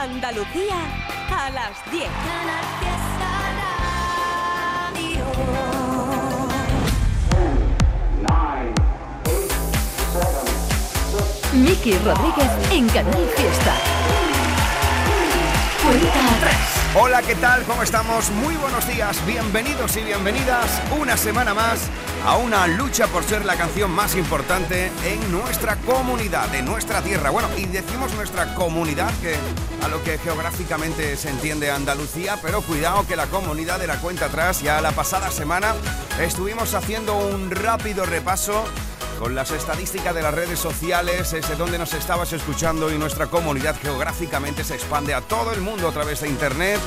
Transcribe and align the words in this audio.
Andalucía 0.00 0.76
a 1.30 1.50
las 1.50 1.92
10. 1.92 2.08
Miki 11.52 11.98
Rodríguez 11.98 12.50
en 12.70 12.88
Canal 12.88 13.28
Fiesta. 13.36 13.74
Cuenta 15.82 16.36
atrás. 16.36 16.80
Hola, 16.94 17.20
¿qué 17.20 17.34
tal? 17.34 17.62
¿Cómo 17.64 17.82
estamos? 17.82 18.30
Muy 18.30 18.56
buenos 18.56 18.88
días, 18.88 19.24
bienvenidos 19.26 19.98
y 19.98 20.00
bienvenidas 20.00 20.80
una 20.98 21.18
semana 21.18 21.52
más 21.52 21.90
a 22.26 22.36
una 22.36 22.66
lucha 22.66 23.06
por 23.06 23.24
ser 23.24 23.44
la 23.44 23.56
canción 23.56 23.90
más 23.90 24.14
importante 24.14 24.90
en 25.04 25.32
nuestra 25.32 25.76
comunidad, 25.76 26.54
en 26.54 26.66
nuestra 26.66 27.00
tierra. 27.02 27.30
Bueno, 27.30 27.48
y 27.56 27.64
decimos 27.66 28.12
nuestra 28.14 28.54
comunidad, 28.54 29.12
que 29.20 29.36
a 29.84 29.88
lo 29.88 30.02
que 30.02 30.18
geográficamente 30.18 31.16
se 31.16 31.30
entiende 31.30 31.70
Andalucía, 31.70 32.38
pero 32.42 32.62
cuidado 32.62 33.06
que 33.06 33.16
la 33.16 33.26
comunidad 33.26 33.78
de 33.78 33.86
la 33.86 34.00
cuenta 34.00 34.26
atrás, 34.26 34.60
ya 34.60 34.80
la 34.80 34.92
pasada 34.92 35.30
semana 35.30 35.74
estuvimos 36.20 36.74
haciendo 36.74 37.16
un 37.16 37.50
rápido 37.50 38.04
repaso 38.04 38.64
con 39.18 39.34
las 39.34 39.50
estadísticas 39.50 40.14
de 40.14 40.22
las 40.22 40.34
redes 40.34 40.58
sociales, 40.58 41.32
es 41.32 41.48
de 41.48 41.56
donde 41.56 41.78
nos 41.78 41.92
estabas 41.94 42.32
escuchando 42.32 42.90
y 42.90 42.98
nuestra 42.98 43.26
comunidad 43.26 43.76
geográficamente 43.80 44.64
se 44.64 44.74
expande 44.74 45.14
a 45.14 45.20
todo 45.20 45.52
el 45.52 45.60
mundo 45.60 45.88
a 45.88 45.92
través 45.92 46.20
de 46.20 46.28
Internet. 46.28 46.80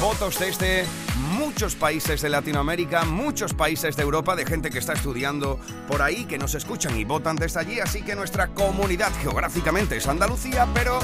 Votos 0.00 0.38
desde 0.38 0.86
muchos 1.16 1.74
países 1.74 2.22
de 2.22 2.28
Latinoamérica, 2.28 3.04
muchos 3.04 3.54
países 3.54 3.96
de 3.96 4.02
Europa, 4.02 4.36
de 4.36 4.44
gente 4.44 4.70
que 4.70 4.78
está 4.78 4.94
estudiando 4.94 5.58
por 5.88 6.02
ahí, 6.02 6.24
que 6.24 6.38
nos 6.38 6.54
escuchan 6.54 6.96
y 6.96 7.04
votan 7.04 7.36
desde 7.36 7.60
allí, 7.60 7.80
así 7.80 8.02
que 8.02 8.14
nuestra 8.14 8.48
comunidad 8.48 9.12
geográficamente 9.22 9.96
es 9.96 10.06
Andalucía, 10.06 10.66
pero 10.74 10.98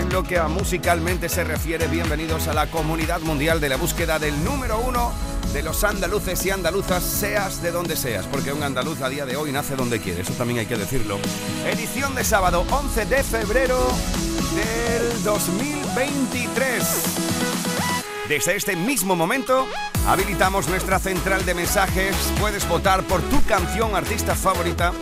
en 0.00 0.12
lo 0.12 0.22
que 0.22 0.38
a 0.38 0.48
musicalmente 0.48 1.28
se 1.28 1.44
refiere, 1.44 1.86
bienvenidos 1.86 2.48
a 2.48 2.54
la 2.54 2.70
comunidad 2.70 3.20
mundial 3.20 3.60
de 3.60 3.68
la 3.68 3.76
búsqueda 3.76 4.18
del 4.18 4.42
número 4.44 4.80
uno 4.80 5.12
de 5.52 5.62
los 5.62 5.84
andaluces 5.84 6.44
y 6.46 6.50
andaluzas, 6.50 7.02
seas 7.02 7.62
de 7.62 7.72
donde 7.72 7.96
seas, 7.96 8.26
porque 8.26 8.52
un 8.52 8.62
andaluz 8.62 9.02
a 9.02 9.10
día 9.10 9.26
de 9.26 9.36
hoy 9.36 9.52
nace 9.52 9.76
donde 9.76 10.00
quiere, 10.00 10.22
eso 10.22 10.32
también 10.32 10.60
hay 10.60 10.66
que 10.66 10.78
decirlo. 10.78 11.18
Edición 11.66 12.14
de 12.14 12.24
sábado 12.24 12.64
11 12.70 13.04
de 13.04 13.22
febrero 13.22 13.86
del 14.54 15.22
2023. 15.22 17.31
Desde 18.32 18.56
este 18.56 18.76
mismo 18.76 19.14
momento 19.14 19.68
habilitamos 20.08 20.66
nuestra 20.66 20.98
central 20.98 21.44
de 21.44 21.52
mensajes. 21.52 22.16
Puedes 22.40 22.66
votar 22.66 23.02
por 23.02 23.20
tu 23.20 23.42
canción 23.42 23.94
artista 23.94 24.34
favorita, 24.34 24.94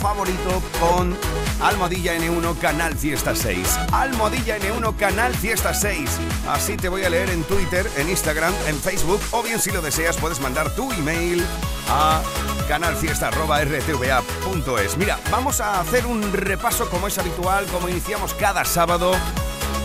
favorito 0.00 0.60
con 0.80 1.16
Almohadilla 1.62 2.16
N1 2.16 2.58
Canal 2.58 2.96
Fiesta 2.96 3.36
6. 3.36 3.78
Almohadilla 3.92 4.58
N1 4.58 4.96
Canal 4.96 5.32
Fiesta 5.36 5.72
6. 5.72 6.10
Así 6.48 6.76
te 6.76 6.88
voy 6.88 7.04
a 7.04 7.10
leer 7.10 7.30
en 7.30 7.44
Twitter, 7.44 7.88
en 7.96 8.08
Instagram, 8.08 8.52
en 8.66 8.74
Facebook 8.74 9.20
o 9.30 9.44
bien 9.44 9.60
si 9.60 9.70
lo 9.70 9.80
deseas 9.80 10.16
puedes 10.16 10.40
mandar 10.40 10.74
tu 10.74 10.90
email 10.94 11.46
a 11.88 12.20
canalfiesta.rtva.es. 12.66 14.96
Mira, 14.96 15.20
vamos 15.30 15.60
a 15.60 15.78
hacer 15.78 16.06
un 16.06 16.32
repaso 16.32 16.90
como 16.90 17.06
es 17.06 17.18
habitual, 17.18 17.66
como 17.66 17.88
iniciamos 17.88 18.34
cada 18.34 18.64
sábado 18.64 19.12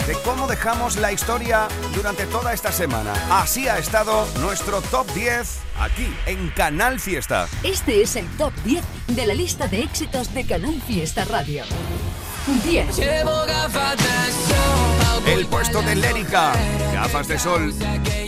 de 0.07 0.13
cómo 0.23 0.47
dejamos 0.47 0.97
la 0.97 1.11
historia 1.11 1.67
durante 1.95 2.25
toda 2.25 2.53
esta 2.53 2.71
semana. 2.71 3.13
Así 3.29 3.67
ha 3.67 3.77
estado 3.77 4.27
nuestro 4.39 4.81
top 4.81 5.07
10 5.13 5.59
aquí 5.79 6.13
en 6.25 6.49
Canal 6.49 6.99
Fiesta. 6.99 7.47
Este 7.63 8.01
es 8.01 8.15
el 8.15 8.27
top 8.37 8.53
10 8.65 8.83
de 9.07 9.25
la 9.25 9.33
lista 9.33 9.67
de 9.67 9.81
éxitos 9.81 10.33
de 10.33 10.45
Canal 10.45 10.81
Fiesta 10.85 11.25
Radio. 11.25 11.63
10. 12.65 12.99
El 15.25 15.45
puesto 15.45 15.81
de 15.81 15.95
Lérica, 15.95 16.51
gafas 16.93 17.27
de 17.27 17.39
sol. 17.39 17.73
9. 17.79 18.23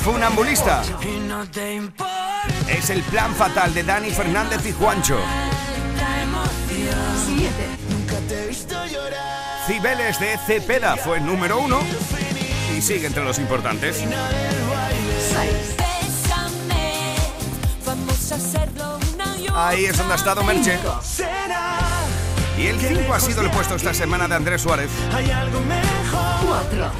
Funambulista. 0.00 0.82
Es 2.68 2.90
el 2.90 3.02
plan 3.04 3.34
fatal 3.34 3.72
de 3.72 3.82
Dani 3.82 4.10
Fernández 4.10 4.66
y 4.66 4.72
Juancho. 4.72 5.18
Cibeles 9.66 10.18
de 10.18 10.38
Cepeda 10.46 10.96
fue 10.96 11.20
número 11.20 11.58
uno 11.58 11.80
y 12.76 12.82
sigue 12.82 13.06
entre 13.06 13.24
los 13.24 13.38
importantes. 13.38 13.96
6. 13.96 14.06
Ahí 19.54 19.84
es 19.84 19.98
donde 19.98 20.14
ha 20.14 20.16
estado 20.16 20.42
Merche. 20.44 20.78
Y 22.56 22.66
el 22.66 22.80
5 22.80 23.12
ha 23.14 23.20
sido 23.20 23.42
el 23.42 23.50
puesto 23.50 23.74
esta 23.74 23.92
semana 23.94 24.28
de 24.28 24.34
Andrés 24.34 24.62
Suárez. 24.62 24.90
4. 26.46 26.90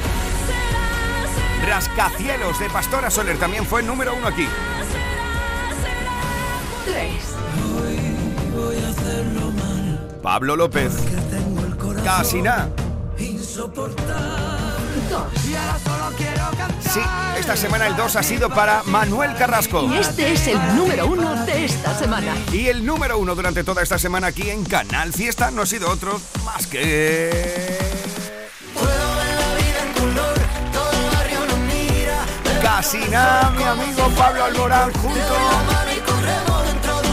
Rascacielos 1.67 2.59
de 2.59 2.71
Pastora 2.71 3.11
Soler 3.11 3.39
también 3.39 3.67
fue 3.67 3.83
número 3.83 4.15
uno 4.15 4.27
aquí. 4.27 4.49
3. 6.87 7.11
Pablo 10.22 10.57
López. 10.57 10.93
Casi 12.05 12.43
nada. 12.43 12.69
2. 15.11 15.22
Sí, 16.93 17.00
esta 17.38 17.56
semana 17.56 17.87
el 17.87 17.97
2 17.97 18.16
ha 18.16 18.22
sido 18.22 18.49
para 18.50 18.83
Manuel 18.84 19.34
Carrasco. 19.37 19.84
Y 19.84 19.99
este 19.99 20.33
es 20.33 20.47
el 20.47 20.59
número 20.77 21.06
1 21.06 21.47
de 21.47 21.65
esta 21.65 21.97
semana. 21.99 22.34
Y 22.53 22.69
el 22.69 22.84
número 22.84 23.19
uno 23.19 23.34
durante 23.34 23.65
toda 23.65 23.83
esta 23.83 23.99
semana 23.99 24.28
aquí 24.28 24.50
en 24.50 24.65
Canal 24.65 25.12
Fiesta 25.12 25.50
no 25.50 25.62
ha 25.62 25.66
sido 25.66 25.91
otro 25.91 26.21
más 26.44 26.66
que... 26.66 27.78
Casi 32.62 32.99
nada, 33.10 33.50
mi 33.50 33.62
amigo 33.62 34.09
Pablo 34.16 34.44
Alborán 34.44 34.93
junto 34.94 35.90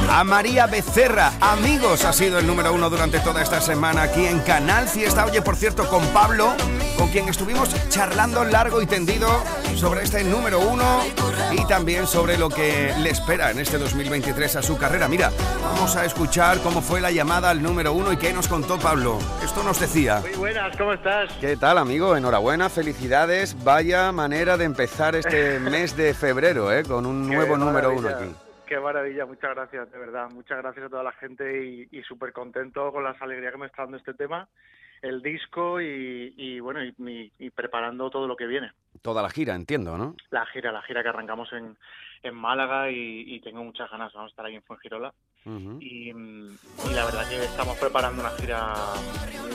a 0.09 0.23
María 0.23 0.67
Becerra. 0.67 1.31
Amigos, 1.41 2.05
ha 2.05 2.13
sido 2.13 2.39
el 2.39 2.47
número 2.47 2.73
uno 2.73 2.89
durante 2.89 3.19
toda 3.19 3.41
esta 3.41 3.61
semana 3.61 4.03
aquí 4.03 4.25
en 4.25 4.39
Canal 4.39 4.87
Fiesta. 4.87 5.25
Oye, 5.25 5.41
por 5.41 5.55
cierto, 5.55 5.87
con 5.87 6.05
Pablo, 6.07 6.53
con 6.97 7.09
quien 7.09 7.27
estuvimos 7.29 7.69
charlando 7.89 8.43
largo 8.43 8.81
y 8.81 8.85
tendido 8.85 9.27
sobre 9.75 10.03
este 10.03 10.23
número 10.23 10.59
uno 10.59 11.01
y 11.51 11.65
también 11.65 12.07
sobre 12.07 12.37
lo 12.37 12.49
que 12.49 12.93
le 12.99 13.09
espera 13.09 13.51
en 13.51 13.59
este 13.59 13.77
2023 13.77 14.55
a 14.55 14.61
su 14.61 14.77
carrera. 14.77 15.07
Mira, 15.07 15.31
vamos 15.61 15.95
a 15.95 16.05
escuchar 16.05 16.59
cómo 16.59 16.81
fue 16.81 17.01
la 17.01 17.11
llamada 17.11 17.49
al 17.49 17.61
número 17.61 17.93
uno 17.93 18.11
y 18.11 18.17
qué 18.17 18.33
nos 18.33 18.47
contó 18.47 18.79
Pablo. 18.79 19.19
Esto 19.43 19.63
nos 19.63 19.79
decía. 19.79 20.21
Muy 20.21 20.33
buenas, 20.33 20.75
¿cómo 20.77 20.93
estás? 20.93 21.31
¿Qué 21.39 21.57
tal, 21.57 21.77
amigo? 21.77 22.15
Enhorabuena, 22.15 22.69
felicidades. 22.69 23.55
Vaya 23.63 24.11
manera 24.11 24.57
de 24.57 24.65
empezar 24.65 25.15
este 25.15 25.59
mes 25.59 25.95
de 25.95 26.13
febrero, 26.13 26.71
¿eh? 26.71 26.83
Con 26.83 27.05
un 27.05 27.27
nuevo 27.27 27.57
número 27.57 27.93
uno 27.93 28.09
aquí. 28.09 28.46
Qué 28.67 28.79
maravilla, 28.79 29.25
muchas 29.25 29.55
gracias, 29.55 29.89
de 29.91 29.97
verdad. 29.97 30.29
Muchas 30.29 30.57
gracias 30.57 30.85
a 30.85 30.89
toda 30.89 31.03
la 31.03 31.13
gente 31.13 31.65
y, 31.65 31.87
y 31.91 32.03
súper 32.03 32.33
contento 32.33 32.91
con 32.91 33.03
las 33.03 33.19
alegrías 33.21 33.53
que 33.53 33.57
me 33.59 33.65
está 33.67 33.83
dando 33.83 33.97
este 33.97 34.13
tema, 34.13 34.47
el 35.01 35.21
disco 35.21 35.79
y, 35.79 36.33
y 36.35 36.59
bueno, 36.59 36.83
y, 36.83 36.93
y- 36.97 37.31
y 37.39 37.49
preparando 37.49 38.09
todo 38.09 38.27
lo 38.27 38.35
que 38.35 38.45
viene. 38.45 38.71
Toda 39.01 39.21
la 39.21 39.29
gira, 39.29 39.55
entiendo, 39.55 39.97
¿no? 39.97 40.15
La 40.31 40.45
gira, 40.47 40.71
la 40.71 40.81
gira 40.81 41.01
que 41.01 41.09
arrancamos 41.09 41.51
en, 41.53 41.77
en 42.23 42.35
Málaga 42.35 42.91
y, 42.91 43.23
y 43.35 43.39
tengo 43.39 43.63
muchas 43.63 43.89
ganas, 43.89 44.11
vamos 44.13 44.29
a 44.29 44.33
estar 44.33 44.45
ahí 44.45 44.55
en 44.55 44.63
Fuengirola. 44.63 45.13
Y, 45.79 46.09
y 46.09 46.93
la 46.93 47.05
verdad 47.05 47.27
que 47.29 47.43
estamos 47.43 47.77
preparando 47.77 48.21
una 48.21 48.31
gira 48.31 48.73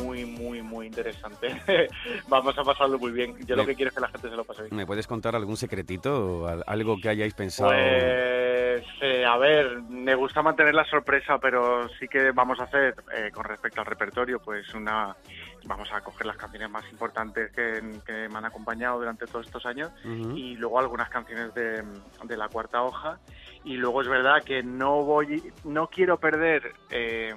muy, 0.02 0.24
muy, 0.24 0.62
muy 0.62 0.86
interesante. 0.86 1.60
vamos 2.28 2.56
a 2.56 2.64
pasarlo 2.64 2.98
muy 2.98 3.12
bien. 3.12 3.36
Yo 3.46 3.56
lo 3.56 3.66
que 3.66 3.74
quiero 3.74 3.90
es 3.90 3.94
que 3.94 4.00
la 4.00 4.08
gente 4.08 4.30
se 4.30 4.36
lo 4.36 4.44
pase 4.44 4.62
bien. 4.62 4.76
¿Me 4.76 4.86
puedes 4.86 5.06
contar 5.06 5.36
algún 5.36 5.56
secretito 5.56 6.42
o 6.42 6.46
al- 6.46 6.64
algo 6.66 6.98
que 7.00 7.08
hayáis 7.10 7.34
pensado? 7.34 7.70
Pues, 7.70 8.84
eh, 9.02 9.24
a 9.26 9.36
ver, 9.36 9.82
me 9.82 10.14
gusta 10.14 10.40
mantener 10.42 10.74
la 10.74 10.84
sorpresa, 10.86 11.38
pero 11.38 11.88
sí 11.98 12.08
que 12.08 12.30
vamos 12.30 12.58
a 12.60 12.64
hacer, 12.64 12.94
eh, 13.14 13.30
con 13.32 13.44
respecto 13.44 13.80
al 13.80 13.86
repertorio, 13.86 14.40
pues 14.40 14.72
una, 14.74 15.14
vamos 15.64 15.92
a 15.92 16.00
coger 16.00 16.26
las 16.26 16.36
canciones 16.36 16.70
más 16.70 16.84
importantes 16.90 17.50
que, 17.52 18.00
que 18.04 18.28
me 18.28 18.38
han 18.38 18.44
acompañado 18.44 18.98
durante 18.98 19.26
todos 19.26 19.46
estos 19.46 19.64
años 19.66 19.90
y 20.04 20.56
luego 20.56 20.78
algunas 20.78 21.08
canciones 21.08 21.54
de, 21.54 21.82
de 22.24 22.36
la 22.36 22.48
cuarta 22.48 22.82
hoja. 22.82 23.18
Y 23.64 23.76
luego 23.76 24.02
es 24.02 24.08
verdad 24.08 24.42
que 24.44 24.62
no 24.62 25.02
voy, 25.04 25.52
no 25.64 25.86
quiero 25.88 26.18
perder 26.18 26.72
eh, 26.90 27.34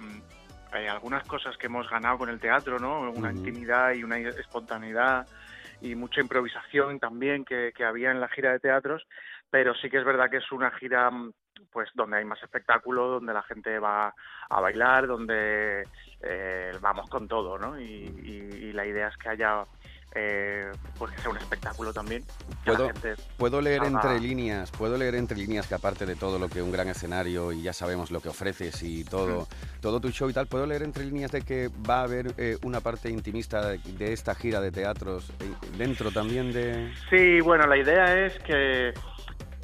eh, 0.73 0.89
algunas 0.89 1.23
cosas 1.27 1.55
que 1.57 1.67
hemos 1.67 1.89
ganado 1.89 2.17
con 2.17 2.29
el 2.29 2.39
teatro, 2.39 2.79
¿no? 2.79 3.11
Una 3.11 3.31
intimidad 3.31 3.93
y 3.93 4.03
una 4.03 4.17
espontaneidad 4.17 5.27
y 5.81 5.95
mucha 5.95 6.21
improvisación 6.21 6.99
también 6.99 7.45
que, 7.45 7.71
que 7.75 7.85
había 7.85 8.11
en 8.11 8.19
la 8.19 8.29
gira 8.29 8.51
de 8.51 8.59
teatros, 8.59 9.05
pero 9.49 9.75
sí 9.75 9.89
que 9.89 9.97
es 9.97 10.05
verdad 10.05 10.29
que 10.29 10.37
es 10.37 10.51
una 10.51 10.71
gira 10.71 11.11
mm, 11.11 11.31
pues 11.71 11.89
donde 11.93 12.17
hay 12.17 12.25
más 12.25 12.41
espectáculo, 12.41 13.07
donde 13.07 13.33
la 13.33 13.43
gente 13.43 13.79
va 13.79 14.13
a 14.49 14.61
bailar, 14.61 15.07
donde 15.07 15.87
eh, 16.21 16.71
vamos 16.81 17.09
con 17.09 17.27
todo, 17.27 17.57
¿no? 17.57 17.79
Y, 17.79 17.83
y- 17.83 18.65
y 18.65 18.73
la 18.73 18.85
idea 18.85 19.07
es 19.09 19.17
que 19.17 19.29
haya 19.29 19.65
eh, 20.17 20.71
pues 20.97 21.11
que 21.11 21.21
sea 21.21 21.29
un 21.29 21.37
espectáculo 21.37 21.91
también. 21.91 22.23
¿Puedo, 22.63 22.89
puedo 23.37 23.61
leer 23.61 23.83
entre 23.83 24.17
líneas, 24.19 24.71
puedo 24.71 24.97
leer 24.97 25.15
entre 25.15 25.37
líneas 25.37 25.67
que 25.67 25.75
aparte 25.75 26.05
de 26.05 26.15
todo 26.15 26.39
lo 26.39 26.47
que 26.47 26.61
un 26.61 26.71
gran 26.71 26.87
escenario 26.87 27.51
y 27.51 27.61
ya 27.61 27.73
sabemos 27.73 28.11
lo 28.11 28.21
que 28.21 28.29
ofreces 28.29 28.81
y 28.81 29.03
todo, 29.03 29.41
mm. 29.41 29.81
todo 29.81 29.99
tu 29.99 30.09
show 30.11 30.29
y 30.29 30.33
tal, 30.33 30.47
puedo 30.47 30.65
leer 30.65 30.83
entre 30.83 31.03
líneas 31.03 31.31
de 31.31 31.41
que 31.41 31.69
va 31.87 31.99
a 31.99 32.03
haber 32.03 32.33
eh, 32.37 32.57
una 32.63 32.79
parte 32.79 33.09
intimista 33.09 33.71
de, 33.71 34.13
esta 34.13 34.33
gira 34.35 34.61
de 34.61 34.71
teatros 34.71 35.33
dentro 35.77 36.11
también 36.11 36.53
de. 36.53 36.93
Sí, 37.09 37.41
bueno, 37.41 37.67
la 37.67 37.77
idea 37.77 38.25
es 38.25 38.39
que 38.39 38.93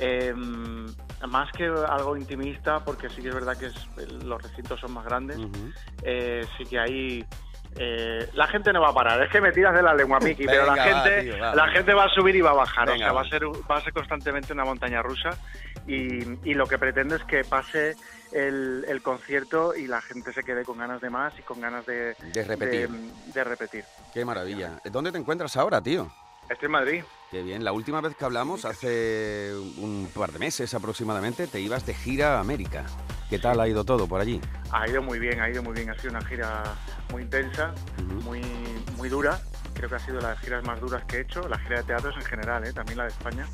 em, 0.01 0.85
más 1.27 1.51
que 1.51 1.65
algo 1.65 2.17
intimista, 2.17 2.83
porque 2.83 3.09
sí 3.09 3.21
que 3.21 3.29
es 3.29 3.35
verdad 3.35 3.57
que 3.57 3.69
los 4.25 4.41
recintos 4.41 4.79
son 4.79 4.93
más 4.93 5.05
grandes, 5.05 5.37
sí 6.57 6.65
que 6.69 6.79
hay 6.79 7.25
eh, 7.77 8.29
la 8.33 8.47
gente 8.47 8.73
no 8.73 8.81
va 8.81 8.89
a 8.89 8.93
parar. 8.93 9.21
Es 9.23 9.29
que 9.29 9.39
me 9.39 9.51
tiras 9.51 9.73
de 9.73 9.81
la 9.81 9.93
lengua, 9.93 10.19
Miki, 10.19 10.45
pero 10.45 10.65
la 10.65 10.83
gente, 10.83 11.37
la 11.37 11.67
gente 11.69 11.93
va 11.93 12.05
a 12.05 12.09
subir 12.09 12.35
y 12.35 12.41
va 12.41 12.51
a 12.51 12.55
bajar. 12.55 12.89
o 12.89 12.97
sea, 12.97 13.11
va 13.11 13.21
a 13.21 13.29
ser, 13.29 13.45
va 13.45 13.77
a 13.77 13.81
ser 13.81 13.93
constantemente 13.93 14.53
una 14.53 14.65
montaña 14.65 15.01
rusa. 15.01 15.29
Y, 15.87 16.53
lo 16.53 16.67
que 16.67 16.77
pretendo 16.77 17.15
es 17.15 17.23
que 17.23 17.43
pase 17.43 17.95
el, 18.31 19.01
concierto 19.03 19.73
y 19.75 19.87
la 19.87 20.01
gente 20.01 20.33
se 20.33 20.43
quede 20.43 20.63
con 20.63 20.77
ganas 20.77 21.01
de 21.01 21.09
más 21.09 21.37
y 21.39 21.41
con 21.41 21.59
ganas 21.61 21.85
de, 21.85 22.15
repetir. 22.45 22.89
De, 23.33 23.43
repetir. 23.43 23.85
Qué 24.13 24.25
maravilla. 24.25 24.79
¿Dónde 24.91 25.11
te 25.11 25.17
encuentras 25.17 25.55
ahora, 25.57 25.81
tío? 25.81 26.11
Estoy 26.49 26.65
en 26.65 26.71
Madrid. 26.71 27.03
Qué 27.31 27.41
bien. 27.43 27.63
La 27.63 27.71
última 27.71 28.01
vez 28.01 28.13
que 28.13 28.25
hablamos, 28.25 28.65
hace 28.65 29.53
un 29.77 30.09
par 30.13 30.33
de 30.33 30.39
meses 30.39 30.73
aproximadamente, 30.73 31.47
te 31.47 31.61
ibas 31.61 31.85
de 31.85 31.93
gira 31.93 32.35
a 32.35 32.39
América. 32.41 32.83
¿Qué 33.29 33.39
tal 33.39 33.61
ha 33.61 33.69
ido 33.69 33.85
todo 33.85 34.05
por 34.05 34.19
allí? 34.19 34.41
Ha 34.69 34.89
ido 34.89 35.01
muy 35.01 35.17
bien, 35.17 35.39
ha 35.39 35.49
ido 35.49 35.63
muy 35.63 35.73
bien. 35.73 35.89
Ha 35.89 35.93
sido 35.97 36.09
una 36.09 36.25
gira 36.25 36.61
muy 37.09 37.21
intensa, 37.21 37.73
muy, 38.25 38.41
muy 38.97 39.07
dura. 39.07 39.39
Creo 39.73 39.87
que 39.87 39.95
ha 39.95 39.99
sido 39.99 40.19
las 40.19 40.37
giras 40.39 40.65
más 40.65 40.81
duras 40.81 41.05
que 41.05 41.19
he 41.19 41.21
hecho, 41.21 41.47
la 41.47 41.57
gira 41.59 41.77
de 41.77 41.83
teatros 41.83 42.13
en 42.17 42.23
general, 42.23 42.65
¿eh? 42.65 42.73
también 42.73 42.97
la 42.97 43.05
de 43.05 43.11
España, 43.11 43.47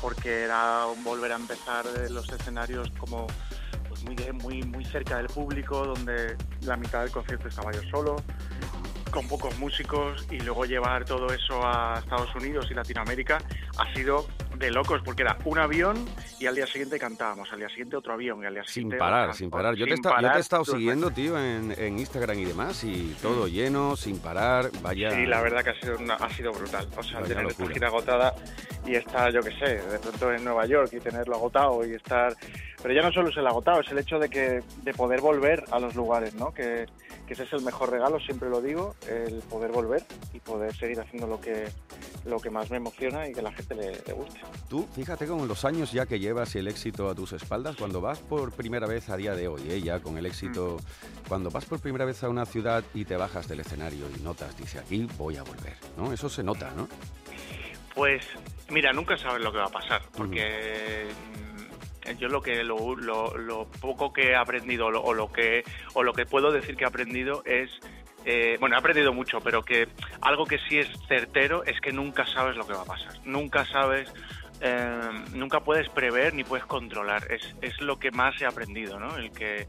porque 0.00 0.44
era 0.44 0.86
volver 1.04 1.30
a 1.32 1.36
empezar 1.36 1.84
los 2.08 2.32
escenarios 2.32 2.90
como 2.98 3.26
pues 3.90 4.04
muy, 4.04 4.16
muy, 4.32 4.62
muy 4.62 4.84
cerca 4.86 5.18
del 5.18 5.26
público, 5.26 5.84
donde 5.84 6.34
la 6.62 6.78
mitad 6.78 7.02
del 7.02 7.10
concierto 7.10 7.48
estaba 7.48 7.72
yo 7.72 7.82
solo 7.90 8.16
con 9.10 9.28
pocos 9.28 9.58
músicos 9.58 10.26
y 10.30 10.40
luego 10.40 10.64
llevar 10.64 11.04
todo 11.04 11.32
eso 11.32 11.60
a 11.64 11.98
Estados 11.98 12.34
Unidos 12.34 12.66
y 12.70 12.74
Latinoamérica 12.74 13.38
ha 13.78 13.94
sido 13.94 14.26
de 14.56 14.70
locos 14.70 15.00
porque 15.04 15.22
era 15.22 15.36
un 15.44 15.58
avión 15.58 16.04
y 16.40 16.46
al 16.46 16.54
día 16.54 16.66
siguiente 16.66 16.98
cantábamos, 16.98 17.52
al 17.52 17.60
día 17.60 17.68
siguiente 17.68 17.96
otro 17.96 18.12
avión 18.12 18.42
y 18.42 18.46
al 18.46 18.54
día 18.54 18.64
siguiente... 18.64 18.96
Sin 18.96 18.98
parar, 18.98 19.34
sin 19.34 19.50
parar. 19.50 19.74
Yo, 19.74 19.86
te, 19.86 19.92
he 19.92 20.38
estado 20.40 20.64
siguiendo, 20.64 21.10
tío, 21.10 21.38
en, 21.38 21.98
Instagram 21.98 22.38
y 22.38 22.44
demás 22.44 22.82
y 22.84 23.16
todo 23.22 23.46
mm. 23.46 23.50
lleno, 23.50 23.96
sin 23.96 24.18
parar, 24.18 24.70
vaya... 24.82 25.10
Sí, 25.10 25.26
la 25.26 25.40
verdad 25.40 25.62
que 25.62 25.70
ha 25.70 25.80
sido, 25.80 25.96
ha 26.12 26.30
sido 26.30 26.52
brutal. 26.52 26.88
O 26.96 27.02
sea, 27.02 27.22
tener 27.22 27.46
esta 27.46 27.66
gira 27.68 27.88
agotada 27.88 28.34
y 28.86 28.94
estar, 28.94 29.32
yo 29.32 29.40
qué 29.42 29.52
sé, 29.52 29.82
de 29.86 29.98
pronto 29.98 30.32
en 30.32 30.44
Nueva 30.44 30.66
York 30.66 30.90
y 30.92 31.00
tenerlo 31.00 31.36
agotado 31.36 31.86
y 31.86 31.94
estar... 31.94 32.34
Pero 32.82 32.94
ya 32.94 33.02
no 33.02 33.12
solo 33.12 33.28
es 33.30 33.36
el 33.36 33.46
agotado, 33.46 33.80
es 33.80 33.90
el 33.90 33.98
hecho 33.98 34.18
de 34.18 34.28
que 34.28 34.62
de 34.82 34.94
poder 34.94 35.20
volver 35.20 35.64
a 35.70 35.78
los 35.80 35.94
lugares, 35.94 36.34
¿no? 36.34 36.52
Que, 36.54 36.86
que 37.26 37.34
ese 37.34 37.42
es 37.42 37.52
el 37.52 37.62
mejor 37.62 37.90
regalo, 37.90 38.18
siempre 38.20 38.48
lo 38.48 38.62
digo, 38.62 38.94
el 39.06 39.40
poder 39.50 39.70
volver 39.70 40.04
y 40.32 40.40
poder 40.40 40.74
seguir 40.74 40.98
haciendo 41.00 41.26
lo 41.26 41.40
que, 41.40 41.68
lo 42.24 42.38
que 42.38 42.50
más 42.50 42.70
me 42.70 42.78
emociona 42.78 43.28
y 43.28 43.32
que 43.32 43.42
la 43.42 43.52
gente 43.52 43.74
le, 43.74 44.12
guste. 44.12 44.40
Tú, 44.68 44.88
fíjate 44.94 45.26
con 45.26 45.46
los 45.46 45.64
años 45.64 45.92
ya 45.92 46.06
que 46.06 46.18
llevas 46.18 46.54
el 46.56 46.68
éxito 46.68 47.10
a 47.10 47.14
tus 47.14 47.32
espaldas, 47.32 47.76
cuando 47.76 48.00
vas 48.00 48.20
por 48.20 48.52
primera 48.52 48.86
vez 48.86 49.10
a 49.10 49.16
día 49.16 49.34
de 49.34 49.48
hoy, 49.48 49.62
¿eh? 49.70 49.82
ya 49.82 50.00
con 50.00 50.16
el 50.16 50.26
éxito, 50.26 50.78
mm. 50.78 51.28
cuando 51.28 51.50
vas 51.50 51.66
por 51.66 51.80
primera 51.80 52.04
vez 52.04 52.24
a 52.24 52.28
una 52.28 52.46
ciudad 52.46 52.82
y 52.94 53.04
te 53.04 53.16
bajas 53.16 53.46
del 53.46 53.60
escenario 53.60 54.06
y 54.16 54.22
notas, 54.22 54.56
dice, 54.56 54.78
aquí 54.78 55.06
voy 55.18 55.36
a 55.36 55.42
volver, 55.42 55.76
¿no? 55.96 56.12
Eso 56.12 56.28
se 56.28 56.42
nota, 56.42 56.70
¿no? 56.76 56.88
Pues 57.94 58.24
mira, 58.70 58.92
nunca 58.92 59.18
sabes 59.18 59.42
lo 59.42 59.52
que 59.52 59.58
va 59.58 59.66
a 59.66 59.72
pasar, 59.72 60.02
porque 60.16 61.08
yo 62.16 62.28
lo 62.28 62.40
que 62.40 62.64
lo, 62.64 62.96
lo, 62.96 63.70
poco 63.80 64.12
que 64.12 64.30
he 64.30 64.36
aprendido 64.36 64.86
o 64.86 65.14
lo 65.14 65.32
que 65.32 65.64
o 65.94 66.02
lo 66.02 66.12
que 66.12 66.26
puedo 66.26 66.50
decir 66.52 66.76
que 66.76 66.84
he 66.84 66.86
aprendido 66.86 67.42
es 67.44 67.70
eh, 68.24 68.56
bueno, 68.60 68.76
he 68.76 68.78
aprendido 68.78 69.12
mucho, 69.12 69.40
pero 69.40 69.62
que 69.62 69.88
algo 70.20 70.44
que 70.44 70.58
sí 70.68 70.78
es 70.78 70.88
certero 71.06 71.64
es 71.64 71.80
que 71.80 71.92
nunca 71.92 72.26
sabes 72.26 72.56
lo 72.56 72.66
que 72.66 72.74
va 72.74 72.82
a 72.82 72.84
pasar. 72.84 73.14
Nunca 73.24 73.64
sabes, 73.64 74.12
eh, 74.60 75.24
nunca 75.32 75.60
puedes 75.60 75.88
prever 75.88 76.34
ni 76.34 76.44
puedes 76.44 76.66
controlar. 76.66 77.30
Es, 77.32 77.54
es 77.62 77.80
lo 77.80 77.98
que 77.98 78.10
más 78.10 78.40
he 78.42 78.46
aprendido, 78.46 78.98
¿no? 78.98 79.16
El 79.16 79.30
que 79.30 79.66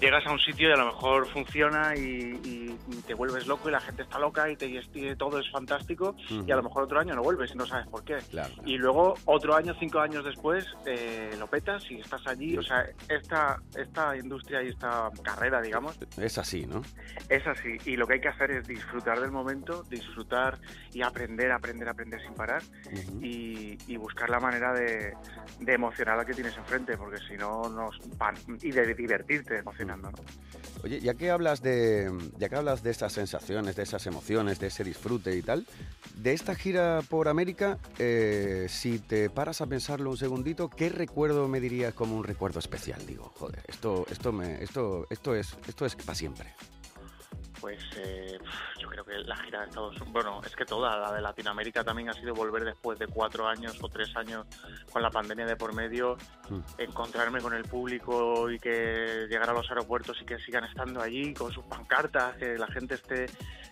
llegas 0.00 0.26
a 0.26 0.32
un 0.32 0.38
sitio 0.38 0.68
y 0.68 0.72
a 0.72 0.76
lo 0.76 0.86
mejor 0.86 1.26
funciona 1.28 1.94
y, 1.96 2.76
te 3.06 3.14
vuelves 3.14 3.46
loco 3.46 3.68
y 3.68 3.72
la 3.72 3.80
gente 3.80 4.02
está 4.02 4.18
loca 4.18 4.50
y, 4.50 4.56
te, 4.56 4.66
y 4.66 5.16
todo 5.16 5.38
es 5.38 5.50
fantástico 5.50 6.14
y 6.28 6.50
a 6.50 6.56
lo 6.56 6.62
mejor 6.62 6.84
otro 6.84 7.00
año 7.00 7.14
no 7.14 7.22
vuelves 7.22 7.52
y 7.54 7.56
no 7.56 7.66
sabes 7.66 7.86
por 7.86 8.04
qué. 8.04 8.18
Y 8.66 8.76
luego 8.76 9.14
otro 9.24 9.54
año, 9.54 9.74
cinco 9.78 10.00
años 10.00 10.24
después, 10.24 10.66
eh, 10.84 11.30
lo 11.38 11.46
petas 11.46 11.82
y 11.90 12.00
estás 12.00 12.26
allí. 12.26 12.56
O 12.56 12.62
sea, 12.62 12.86
esta, 13.08 13.60
esta 13.74 14.16
industria 14.16 14.62
y 14.62 14.68
esta 14.68 15.10
carrera, 15.22 15.62
digamos... 15.62 15.98
Es 16.18 16.38
así, 16.38 16.66
¿no? 16.66 16.82
Es 17.28 17.46
así. 17.46 17.76
Y 17.86 17.96
lo 17.96 18.06
que 18.06 18.14
hay 18.14 18.20
que 18.20 18.28
hacer 18.28 18.50
es 18.50 18.66
disfrutar 18.66 19.20
del 19.20 19.30
momento, 19.30 19.84
disfrutar 19.84 20.58
y 20.92 21.02
aprender, 21.02 21.50
aprender, 21.50 21.88
aprender 21.88 22.20
sin 22.20 22.34
parar 22.34 22.62
y, 23.20 23.96
buscar 23.98 24.30
la 24.30 24.38
manera 24.38 24.72
de, 24.72 25.12
emocionar 25.66 26.14
a 26.14 26.18
la 26.18 26.24
que 26.24 26.32
tienes 26.32 26.56
enfrente, 26.56 26.96
porque 26.96 27.18
si 27.18 27.36
no, 27.36 27.62
nos 27.68 27.98
y 28.62 28.70
de 28.70 28.94
divertirte 28.94 29.58
emocionar 29.58 29.87
Oye, 30.84 31.00
ya 31.00 31.14
que 31.14 31.30
hablas 31.30 31.60
de 31.62 32.10
ya 32.38 32.48
que 32.48 32.56
hablas 32.56 32.82
de 32.82 32.90
estas 32.90 33.12
sensaciones, 33.12 33.74
de 33.76 33.82
esas 33.82 34.06
emociones, 34.06 34.60
de 34.60 34.68
ese 34.68 34.84
disfrute 34.84 35.36
y 35.36 35.42
tal, 35.42 35.66
de 36.14 36.32
esta 36.32 36.54
gira 36.54 37.02
por 37.08 37.28
América, 37.28 37.78
eh, 37.98 38.66
si 38.68 38.98
te 38.98 39.28
paras 39.28 39.60
a 39.60 39.66
pensarlo 39.66 40.10
un 40.10 40.16
segundito, 40.16 40.68
¿qué 40.68 40.88
recuerdo 40.88 41.48
me 41.48 41.60
dirías 41.60 41.94
como 41.94 42.16
un 42.16 42.24
recuerdo 42.24 42.60
especial? 42.60 43.04
Digo, 43.06 43.32
joder, 43.36 43.62
esto 43.66 44.06
esto 44.10 44.32
me 44.32 44.62
esto 44.62 45.06
esto 45.10 45.34
es 45.34 45.56
esto 45.66 45.84
es 45.84 45.96
para 45.96 46.14
siempre 46.14 46.54
pues 47.60 47.78
eh, 47.96 48.38
yo 48.78 48.88
creo 48.88 49.04
que 49.04 49.18
la 49.18 49.36
gira 49.36 49.60
de 49.60 49.66
Estados 49.66 49.96
Unidos, 49.96 50.12
bueno, 50.12 50.40
es 50.44 50.54
que 50.54 50.64
toda 50.64 50.98
la 50.98 51.12
de 51.12 51.20
Latinoamérica 51.20 51.84
también 51.84 52.08
ha 52.08 52.12
sido 52.12 52.34
volver 52.34 52.64
después 52.64 52.98
de 52.98 53.06
cuatro 53.06 53.46
años 53.46 53.76
o 53.80 53.88
tres 53.88 54.14
años 54.16 54.46
con 54.92 55.02
la 55.02 55.10
pandemia 55.10 55.46
de 55.46 55.56
por 55.56 55.74
medio, 55.74 56.16
mm. 56.48 56.60
encontrarme 56.78 57.40
con 57.40 57.54
el 57.54 57.64
público 57.64 58.50
y 58.50 58.58
que 58.58 59.26
llegar 59.28 59.50
a 59.50 59.52
los 59.52 59.68
aeropuertos 59.68 60.18
y 60.22 60.24
que 60.24 60.38
sigan 60.38 60.64
estando 60.64 61.00
allí 61.00 61.34
con 61.34 61.52
sus 61.52 61.64
pancartas, 61.64 62.36
que 62.36 62.56
la 62.56 62.66
gente 62.68 62.94
esté 62.94 63.26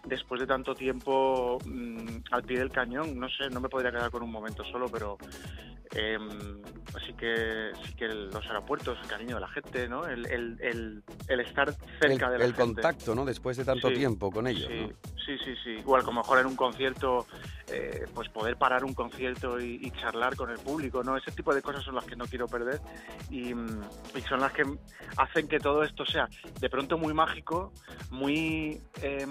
después 0.05 0.41
de 0.41 0.47
tanto 0.47 0.75
tiempo 0.75 1.59
mm, 1.65 2.19
al 2.31 2.43
pie 2.43 2.59
del 2.59 2.71
cañón. 2.71 3.19
No 3.19 3.29
sé, 3.29 3.49
no 3.51 3.61
me 3.61 3.69
podría 3.69 3.91
quedar 3.91 4.11
con 4.11 4.23
un 4.23 4.31
momento 4.31 4.65
solo, 4.65 4.89
pero 4.89 5.19
eh, 5.95 6.19
así 6.95 7.13
que 7.15 7.71
sí 7.85 7.95
que 7.95 8.09
los 8.09 8.45
aeropuertos, 8.47 8.99
el 9.03 9.09
cariño 9.09 9.37
de 9.37 9.41
la 9.41 9.49
gente, 9.49 9.89
¿no? 9.89 10.07
El, 10.07 10.27
el, 10.27 11.03
el, 11.29 11.41
estar 11.41 11.73
cerca 12.01 12.31
de 12.31 12.39
la 12.39 12.45
el 12.45 12.55
contacto, 12.55 13.15
¿no? 13.15 13.25
Después 13.25 13.57
de 13.57 13.65
tanto 13.65 13.91
tiempo 13.93 14.31
con 14.31 14.47
ellos. 14.47 14.69
Sí, 14.69 14.89
sí, 15.25 15.39
sí, 15.45 15.55
sí. 15.63 15.71
Igual 15.71 16.03
como 16.03 16.21
mejor 16.21 16.41
en 16.41 16.47
un 16.47 16.57
concierto, 16.57 17.27
eh, 17.69 18.07
pues 18.15 18.29
poder 18.29 18.57
parar 18.57 18.85
un 18.85 18.95
concierto 18.95 19.61
y, 19.61 19.91
charlar 20.01 20.37
con 20.37 20.51
el 20.51 20.59
público, 20.59 21.03
¿no? 21.03 21.17
Ese 21.17 21.33
tipo 21.33 21.55
de 21.55 21.63
cosas 21.63 21.85
son 21.85 21.95
las 21.95 22.05
que 22.05 22.17
no 22.17 22.27
quiero 22.27 22.47
perder 22.47 22.81
y, 23.31 23.53
y, 23.53 24.21
son 24.29 24.41
las 24.41 24.53
que 24.53 24.65
hacen 25.17 25.49
que 25.49 25.59
todo 25.59 25.83
esto 25.83 26.05
sea 26.05 26.29
de 26.61 26.71
pronto 26.71 26.99
muy 26.99 27.15
mágico, 27.15 27.73
muy... 28.11 28.81
Eh, 29.03 29.27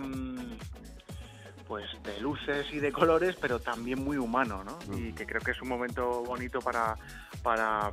pues 1.67 1.85
de 2.03 2.19
luces 2.19 2.67
y 2.71 2.79
de 2.79 2.91
colores, 2.91 3.35
pero 3.39 3.59
también 3.59 4.03
muy 4.03 4.17
humano, 4.17 4.63
¿no? 4.63 4.77
Y 4.97 5.13
que 5.13 5.25
creo 5.25 5.41
que 5.41 5.51
es 5.51 5.61
un 5.61 5.69
momento 5.69 6.23
bonito 6.23 6.59
para, 6.59 6.95
para 7.41 7.91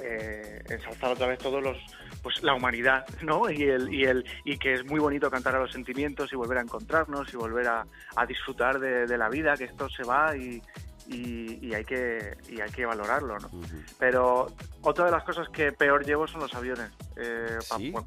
eh, 0.00 0.62
ensalzar 0.68 1.12
otra 1.12 1.26
vez 1.26 1.38
todos 1.38 1.62
los 1.62 1.76
pues 2.22 2.42
la 2.42 2.54
humanidad, 2.54 3.06
¿no? 3.22 3.50
Y 3.50 3.62
el, 3.62 3.92
y 3.94 4.04
el 4.04 4.24
y 4.44 4.58
que 4.58 4.74
es 4.74 4.84
muy 4.84 5.00
bonito 5.00 5.30
cantar 5.30 5.56
a 5.56 5.60
los 5.60 5.72
sentimientos 5.72 6.30
y 6.32 6.36
volver 6.36 6.58
a 6.58 6.62
encontrarnos 6.62 7.32
y 7.32 7.36
volver 7.36 7.66
a, 7.68 7.86
disfrutar 8.26 8.78
de, 8.78 9.06
de, 9.06 9.16
la 9.16 9.30
vida, 9.30 9.56
que 9.56 9.64
esto 9.64 9.88
se 9.88 10.02
va 10.02 10.36
y, 10.36 10.62
y, 11.10 11.74
hay 11.74 11.84
que 11.84 12.36
y 12.48 12.60
hay 12.60 12.70
que 12.70 12.86
valorarlo 12.86 13.38
¿no? 13.38 13.50
pero 13.98 14.48
otra 14.82 15.06
de 15.06 15.10
las 15.10 15.24
cosas 15.24 15.48
que 15.50 15.72
peor 15.72 16.04
llevo 16.06 16.26
son 16.26 16.40
los 16.40 16.54
aviones. 16.54 16.90
Eh, 17.16 17.58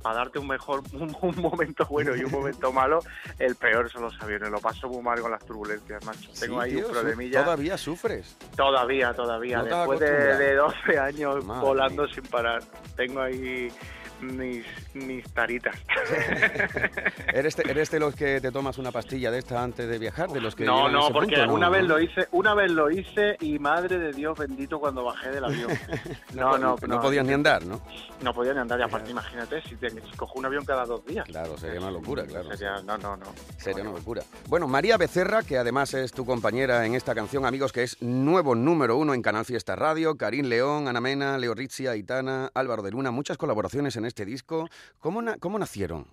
para 0.02 0.16
darte 0.16 0.40
un 0.40 0.48
mejor 0.48 0.82
un, 0.94 1.36
momento 1.38 1.86
bueno 1.86 2.16
y 2.16 2.24
un 2.24 2.32
momento 2.32 2.72
malo 2.72 3.00
el 3.38 3.56
peor 3.56 3.92
son 3.92 4.04
los 4.04 4.22
aviones. 4.22 4.50
Lo 4.50 4.60
paso 4.60 4.90
muy 4.90 5.04
mal 5.04 5.20
con 5.22 5.32
las 5.32 5.46
turbulencias 5.46 6.04
macho. 6.04 6.32
Tengo 6.40 6.60
ahí 6.60 6.76
un 6.76 6.92
problemilla. 6.92 7.44
todavía 7.44 7.78
sufres. 7.78 8.38
Todavía 8.56 9.14
todavía. 9.14 9.62
Después 9.62 10.00
de, 10.00 10.56
12 10.56 11.00
años 11.00 11.46
volando 11.46 12.08
sin 12.08 12.24
parar 12.24 12.64
tengo 12.96 13.22
ahí 13.22 13.72
mis, 14.24 14.66
mis 14.94 15.24
taritas. 15.34 15.76
¿Eres, 17.34 17.56
de, 17.56 17.64
¿Eres 17.70 17.92
de 17.92 18.00
los 18.00 18.16
que 18.16 18.40
te 18.42 18.52
tomas 18.52 18.78
una 18.78 18.92
pastilla 18.92 19.32
de 19.32 19.40
esta 19.40 19.64
antes 19.64 19.88
de 19.88 19.98
viajar? 20.00 20.30
¿De 20.30 20.40
los 20.42 20.56
que 20.56 20.66
no, 20.66 20.90
no, 20.90 21.10
porque 21.12 21.36
punto? 21.38 21.54
una 21.54 21.68
No, 21.68 21.72
vez 21.72 21.82
no. 21.84 21.88
lo 21.90 22.00
hice, 22.00 22.28
una 22.32 22.54
vez 22.54 22.72
lo 22.72 22.90
hice 22.92 23.38
y 23.40 23.60
madre 23.60 23.98
de 23.98 24.12
Dios 24.14 24.38
bendito 24.38 24.80
cuando 24.80 25.04
bajé 25.04 25.30
del 25.32 25.46
avión. 25.46 25.72
No, 26.34 26.58
no, 26.58 26.76
no 26.88 27.00
podías 27.00 27.26
ni 27.26 27.34
andar, 27.34 27.64
¿no? 27.66 27.80
No 28.22 28.34
podía 28.34 28.54
ni 28.54 28.60
andar, 28.60 28.80
y 28.80 28.84
aparte 28.84 29.12
imagínate, 29.12 29.62
si, 29.62 29.76
te, 29.76 29.90
si 29.90 30.00
cojo 30.18 30.40
un 30.40 30.46
avión 30.46 30.66
cada 30.66 30.84
dos 30.86 31.06
días. 31.06 31.26
Claro, 31.28 31.58
sería 31.58 31.80
una 31.80 31.92
locura, 31.92 32.26
claro. 32.26 32.50
Sería, 32.52 32.82
no, 32.84 32.98
no, 32.98 33.16
no. 33.16 33.26
Sería 33.58 33.84
una 33.84 33.92
locura. 33.92 34.24
Bueno, 34.50 34.68
María 34.68 34.98
Becerra, 34.98 35.44
que 35.44 35.58
además 35.58 35.94
es 35.94 36.12
tu 36.12 36.26
compañera 36.26 36.86
en 36.86 36.96
esta 36.96 37.14
canción, 37.14 37.46
amigos, 37.46 37.72
que 37.72 37.84
es 37.84 38.02
nuevo 38.02 38.56
número 38.56 38.98
uno 38.98 39.14
en 39.14 39.22
Canal 39.22 39.46
Fiesta 39.46 39.76
Radio, 39.76 40.16
Karim 40.18 40.48
León, 40.48 40.88
Ana 40.88 41.02
Mena, 41.02 41.38
Leo 41.38 41.54
Rizzi, 41.54 41.88
Aitana, 41.88 42.50
Álvaro 42.54 42.82
de 42.82 42.92
Luna, 42.92 43.12
muchas 43.12 43.38
colaboraciones 43.38 43.96
en 43.96 44.06
este 44.06 44.13
disco. 44.24 44.70
¿Cómo, 45.00 45.22
na- 45.22 45.38
cómo 45.38 45.58
nacieron? 45.58 46.06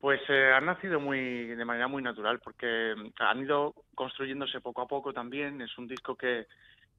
Pues 0.00 0.20
eh, 0.28 0.52
han 0.54 0.66
nacido 0.66 0.98
muy 1.00 1.18
de 1.46 1.64
manera 1.64 1.88
muy 1.88 2.02
natural 2.02 2.40
porque 2.40 2.94
mm, 2.96 3.22
han 3.22 3.40
ido 3.40 3.74
construyéndose 3.94 4.60
poco 4.60 4.82
a 4.82 4.86
poco 4.88 5.12
también. 5.12 5.60
Es 5.60 5.76
un 5.78 5.86
disco 5.86 6.16
que, 6.16 6.46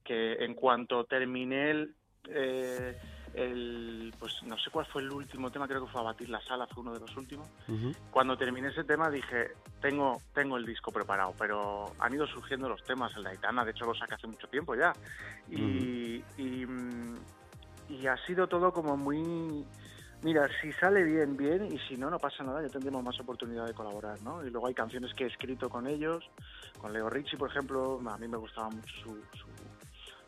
que 0.03 0.33
en 0.43 0.53
cuanto 0.53 1.05
terminé 1.05 1.71
el, 1.71 1.95
eh, 2.29 2.97
el- 3.33 4.13
pues 4.19 4.33
no 4.43 4.57
sé 4.57 4.69
cuál 4.71 4.85
fue 4.87 5.01
el 5.01 5.11
último 5.11 5.51
tema, 5.51 5.67
creo 5.67 5.85
que 5.85 5.91
fue 5.91 6.01
Abatir 6.01 6.29
la 6.29 6.41
Sala, 6.41 6.67
fue 6.67 6.81
uno 6.83 6.93
de 6.93 6.99
los 6.99 7.15
últimos. 7.17 7.47
Cuando 8.11 8.35
terminé 8.37 8.69
ese 8.69 8.83
tema 8.83 9.09
dije, 9.11 9.51
tengo, 9.81 10.21
tengo 10.33 10.57
el 10.57 10.65
disco 10.65 10.91
preparado, 10.91 11.35
pero 11.37 11.91
han 11.99 12.13
ido 12.13 12.25
surgiendo 12.25 12.67
los 12.67 12.83
temas, 12.83 13.15
el 13.15 13.23
de 13.23 13.29
Aitana, 13.31 13.63
de 13.63 13.71
hecho 13.71 13.85
lo 13.85 13.93
saqué 13.93 14.15
hace 14.15 14.27
mucho 14.27 14.47
tiempo 14.47 14.73
ya. 14.75 14.91
Y, 15.51 16.23
y, 16.37 16.65
mm, 16.65 17.15
y 17.89 18.07
ha 18.07 18.17
sido 18.25 18.47
todo 18.47 18.71
como 18.73 18.97
muy... 18.97 19.63
Mira, 20.23 20.49
si 20.61 20.73
sale 20.73 21.03
bien, 21.03 21.37
bien, 21.37 21.71
y 21.71 21.77
si 21.79 21.95
no, 21.95 22.09
no 22.09 22.17
pasa 22.17 22.43
nada, 22.43 22.61
ya 22.61 22.69
tendremos 22.69 23.03
más 23.03 23.19
oportunidad 23.19 23.67
de 23.67 23.73
colaborar, 23.73 24.19
¿no? 24.23 24.43
Y 24.43 24.49
luego 24.49 24.67
hay 24.67 24.73
canciones 24.73 25.13
que 25.13 25.25
he 25.25 25.27
escrito 25.27 25.69
con 25.69 25.85
ellos, 25.87 26.27
con 26.81 26.91
Leo 26.91 27.09
Ricci, 27.09 27.37
por 27.37 27.49
ejemplo, 27.49 28.01
a 28.09 28.17
mí 28.17 28.27
me 28.27 28.37
gustaba 28.37 28.69
mucho 28.69 28.93
su, 29.03 29.15
su, 29.37 29.47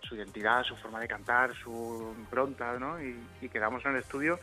su 0.07 0.15
identidad, 0.15 0.63
su 0.63 0.75
forma 0.75 0.99
de 0.99 1.07
cantar, 1.07 1.55
su 1.55 2.13
impronta, 2.17 2.77
¿no? 2.77 3.01
Y, 3.01 3.19
y 3.41 3.49
quedamos 3.49 3.83
en 3.85 3.93
el 3.95 4.01
estudio 4.01 4.39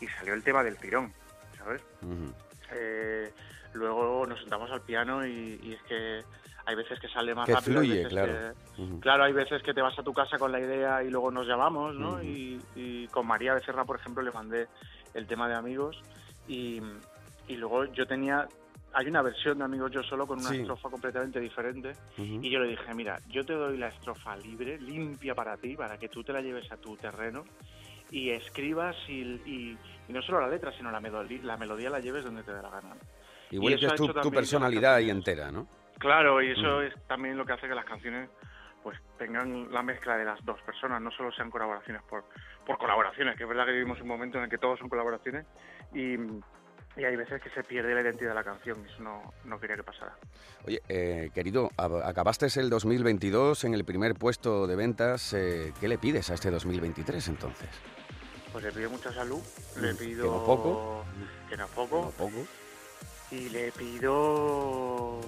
y 0.00 0.06
salió 0.08 0.34
el 0.34 0.42
tema 0.42 0.62
del 0.62 0.76
tirón, 0.76 1.12
¿sabes? 1.56 1.82
Ujú. 2.02 2.34
Eh, 2.72 3.32
luego 3.72 4.26
nos 4.26 4.38
sentamos 4.40 4.70
al 4.70 4.82
piano 4.82 5.26
y, 5.26 5.58
y 5.62 5.72
es 5.72 5.82
que 5.84 6.24
hay 6.66 6.74
veces 6.76 6.98
que 7.00 7.08
sale 7.08 7.34
más 7.34 7.46
Que 7.46 7.54
rápido. 7.54 7.80
fluye, 7.80 7.94
veces 8.04 8.08
claro. 8.08 8.32
que-. 8.76 9.00
Claro, 9.00 9.24
hay 9.24 9.32
veces 9.32 9.62
que 9.62 9.74
te 9.74 9.82
vas 9.82 9.98
a 9.98 10.02
tu 10.02 10.12
casa 10.12 10.38
con 10.38 10.52
la 10.52 10.60
idea 10.60 11.02
y 11.02 11.10
luego 11.10 11.30
nos 11.30 11.46
llamamos, 11.46 11.94
¿no? 11.94 12.22
Y, 12.22 12.60
y 12.76 13.06
con 13.08 13.26
María 13.26 13.54
Becerra, 13.54 13.84
por 13.84 13.98
ejemplo, 13.98 14.22
le 14.22 14.30
mandé 14.32 14.68
el 15.14 15.26
tema 15.26 15.48
de 15.48 15.54
Amigos 15.56 16.00
y, 16.48 16.80
y 17.48 17.56
luego 17.56 17.84
yo 17.86 18.06
tenía... 18.06 18.46
Hay 18.92 19.06
una 19.06 19.22
versión 19.22 19.58
de 19.58 19.64
Amigos 19.64 19.92
Yo 19.92 20.02
Solo 20.02 20.26
con 20.26 20.40
una 20.40 20.48
Sí. 20.50 20.58
estrofa 20.62 20.90
completamente 20.90 21.38
diferente 21.38 21.92
y 22.18 22.50
yo 22.50 22.58
le 22.58 22.70
dije, 22.70 22.92
mira, 22.92 23.20
yo 23.28 23.44
te 23.44 23.52
doy 23.52 23.78
la 23.78 23.86
estrofa 23.86 24.36
libre, 24.36 24.80
limpia 24.80 25.32
para 25.34 25.56
ti, 25.56 25.76
para 25.76 25.96
que 25.96 26.08
tú 26.08 26.24
te 26.24 26.32
la 26.32 26.40
lleves 26.40 26.70
a 26.72 26.76
tu 26.76 26.96
terreno 26.96 27.44
y 28.10 28.30
escribas 28.30 28.96
y, 29.08 29.20
y- 29.46 29.78
y 30.08 30.12
no 30.12 30.20
solo 30.22 30.40
la 30.40 30.48
letra, 30.48 30.72
sino 30.76 30.90
la 30.90 30.98
melodía, 30.98 31.38
la 31.44 31.56
melodía 31.56 31.88
la 31.88 32.00
lleves 32.00 32.24
donde 32.24 32.42
te 32.42 32.52
dé 32.52 32.60
la 32.60 32.68
gana. 32.70 32.96
Y 33.52 33.64
y 33.70 33.72
eso 33.74 33.86
ha 33.92 33.94
tu, 33.94 34.08
tu 34.08 34.30
que 34.30 34.36
personalidad 34.36 34.94
ahí 34.96 35.08
entera, 35.10 35.52
¿no? 35.52 35.68
Claro, 36.00 36.42
y 36.42 36.50
eso 36.50 36.80
Mm. 36.80 36.82
es 36.86 37.06
también 37.06 37.36
lo 37.36 37.46
que 37.46 37.52
hace 37.52 37.68
que 37.68 37.74
las 37.74 37.84
canciones 37.84 38.28
pues 38.82 38.98
tengan 39.18 39.70
la 39.70 39.82
mezcla 39.82 40.16
de 40.16 40.24
las 40.24 40.42
dos 40.44 40.58
personas, 40.62 41.00
no 41.02 41.10
solo 41.10 41.30
sean 41.32 41.50
colaboraciones 41.50 42.02
por, 42.04 42.24
por 42.66 42.78
colaboraciones, 42.78 43.36
que 43.36 43.42
es 43.42 43.48
verdad 43.48 43.66
que 43.66 43.72
vivimos 43.72 44.00
un 44.00 44.08
momento 44.08 44.38
en 44.38 44.44
el 44.44 44.50
que 44.50 44.56
todos 44.56 44.78
son 44.78 44.88
colaboraciones 44.88 45.44
y, 45.92 46.14
y 46.98 47.04
hay 47.04 47.14
veces 47.14 47.42
que 47.42 47.50
se 47.50 47.62
pierde 47.62 47.94
la 47.94 48.00
identidad 48.00 48.30
de 48.30 48.34
la 48.36 48.42
canción 48.44 48.82
y 48.82 48.90
eso 48.90 49.02
no, 49.02 49.34
no 49.44 49.60
quería 49.60 49.76
que 49.76 49.82
pasara. 49.82 50.16
Oye, 50.66 50.80
eh, 50.88 51.30
querido, 51.34 51.68
ab- 51.76 52.02
acabaste 52.02 52.46
el 52.58 52.70
2022 52.70 53.64
en 53.64 53.74
el 53.74 53.84
primer 53.84 54.14
puesto 54.14 54.66
de 54.66 54.76
ventas. 54.76 55.34
eh, 55.34 55.74
¿Qué 55.78 55.86
le 55.86 55.98
pides 55.98 56.30
a 56.30 56.34
este 56.34 56.50
2023 56.50 57.28
entonces? 57.28 57.68
Pues 58.50 58.64
le 58.64 58.72
pido 58.72 58.88
mucha 58.88 59.12
salud, 59.12 59.42
le 59.76 59.92
Mm, 59.92 59.96
que 59.98 60.04
pido... 60.06 60.24
no 60.38 60.42
poco. 60.46 61.04
Que 61.50 61.56
no 61.58 61.66
poco. 61.68 62.00
No 62.00 62.10
poco. 62.12 62.46
Y 63.30 63.50
le 63.50 63.70
pido 63.72 65.20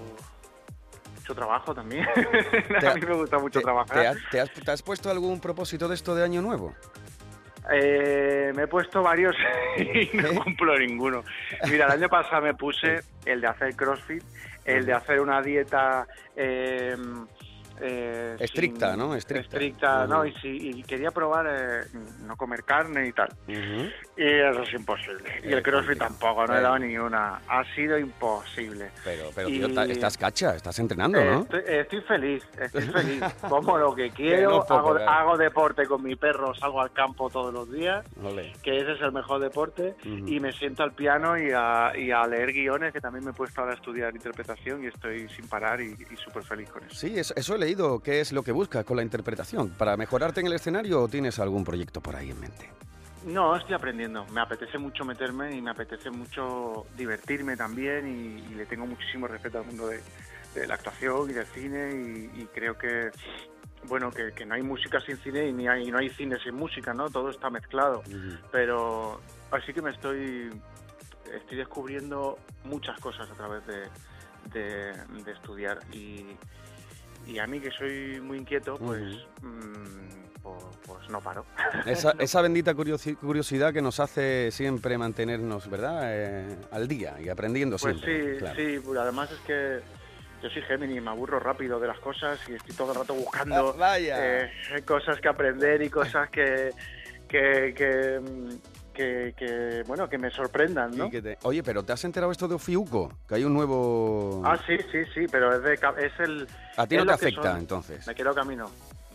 mucho 1.22 1.34
trabajo 1.34 1.74
también. 1.74 2.04
A 2.82 2.90
ha- 2.90 2.94
mí 2.94 3.00
me 3.00 3.14
gusta 3.14 3.38
mucho 3.38 3.60
¿Te, 3.60 3.64
trabajar. 3.64 3.96
te 4.00 4.06
has, 4.08 4.16
te 4.30 4.40
has- 4.40 4.50
te 4.52 4.70
has 4.70 4.82
puesto 4.82 5.08
algún 5.10 5.40
propósito 5.40 5.86
de 5.88 5.94
esto 5.94 6.14
de 6.14 6.24
año 6.24 6.42
nuevo? 6.42 6.74
Eh, 7.72 8.50
me 8.56 8.64
he 8.64 8.66
puesto 8.66 9.02
varios 9.02 9.36
y 9.78 10.10
no 10.16 10.28
¿Eh? 10.28 10.34
cumplo 10.42 10.76
ninguno. 10.76 11.22
Mira, 11.70 11.86
el 11.86 11.92
año 11.92 12.08
pasado 12.08 12.42
me 12.42 12.54
puse 12.54 13.02
el 13.24 13.40
de 13.40 13.46
hacer 13.46 13.76
CrossFit, 13.76 14.22
el 14.64 14.84
de 14.84 14.92
hacer 14.94 15.20
una 15.20 15.40
dieta 15.40 16.06
eh, 16.34 16.96
eh, 17.82 18.36
Estricta, 18.38 18.90
sin- 18.90 18.98
¿no? 18.98 19.14
Estricta. 19.14 19.42
Estricta, 19.56 20.06
¿no? 20.06 20.18
Ujú. 20.20 20.26
Y, 20.28 20.32
sí, 20.40 20.70
y 20.78 20.82
quería 20.84 21.10
probar 21.10 21.46
eh, 21.48 21.80
no 22.26 22.36
comer 22.36 22.64
carne 22.64 23.08
y 23.08 23.12
tal. 23.12 23.28
Ujú. 23.48 23.88
Y 24.16 24.24
eso 24.26 24.62
es 24.62 24.72
imposible. 24.74 25.30
Y 25.42 25.52
el 25.52 25.62
CrossFit 25.62 25.98
tampoco, 25.98 26.46
no 26.46 26.56
he 26.56 26.60
dado 26.60 26.78
ni 26.78 26.96
una. 26.96 27.40
Ha 27.48 27.64
sido 27.74 27.98
imposible. 27.98 28.90
Pero, 29.04 29.30
pero 29.34 29.48
Y- 29.48 29.58
tío, 29.60 29.66
estás 29.82 30.16
cacha, 30.16 30.54
estás 30.54 30.78
entrenando, 30.78 31.18
Eh, 31.18 31.24
¿no? 31.30 31.40
Estoy, 31.42 31.62
estoy 31.66 32.00
feliz, 32.02 32.44
estoy 32.58 32.82
feliz. 32.82 33.22
Como 33.48 33.78
lo 33.78 33.94
que 33.94 34.10
Que 34.10 34.10
quiero, 34.10 34.50
no 34.50 34.60
poco, 34.60 34.74
hago, 34.74 34.94
claro. 34.96 35.10
hago 35.10 35.36
deporte 35.36 35.86
con 35.86 36.02
mi 36.02 36.16
perro, 36.16 36.54
salgo 36.54 36.80
al 36.80 36.92
campo 36.92 37.28
todos 37.30 37.52
los 37.52 37.70
días 37.70 38.04
Ole. 38.22 38.52
que 38.62 38.78
ese 38.80 38.92
es 38.92 39.00
el 39.00 39.12
mejor 39.12 39.40
deporte, 39.40 39.94
Ujú. 40.00 40.26
y 40.28 40.40
me 40.40 40.52
siento 40.52 40.82
al 40.82 40.92
piano 40.92 41.36
y 41.38 41.50
a, 41.54 41.92
y 41.96 42.10
a 42.10 42.26
leer 42.26 42.52
guiones, 42.52 42.92
que 42.92 43.00
también 43.00 43.24
me 43.24 43.30
he 43.30 43.34
puesto 43.34 43.60
ahora 43.60 43.72
a 43.72 43.76
estudiar 43.76 44.14
interpretación 44.14 44.84
y 44.84 44.86
estoy 44.88 45.28
sin 45.30 45.48
parar 45.48 45.80
y, 45.80 45.92
y 45.92 46.16
súper 46.16 46.42
feliz 46.44 46.68
con 46.70 46.84
eso. 46.84 46.94
Sí, 46.94 47.18
eso, 47.18 47.32
eso 47.36 47.54
he 47.54 47.58
leído. 47.72 48.00
¿Qué 48.00 48.20
es 48.20 48.32
lo 48.32 48.42
que 48.42 48.52
buscas 48.52 48.84
con 48.84 48.96
la 48.96 49.02
interpretación? 49.02 49.70
¿Para 49.70 49.96
mejorarte 49.96 50.40
en 50.40 50.46
el 50.46 50.52
escenario 50.54 51.02
o 51.02 51.08
tienes 51.08 51.38
algún 51.38 51.64
proyecto 51.64 52.00
por 52.00 52.16
ahí 52.16 52.30
en 52.30 52.40
mente? 52.40 52.68
No, 53.24 53.56
estoy 53.56 53.74
aprendiendo, 53.74 54.26
me 54.32 54.40
apetece 54.40 54.78
mucho 54.78 55.04
meterme 55.04 55.54
y 55.54 55.62
me 55.62 55.70
apetece 55.70 56.10
mucho 56.10 56.86
divertirme 56.96 57.56
también 57.56 58.08
y, 58.08 58.52
y 58.52 58.54
le 58.56 58.66
tengo 58.66 58.84
muchísimo 58.84 59.28
respeto 59.28 59.58
al 59.58 59.66
mundo 59.66 59.86
de, 59.86 60.00
de 60.54 60.66
la 60.66 60.74
actuación 60.74 61.30
y 61.30 61.32
del 61.32 61.46
cine 61.46 61.90
y, 61.92 62.42
y 62.42 62.46
creo 62.46 62.76
que... 62.76 63.10
Bueno, 63.88 64.12
que, 64.12 64.32
que 64.32 64.46
no 64.46 64.54
hay 64.54 64.62
música 64.62 65.00
sin 65.00 65.16
cine 65.18 65.48
y 65.48 65.52
ni 65.52 65.66
hay, 65.66 65.90
no 65.90 65.98
hay 65.98 66.08
cine 66.10 66.36
sin 66.44 66.54
música, 66.54 66.94
¿no? 66.94 67.10
Todo 67.10 67.30
está 67.30 67.50
mezclado. 67.50 68.02
pero 68.52 69.20
así 69.50 69.72
que 69.72 69.82
me 69.82 69.90
estoy 69.90 70.50
estoy 71.34 71.56
descubriendo 71.56 72.38
muchas 72.64 72.98
cosas 73.00 73.28
a 73.28 73.34
través 73.34 73.66
de, 73.66 73.88
de, 74.52 74.92
de 75.24 75.32
estudiar 75.32 75.80
y, 75.92 76.36
y 77.26 77.38
a 77.38 77.46
mí 77.46 77.60
que 77.60 77.70
soy 77.70 78.20
muy 78.20 78.38
inquieto 78.38 78.76
pues 78.78 79.14
mm, 79.42 80.42
pues, 80.42 80.64
pues 80.86 81.08
no 81.10 81.20
paro 81.20 81.44
Esa, 81.86 82.14
esa 82.18 82.42
bendita 82.42 82.74
curiosi- 82.74 83.16
curiosidad 83.16 83.72
que 83.72 83.80
nos 83.82 84.00
hace 84.00 84.50
siempre 84.50 84.98
mantenernos, 84.98 85.68
¿verdad? 85.70 86.00
Eh, 86.04 86.56
al 86.72 86.88
día 86.88 87.14
y 87.20 87.28
aprendiendo 87.28 87.76
pues 87.78 87.98
siempre. 88.00 88.32
sí 88.32 88.38
claro. 88.38 88.56
sí 88.56 88.80
pues 88.84 88.98
además 88.98 89.30
es 89.32 89.40
que 89.40 89.80
yo 90.42 90.50
soy 90.50 90.62
Gemini 90.62 91.00
me 91.00 91.10
aburro 91.10 91.38
rápido 91.38 91.78
de 91.78 91.86
las 91.86 91.98
cosas 92.00 92.40
y 92.48 92.54
estoy 92.54 92.74
todo 92.74 92.92
el 92.92 92.98
rato 92.98 93.14
buscando 93.14 93.76
Ah, 93.80 93.98
eh, 93.98 94.50
cosas 94.84 95.20
que 95.20 95.28
aprender 95.28 95.80
y 95.82 95.88
cosas 95.90 96.28
que 96.30 96.70
que, 97.28 97.72
que, 97.74 98.20
mm, 98.20 98.50
que, 98.92 99.34
que, 99.36 99.82
bueno 99.86 100.08
que 100.08 100.18
me 100.18 100.30
sorprendan 100.30 100.96
¿no? 100.96 101.08
Te- 101.10 101.38
Oye, 101.42 101.62
pero 101.62 101.82
¿te 101.82 101.92
has 101.92 102.04
enterado 102.04 102.30
esto 102.32 102.46
de 102.48 102.54
Ofiuco? 102.54 103.12
Que 103.28 103.36
hay 103.36 103.44
un 103.44 103.54
nuevo... 103.54 104.42
Ah, 104.44 104.58
sí, 104.66 104.76
sí, 104.90 104.98
sí, 105.14 105.26
pero 105.30 105.54
es, 105.54 105.62
de, 105.62 105.74
es 105.74 106.20
el... 106.20 106.46
A 106.76 106.86
ti 106.86 106.96
no 106.96 107.04
te 107.04 107.12
afecta, 107.12 107.42
son. 107.52 107.58
entonces. 107.58 108.06
Me 108.06 108.14
quedo 108.14 108.34
camino. 108.34 108.70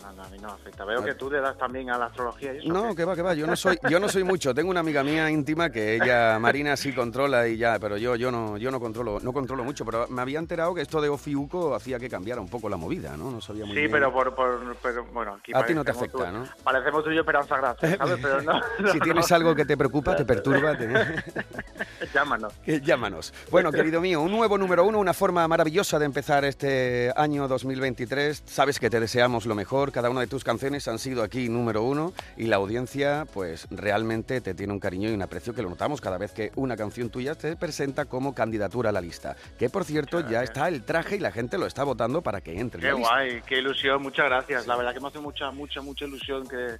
A 0.09 0.29
mí 0.29 0.37
no 0.41 0.49
afecta. 0.49 0.85
Veo 0.85 1.03
que 1.03 1.13
tú 1.15 1.29
le 1.29 1.39
das 1.41 1.57
también 1.57 1.89
a 1.89 1.97
la 1.97 2.05
astrología 2.05 2.53
y 2.53 2.57
eso. 2.59 2.67
No, 2.69 2.89
¿qué? 2.89 2.95
que 2.97 3.05
va, 3.05 3.15
que 3.15 3.21
va. 3.21 3.33
Yo 3.33 3.45
no 3.47 3.55
soy, 3.55 3.77
yo 3.89 3.99
no 3.99 4.07
soy 4.09 4.23
mucho. 4.23 4.53
Tengo 4.53 4.69
una 4.71 4.79
amiga 4.79 5.03
mía 5.03 5.29
íntima 5.29 5.69
que 5.69 5.95
ella, 5.95 6.37
Marina, 6.39 6.75
sí 6.77 6.93
controla 6.93 7.47
y 7.47 7.57
ya, 7.57 7.77
pero 7.79 7.97
yo, 7.97 8.15
yo 8.15 8.31
no, 8.31 8.57
yo 8.57 8.71
no 8.71 8.79
controlo, 8.79 9.19
no 9.21 9.33
controlo 9.33 9.63
mucho. 9.63 9.85
Pero 9.85 10.07
me 10.09 10.21
había 10.21 10.39
enterado 10.39 10.73
que 10.73 10.81
esto 10.81 11.01
de 11.01 11.09
Ofiuco 11.09 11.75
hacía 11.75 11.99
que 11.99 12.09
cambiara 12.09 12.41
un 12.41 12.49
poco 12.49 12.69
la 12.69 12.77
movida, 12.77 13.15
¿no? 13.17 13.31
No 13.31 13.41
sabía 13.41 13.65
muy 13.65 13.73
Sí, 13.75 13.79
bien. 13.81 13.91
pero, 13.91 14.11
por, 14.13 14.33
por, 14.35 14.75
pero 14.81 15.05
bueno, 15.13 15.35
aquí 15.39 15.51
A 15.53 15.65
ti 15.65 15.73
no 15.73 15.83
te 15.83 15.91
afecta, 15.91 16.25
tú- 16.31 16.37
¿no? 16.37 16.45
Parecemos 16.63 17.03
tú 17.03 17.11
y 17.11 17.15
yo 17.15 17.21
Esperanza 17.21 17.57
Gracia, 17.57 17.97
¿sabes? 17.97 18.19
Pero 18.21 18.41
no, 18.41 18.61
no, 18.79 18.91
Si 18.93 18.99
tienes 18.99 19.29
no. 19.29 19.35
algo 19.35 19.55
que 19.55 19.65
te 19.65 19.75
preocupa, 19.77 20.15
te 20.15 20.25
perturba, 20.25 20.77
te- 20.77 20.87
Llámanos. 22.13 22.53
llámanos. 22.83 23.33
Bueno, 23.51 23.71
querido 23.71 24.01
mío, 24.01 24.21
un 24.21 24.31
nuevo 24.31 24.57
número 24.57 24.85
uno, 24.85 24.99
una 24.99 25.13
forma 25.13 25.47
maravillosa 25.47 25.99
de 25.99 26.05
empezar 26.05 26.45
este 26.45 27.11
año 27.15 27.47
2023. 27.47 28.43
Sabes 28.45 28.79
que 28.79 28.89
te 28.89 28.99
deseamos 28.99 29.45
lo 29.45 29.55
mejor. 29.55 29.91
Cada 29.97 30.11
una 30.11 30.21
de 30.21 30.27
tus 30.27 30.43
canciones 30.43 30.87
han 30.87 30.99
sido 30.99 31.23
aquí 31.23 31.49
número 31.49 31.81
uno 31.81 32.13
y 32.35 32.45
la 32.45 32.57
audiencia, 32.57 33.25
pues 33.33 33.67
realmente 33.71 34.41
te 34.41 34.53
tiene 34.53 34.71
un 34.71 34.79
cariño 34.79 35.09
y 35.09 35.13
un 35.13 35.23
aprecio 35.23 35.55
que 35.55 35.63
lo 35.63 35.69
notamos 35.69 36.01
cada 36.01 36.19
vez 36.19 36.33
que 36.33 36.51
una 36.55 36.77
canción 36.77 37.09
tuya 37.09 37.33
te 37.33 37.55
presenta 37.55 38.05
como 38.05 38.35
candidatura 38.35 38.91
a 38.91 38.93
la 38.93 39.01
lista. 39.01 39.35
Que 39.57 39.71
por 39.71 39.85
cierto, 39.85 40.19
ya 40.29 40.43
está 40.43 40.67
el 40.67 40.83
traje 40.83 41.15
y 41.15 41.19
la 41.19 41.31
gente 41.31 41.57
lo 41.57 41.65
está 41.65 41.83
votando 41.83 42.21
para 42.21 42.41
que 42.41 42.59
entre 42.59 42.87
en 42.87 42.93
Qué 42.93 42.99
lista. 42.99 43.11
guay, 43.11 43.41
qué 43.47 43.57
ilusión, 43.57 44.03
muchas 44.03 44.27
gracias. 44.27 44.67
La 44.67 44.75
verdad 44.75 44.93
que 44.93 44.99
me 44.99 45.07
hace 45.07 45.17
mucha, 45.17 45.49
mucha, 45.49 45.81
mucha 45.81 46.05
ilusión 46.05 46.47
que, 46.47 46.77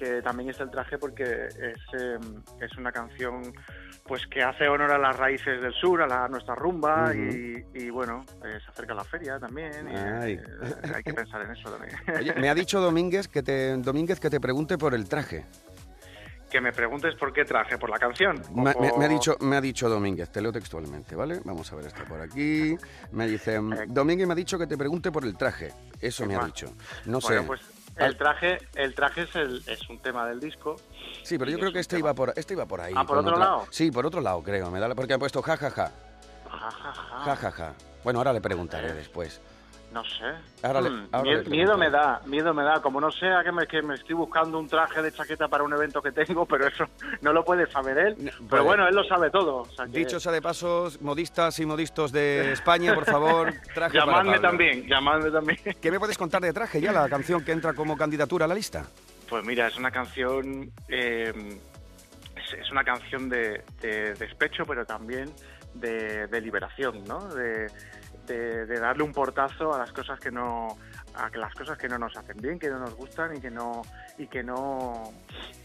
que 0.00 0.22
también 0.22 0.48
está 0.48 0.64
el 0.64 0.70
traje 0.70 0.96
porque 0.96 1.22
es, 1.22 2.00
em, 2.00 2.42
es 2.58 2.76
una 2.78 2.90
canción 2.90 3.52
pues 4.04 4.26
que 4.26 4.42
hace 4.42 4.66
honor 4.66 4.90
a 4.92 4.98
las 4.98 5.14
raíces 5.16 5.60
del 5.60 5.74
sur, 5.74 6.00
a 6.00 6.06
la, 6.06 6.26
nuestra 6.26 6.54
rumba 6.54 7.14
y, 7.14 7.62
y, 7.74 7.90
bueno, 7.90 8.24
eh, 8.44 8.58
se 8.64 8.70
acerca 8.70 8.94
la 8.94 9.04
feria 9.04 9.38
también. 9.38 9.88
Y, 9.88 9.94
eh, 9.94 10.40
hay 10.94 11.02
que 11.04 11.12
pensar 11.12 11.42
en 11.42 11.52
eso 11.52 11.70
también. 11.70 11.94
Oye, 12.18 12.34
me 12.34 12.48
ha 12.48 12.54
dicho 12.54 12.80
Domínguez 12.80 13.28
que 13.28 13.42
te 13.42 13.76
Domínguez 13.76 14.18
que 14.18 14.30
te 14.30 14.40
pregunte 14.40 14.78
por 14.78 14.94
el 14.94 15.06
traje. 15.06 15.44
Que 16.50 16.60
me 16.60 16.72
preguntes 16.72 17.14
por 17.14 17.32
qué 17.32 17.44
traje, 17.44 17.78
por 17.78 17.90
la 17.90 17.98
canción. 17.98 18.42
Me, 18.54 18.70
ha 18.70 19.08
dicho, 19.08 19.36
me 19.40 19.56
ha 19.56 19.60
dicho 19.60 19.88
Domínguez, 19.88 20.30
te 20.30 20.40
leo 20.40 20.50
textualmente, 20.50 21.14
¿vale? 21.14 21.40
Vamos 21.44 21.70
a 21.72 21.76
ver 21.76 21.86
esto 21.86 22.02
por 22.08 22.20
aquí. 22.20 22.76
Me 23.12 23.28
dice, 23.28 23.56
eh. 23.56 23.60
Domínguez 23.86 24.26
me 24.26 24.32
ha 24.32 24.36
dicho 24.36 24.58
que 24.58 24.66
te 24.66 24.76
pregunte 24.76 25.12
por 25.12 25.24
el 25.24 25.36
traje. 25.36 25.72
Eso 26.00 26.26
me 26.26 26.34
ha 26.34 26.44
dicho. 26.44 26.74
No 27.04 27.20
sé. 27.20 27.40
Pues 27.42 27.60
el 27.96 28.16
traje, 28.16 28.58
el 28.74 28.94
traje 28.94 29.22
es, 29.22 29.36
el, 29.36 29.62
es 29.66 29.88
un 29.88 29.98
tema 29.98 30.26
del 30.26 30.40
disco. 30.40 30.76
Sí, 31.22 31.38
pero 31.38 31.50
yo 31.50 31.58
creo 31.58 31.72
que 31.72 31.80
este 31.80 31.98
iba, 31.98 32.14
por, 32.14 32.32
este 32.36 32.54
iba 32.54 32.66
por 32.66 32.80
ahí. 32.80 32.94
Ah, 32.96 33.04
por 33.04 33.18
otro 33.18 33.36
lado. 33.36 33.66
Sí, 33.70 33.90
por 33.90 34.06
otro 34.06 34.20
lado, 34.20 34.42
creo. 34.42 34.70
Me 34.70 34.80
da 34.80 34.94
porque 34.94 35.12
han 35.12 35.20
puesto 35.20 35.42
jajaja. 35.42 35.92
Ja, 36.48 37.36
ja, 37.36 37.50
ja. 37.50 37.74
Bueno, 38.02 38.20
ahora 38.20 38.32
le 38.32 38.40
preguntaré 38.40 38.88
eh. 38.88 38.94
después. 38.94 39.40
No 39.92 40.04
sé. 40.04 40.68
Hmm, 40.68 41.50
miedo, 41.50 41.76
me 41.76 41.90
da, 41.90 42.20
miedo 42.26 42.54
me 42.54 42.62
da. 42.62 42.80
Como 42.80 43.00
no 43.00 43.10
sé 43.10 43.26
que 43.44 43.50
me, 43.50 43.66
que 43.66 43.82
me 43.82 43.94
estoy 43.94 44.14
buscando 44.14 44.58
un 44.58 44.68
traje 44.68 45.02
de 45.02 45.12
chaqueta 45.12 45.48
para 45.48 45.64
un 45.64 45.72
evento 45.72 46.00
que 46.00 46.12
tengo, 46.12 46.46
pero 46.48 46.68
eso 46.68 46.84
no 47.22 47.32
lo 47.32 47.44
puede 47.44 47.68
saber 47.70 47.98
él. 47.98 48.32
pero 48.48 48.64
bueno, 48.64 48.86
él 48.86 48.94
lo 48.94 49.02
sabe 49.04 49.30
todo. 49.30 49.66
Dicho 49.88 50.20
sea 50.20 50.32
de 50.32 50.40
pasos, 50.40 51.00
modistas 51.02 51.58
y 51.58 51.66
modistos 51.66 52.12
de 52.12 52.52
España, 52.52 52.94
por 52.94 53.04
favor, 53.04 53.52
traje 53.74 53.98
Llamadme 53.98 54.38
también, 54.38 54.86
llamadme 54.86 55.30
también. 55.30 55.58
¿Qué 55.80 55.90
me 55.90 55.98
puedes 55.98 56.16
contar 56.16 56.40
de 56.40 56.52
traje 56.52 56.80
ya, 56.80 56.92
la 56.92 57.08
canción 57.08 57.44
que 57.44 57.52
entra 57.52 57.72
como 57.72 57.96
candidatura 57.96 58.44
a 58.44 58.48
la 58.48 58.54
lista? 58.54 58.84
Pues 59.28 59.44
mira, 59.44 59.66
es 59.66 59.76
una 59.76 59.90
canción... 59.90 60.70
Eh, 60.88 61.58
es, 62.36 62.70
una 62.70 62.82
canción 62.82 63.28
de, 63.28 63.62
despecho, 63.80 64.64
pero 64.66 64.84
también 64.84 65.30
de, 65.74 66.26
de 66.26 66.40
liberación, 66.40 67.04
¿no? 67.04 67.28
De, 67.28 67.68
de, 68.34 68.78
darle 68.78 69.02
un 69.02 69.12
portazo 69.12 69.74
a 69.74 69.78
las 69.78 69.92
cosas 69.92 70.18
que 70.18 70.30
no 70.30 70.68
a 71.14 71.28
las 71.36 71.54
cosas 71.54 71.76
que 71.76 71.88
no 71.88 71.98
nos 71.98 72.16
hacen 72.16 72.36
bien, 72.36 72.58
que 72.58 72.68
no 72.68 72.78
nos 72.78 72.94
gustan 72.94 73.36
y 73.36 73.40
que 73.40 73.50
no 73.50 73.82
y 74.16 74.26
que 74.26 74.42
no 74.42 75.12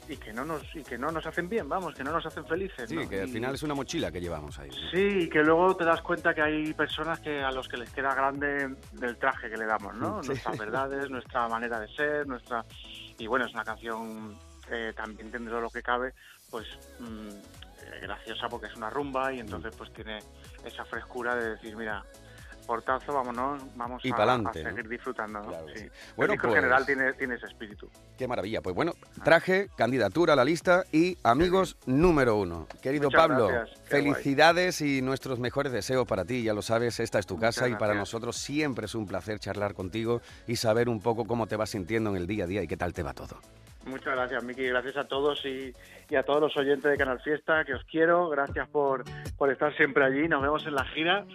y 0.07 0.17
que 0.17 0.33
no 0.33 0.45
nos 0.45 0.75
y 0.75 0.83
que 0.83 0.97
no 0.97 1.11
nos 1.11 1.25
hacen 1.25 1.47
bien, 1.47 1.69
vamos, 1.69 1.93
que 1.95 2.03
no 2.03 2.11
nos 2.11 2.25
hacen 2.25 2.45
felices. 2.45 2.89
Sí, 2.89 3.07
que 3.07 3.21
al 3.21 3.29
final 3.29 3.55
es 3.55 3.63
una 3.63 3.75
mochila 3.75 4.11
que 4.11 4.19
llevamos 4.19 4.57
ahí. 4.59 4.69
Sí, 4.91 5.23
y 5.23 5.29
que 5.29 5.43
luego 5.43 5.75
te 5.75 5.85
das 5.85 6.01
cuenta 6.01 6.33
que 6.33 6.41
hay 6.41 6.73
personas 6.73 7.19
que 7.19 7.41
a 7.41 7.51
los 7.51 7.67
que 7.67 7.77
les 7.77 7.89
queda 7.91 8.13
grande 8.15 8.75
del 8.93 9.17
traje 9.17 9.49
que 9.49 9.57
le 9.57 9.65
damos, 9.65 9.95
¿no? 9.95 10.21
Nuestras 10.21 10.57
verdades, 10.57 11.09
nuestra 11.09 11.47
manera 11.47 11.79
de 11.79 11.87
ser, 11.89 12.27
nuestra 12.27 12.65
y 13.17 13.27
bueno 13.27 13.45
es 13.45 13.53
una 13.53 13.63
canción 13.63 14.37
eh, 14.71 14.93
también 14.95 15.31
dentro 15.31 15.55
de 15.55 15.61
lo 15.61 15.69
que 15.69 15.81
cabe, 15.81 16.13
pues 16.49 16.67
mm, 16.99 17.29
eh, 17.29 17.99
graciosa 18.01 18.49
porque 18.49 18.67
es 18.67 18.75
una 18.75 18.89
rumba 18.89 19.31
y 19.31 19.39
entonces 19.39 19.73
pues 19.77 19.93
tiene 19.93 20.19
esa 20.63 20.83
frescura 20.85 21.35
de 21.35 21.51
decir 21.51 21.75
mira 21.75 22.03
portazo, 22.65 23.13
vámonos, 23.13 23.61
vamos 23.75 24.03
y 24.03 24.11
a, 24.11 24.53
seguir 24.53 24.87
disfrutando. 24.87 25.41
Bueno, 25.41 25.65
el 25.65 26.31
disco 26.31 26.47
pues 26.47 26.55
general 26.55 26.85
tiene, 26.85 27.13
tiene 27.13 27.35
ese 27.35 27.45
espíritu. 27.45 27.89
Qué 28.17 28.27
maravilla. 28.27 28.61
Pues 28.61 28.75
bueno, 28.75 28.93
traje, 29.23 29.69
candidatura 29.75 30.33
a 30.33 30.35
la 30.35 30.43
lista 30.43 30.83
y 30.91 31.17
amigos 31.23 31.77
número 31.85 32.37
uno. 32.37 32.67
Querido 32.81 33.09
Pablo, 33.09 33.49
felicidades 33.85 34.81
y 34.81 35.01
nuestros 35.01 35.39
mejores 35.39 35.71
deseos 35.71 36.07
para 36.07 36.25
ti. 36.25 36.43
Ya 36.43 36.53
lo 36.53 36.61
sabes, 36.61 36.99
esta 36.99 37.19
es 37.19 37.25
tu 37.25 37.39
casa 37.39 37.67
y 37.67 37.75
para 37.75 37.93
nosotros 37.93 38.37
siempre 38.37 38.85
es 38.85 38.95
un 38.95 39.07
placer 39.07 39.39
charlar 39.39 39.73
contigo 39.73 40.21
y 40.47 40.55
saber 40.55 40.89
un 40.89 41.01
poco 41.01 41.25
cómo 41.25 41.47
te 41.47 41.55
vas 41.55 41.69
sintiendo 41.69 42.09
en 42.09 42.17
el 42.17 42.27
día 42.27 42.45
a 42.45 42.47
día 42.47 42.63
y 42.63 42.67
qué 42.67 42.77
tal 42.77 42.93
te 42.93 43.03
va 43.03 43.13
todo. 43.13 43.39
Muchas 43.85 44.15
gracias, 44.15 44.43
Miki. 44.43 44.63
Gracias 44.67 44.97
a 44.97 45.03
todos 45.03 45.43
y, 45.45 45.73
a 46.15 46.23
todos 46.23 46.41
los 46.41 46.57
oyentes 46.57 46.89
de 46.89 46.97
Canal 46.97 47.19
Fiesta, 47.21 47.63
que 47.65 47.73
os 47.73 47.83
quiero. 47.85 48.29
Gracias 48.29 48.67
por, 48.69 49.03
por 49.37 49.51
estar 49.51 49.75
siempre 49.77 50.03
allí. 50.03 50.27
Nos 50.27 50.41
vemos 50.41 50.65
en 50.65 50.75
la 50.75 50.85
gira. 50.85 51.25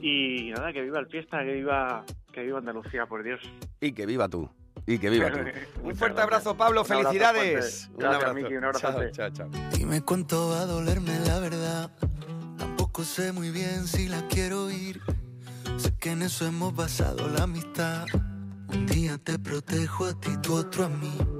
Y 0.00 0.50
nada, 0.54 0.72
que 0.72 0.82
viva 0.82 0.98
el 0.98 1.06
fiesta, 1.06 1.38
que 1.44 1.52
viva, 1.52 2.04
que 2.32 2.42
viva 2.42 2.58
Andalucía, 2.58 3.06
por 3.06 3.22
Dios. 3.22 3.40
Y 3.80 3.92
que 3.92 4.06
viva 4.06 4.28
tú. 4.28 4.50
Y 4.86 4.98
que 4.98 5.08
viva 5.08 5.30
tú. 5.30 5.38
un 5.84 5.94
fuerte 5.94 6.20
abrazo, 6.20 6.56
Pablo. 6.56 6.84
Felicidades. 6.84 7.90
un 7.94 8.04
abrazo, 8.04 8.34
Miki. 8.34 8.56
Un 8.56 8.64
abrazo. 8.64 9.10
Chao, 9.12 9.30
chao, 9.30 9.48
Dime 9.72 10.02
cuánto 10.02 10.48
va 10.48 10.62
a 10.62 10.66
dolerme 10.66 11.18
la 11.20 11.38
verdad. 11.38 11.90
Tampoco 12.58 13.04
sé 13.04 13.32
muy 13.32 13.50
bien 13.50 13.86
si 13.86 14.08
la 14.08 14.26
quiero 14.26 14.68
ir. 14.70 15.00
Sé 15.76 15.96
que 15.96 16.10
en 16.10 16.22
eso 16.22 16.44
hemos 16.44 16.74
basado 16.74 17.28
la 17.28 17.44
amistad. 17.44 18.04
Un 18.68 18.86
día 18.86 19.16
te 19.18 19.38
protejo 19.38 20.06
a 20.06 20.20
ti, 20.20 20.30
tú 20.42 20.54
otro 20.54 20.84
a 20.84 20.88
mí. 20.88 21.39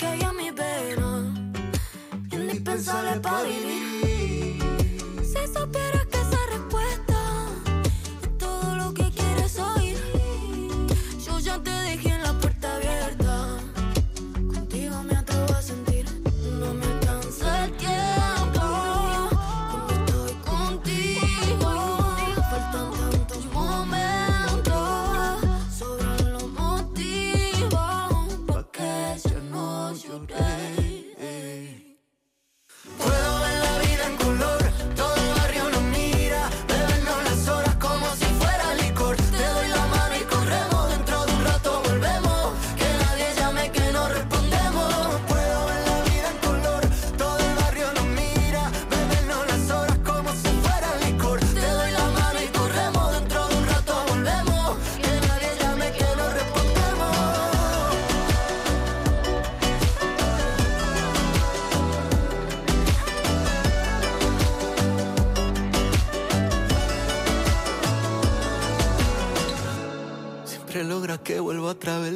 la 0.00 0.06
sangre 0.06 0.06
que 0.06 0.06
hay 0.06 0.20
en 0.20 0.36
mi 0.36 0.50
vena. 0.50 1.34
Indispensable 2.32 3.20
para 3.20 3.42
vivir. 3.42 3.89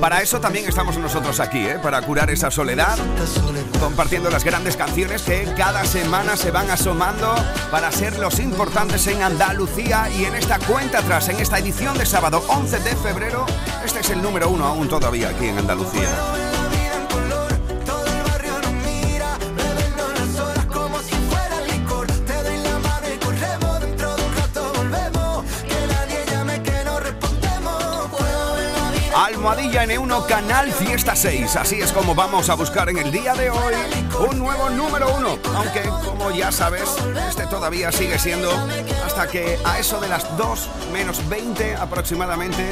Para 0.00 0.22
eso 0.22 0.40
también 0.40 0.68
estamos 0.68 0.98
nosotros 0.98 1.38
aquí, 1.38 1.66
¿eh? 1.66 1.78
para 1.80 2.02
curar 2.02 2.30
esa 2.30 2.50
soledad, 2.50 2.98
compartiendo 3.80 4.28
las 4.28 4.42
grandes 4.44 4.76
canciones 4.76 5.22
que 5.22 5.44
cada 5.56 5.84
semana 5.84 6.36
se 6.36 6.50
van 6.50 6.70
asomando 6.70 7.34
para 7.70 7.92
ser 7.92 8.18
los 8.18 8.40
importantes 8.40 9.06
en 9.06 9.22
Andalucía 9.22 10.08
y 10.10 10.24
en 10.24 10.34
esta 10.34 10.58
cuenta 10.58 10.98
atrás, 10.98 11.28
en 11.28 11.38
esta 11.38 11.58
edición 11.58 11.96
de 11.96 12.06
sábado 12.06 12.42
11 12.48 12.80
de 12.80 12.96
febrero. 12.96 13.46
Este 13.84 14.00
es 14.00 14.10
el 14.10 14.20
número 14.20 14.48
uno 14.48 14.66
aún 14.66 14.88
todavía 14.88 15.28
aquí 15.28 15.46
en 15.46 15.58
Andalucía. 15.58 16.43
Almohadilla 29.16 29.84
N1 29.84 30.26
Canal 30.26 30.72
Fiesta 30.72 31.14
6. 31.14 31.56
Así 31.56 31.80
es 31.80 31.92
como 31.92 32.14
vamos 32.16 32.48
a 32.48 32.54
buscar 32.54 32.88
en 32.88 32.98
el 32.98 33.12
día 33.12 33.34
de 33.34 33.48
hoy 33.48 33.74
un 34.28 34.38
nuevo 34.38 34.68
número 34.70 35.14
uno. 35.16 35.38
Aunque, 35.54 35.82
como 36.04 36.32
ya 36.32 36.50
sabes, 36.50 36.96
este 37.28 37.46
todavía 37.46 37.92
sigue 37.92 38.18
siendo 38.18 38.50
hasta 39.06 39.28
que 39.28 39.56
a 39.64 39.78
eso 39.78 40.00
de 40.00 40.08
las 40.08 40.36
2 40.36 40.68
menos 40.92 41.28
20 41.28 41.76
aproximadamente 41.76 42.68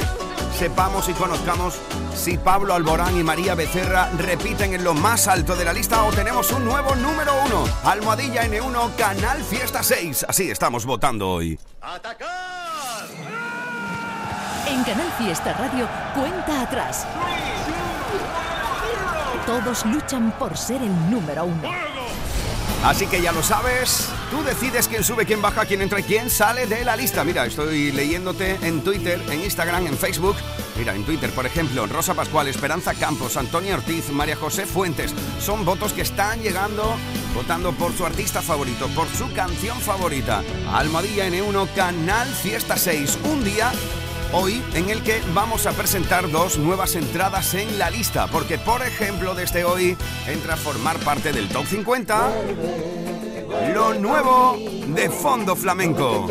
sepamos 0.59 1.07
y 1.07 1.13
conozcamos 1.13 1.75
si 2.13 2.37
Pablo 2.37 2.73
Alborán 2.73 3.17
y 3.17 3.23
María 3.23 3.55
Becerra 3.55 4.09
repiten 4.17 4.73
en 4.73 4.83
lo 4.83 4.93
más 4.93 5.27
alto 5.27 5.55
de 5.55 5.63
la 5.63 5.71
lista 5.71 6.03
o 6.03 6.11
tenemos 6.11 6.51
un 6.51 6.65
nuevo 6.65 6.93
número 6.95 7.31
uno. 7.45 7.63
Almohadilla 7.85 8.43
N1 8.43 8.95
Canal 8.97 9.41
Fiesta 9.43 9.81
6. 9.81 10.25
Así 10.27 10.51
estamos 10.51 10.85
votando 10.85 11.29
hoy. 11.29 11.57
En 14.73 14.83
Canal 14.83 15.11
Fiesta 15.19 15.53
Radio, 15.53 15.87
cuenta 16.15 16.63
atrás. 16.63 17.05
Todos 19.45 19.85
luchan 19.85 20.31
por 20.39 20.57
ser 20.57 20.81
el 20.81 21.11
número 21.11 21.45
uno. 21.45 21.69
Así 22.83 23.05
que 23.05 23.21
ya 23.21 23.31
lo 23.31 23.43
sabes, 23.43 24.09
tú 24.31 24.41
decides 24.41 24.87
quién 24.87 25.03
sube, 25.03 25.27
quién 25.27 25.43
baja, 25.43 25.65
quién 25.65 25.83
entra 25.83 25.99
y 25.99 26.03
quién 26.03 26.27
sale 26.27 26.65
de 26.65 26.83
la 26.83 26.95
lista. 26.95 27.23
Mira, 27.23 27.45
estoy 27.45 27.91
leyéndote 27.91 28.57
en 28.63 28.83
Twitter, 28.83 29.21
en 29.29 29.41
Instagram, 29.41 29.85
en 29.85 29.95
Facebook. 29.95 30.37
Mira, 30.75 30.95
en 30.95 31.05
Twitter, 31.05 31.29
por 31.29 31.45
ejemplo, 31.45 31.85
Rosa 31.85 32.15
Pascual, 32.15 32.47
Esperanza 32.47 32.95
Campos, 32.95 33.37
Antonia 33.37 33.75
Ortiz, 33.75 34.09
María 34.09 34.35
José 34.35 34.65
Fuentes. 34.65 35.13
Son 35.39 35.63
votos 35.65 35.93
que 35.93 36.01
están 36.01 36.41
llegando 36.41 36.95
votando 37.35 37.73
por 37.73 37.93
su 37.93 38.07
artista 38.07 38.41
favorito, 38.41 38.87
por 38.89 39.07
su 39.09 39.31
canción 39.33 39.79
favorita. 39.79 40.41
Almohadilla 40.73 41.27
N1, 41.27 41.73
Canal 41.75 42.27
Fiesta 42.27 42.75
6. 42.75 43.19
Un 43.25 43.43
día 43.43 43.71
hoy 44.33 44.63
en 44.73 44.89
el 44.89 45.03
que 45.03 45.21
vamos 45.33 45.65
a 45.65 45.71
presentar 45.71 46.29
dos 46.29 46.57
nuevas 46.57 46.95
entradas 46.95 47.53
en 47.53 47.79
la 47.79 47.89
lista, 47.89 48.27
porque 48.27 48.57
por 48.57 48.81
ejemplo 48.81 49.35
desde 49.35 49.63
hoy 49.63 49.95
entra 50.27 50.55
a 50.55 50.57
formar 50.57 50.97
parte 50.99 51.31
del 51.31 51.47
top 51.49 51.65
50 51.65 52.31
lo 53.73 53.93
nuevo 53.93 54.57
de 54.87 55.09
Fondo 55.09 55.55
Flamenco. 55.55 56.27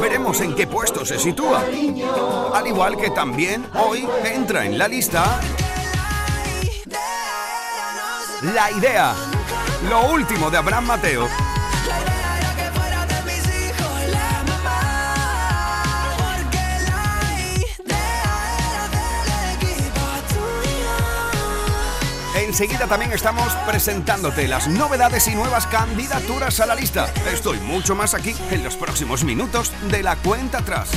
Veremos 0.00 0.40
en 0.40 0.54
qué 0.54 0.66
puesto 0.66 1.04
se 1.04 1.18
sitúa. 1.18 1.64
Al 2.54 2.66
igual 2.66 2.96
que 2.96 3.10
también 3.10 3.66
hoy 3.74 4.06
entra 4.24 4.64
en 4.64 4.78
la 4.78 4.88
lista 4.88 5.40
La 8.54 8.70
Idea, 8.70 9.14
lo 9.88 10.12
último 10.12 10.50
de 10.50 10.58
Abraham 10.58 10.86
Mateo. 10.86 11.49
Enseguida 22.50 22.88
también 22.88 23.12
estamos 23.12 23.52
presentándote 23.64 24.48
las 24.48 24.66
novedades 24.66 25.28
y 25.28 25.36
nuevas 25.36 25.68
candidaturas 25.68 26.58
a 26.58 26.66
la 26.66 26.74
lista. 26.74 27.12
Estoy 27.32 27.58
mucho 27.58 27.94
más 27.94 28.12
aquí 28.12 28.34
en 28.50 28.64
los 28.64 28.74
próximos 28.74 29.22
minutos 29.22 29.70
de 29.88 30.02
la 30.02 30.16
cuenta 30.16 30.58
atrás. 30.58 30.90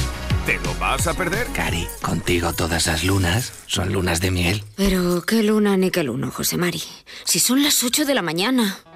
¿Te 0.47 0.55
lo 0.55 0.73
vas 0.79 1.05
a 1.05 1.13
perder? 1.13 1.45
Cari, 1.53 1.87
contigo 2.01 2.53
todas 2.53 2.87
las 2.87 3.03
lunas 3.03 3.53
son 3.67 3.93
lunas 3.93 4.19
de 4.19 4.31
miel. 4.31 4.63
Pero 4.75 5.21
qué 5.21 5.43
luna 5.43 5.77
ni 5.77 5.91
qué 5.91 6.01
luno, 6.03 6.31
José 6.31 6.57
Mari. 6.57 6.81
Si 7.23 7.37
son 7.37 7.61
las 7.61 7.83
8 7.83 8.03
de 8.05 8.15
la 8.15 8.23
mañana. 8.23 8.79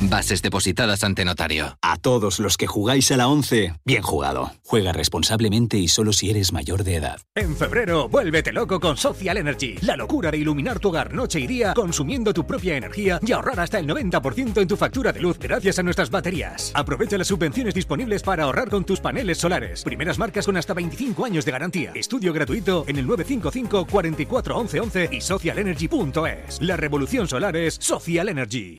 Bases 0.00 0.42
depositadas 0.42 1.02
ante 1.02 1.24
notario. 1.24 1.76
A 1.82 1.96
todos 1.96 2.38
los 2.38 2.56
que 2.56 2.68
jugáis 2.68 3.10
a 3.10 3.16
la 3.16 3.26
11, 3.26 3.74
bien 3.84 4.02
jugado. 4.02 4.52
Juega 4.64 4.92
responsablemente 4.92 5.76
y 5.76 5.88
solo 5.88 6.12
si 6.12 6.30
eres 6.30 6.52
mayor 6.52 6.84
de 6.84 6.96
edad. 6.96 7.20
En 7.34 7.56
febrero, 7.56 8.08
vuélvete 8.08 8.52
loco 8.52 8.78
con 8.78 8.96
Social 8.96 9.38
Energy. 9.38 9.76
La 9.82 9.96
locura 9.96 10.30
de 10.30 10.38
iluminar 10.38 10.78
tu 10.78 10.90
hogar 10.90 11.12
noche 11.12 11.40
y 11.40 11.48
día 11.48 11.74
consumiendo 11.74 12.32
tu 12.32 12.46
propia 12.46 12.76
energía 12.76 13.18
y 13.26 13.32
ahorrar 13.32 13.58
hasta 13.58 13.80
el 13.80 13.88
90% 13.88 14.62
en 14.62 14.68
tu 14.68 14.76
factura 14.76 15.12
de 15.12 15.20
luz 15.20 15.36
gracias 15.36 15.80
a 15.80 15.82
nuestras 15.82 16.10
baterías. 16.10 16.70
Aprovecha 16.74 17.18
las 17.18 17.26
subvenciones 17.26 17.74
disponibles 17.74 18.22
para 18.22 18.44
ahorrar 18.44 18.70
con 18.70 18.84
tus 18.84 19.00
paneles 19.00 19.38
solares. 19.38 19.82
Primeras 19.82 20.16
marcas 20.16 20.46
con 20.46 20.56
hasta 20.56 20.74
25 20.74 21.24
años 21.24 21.44
de 21.44 21.50
garantía. 21.50 21.92
Estudio 21.96 22.32
gratuito 22.32 22.84
en 22.86 22.98
el 22.98 23.06
955 23.06 23.86
44 23.90 24.56
11 24.56 25.08
y 25.10 25.20
socialenergy.es. 25.20 26.62
La 26.62 26.76
revolución 26.76 27.26
solar 27.26 27.56
es 27.56 27.74
Social 27.80 28.28
Energy. 28.28 28.78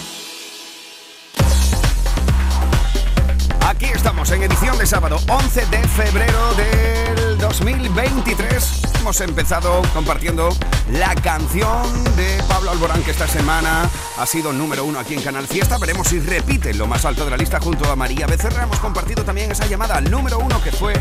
Aquí 3.71 3.85
estamos 3.85 4.29
en 4.31 4.43
edición 4.43 4.77
de 4.77 4.85
sábado 4.85 5.17
11 5.29 5.65
de 5.67 5.79
febrero 5.87 6.53
del 6.55 7.37
2023. 7.37 8.81
Hemos 8.99 9.21
empezado 9.21 9.81
compartiendo 9.93 10.49
la 10.91 11.15
canción 11.15 12.03
de 12.17 12.43
Pablo 12.49 12.71
Alborán 12.71 13.01
que 13.01 13.11
esta 13.11 13.27
semana 13.27 13.89
ha 14.17 14.25
sido 14.25 14.51
número 14.51 14.83
uno 14.83 14.99
aquí 14.99 15.13
en 15.13 15.21
Canal 15.21 15.47
Fiesta. 15.47 15.77
Veremos 15.77 16.09
si 16.09 16.19
repite 16.19 16.73
lo 16.73 16.85
más 16.85 17.05
alto 17.05 17.23
de 17.23 17.31
la 17.31 17.37
lista 17.37 17.61
junto 17.61 17.89
a 17.89 17.95
María 17.95 18.27
Becerra. 18.27 18.63
Hemos 18.63 18.79
compartido 18.79 19.23
también 19.23 19.49
esa 19.51 19.65
llamada 19.67 19.95
al 19.95 20.11
número 20.11 20.37
uno 20.37 20.61
que 20.61 20.71
fue 20.73 20.93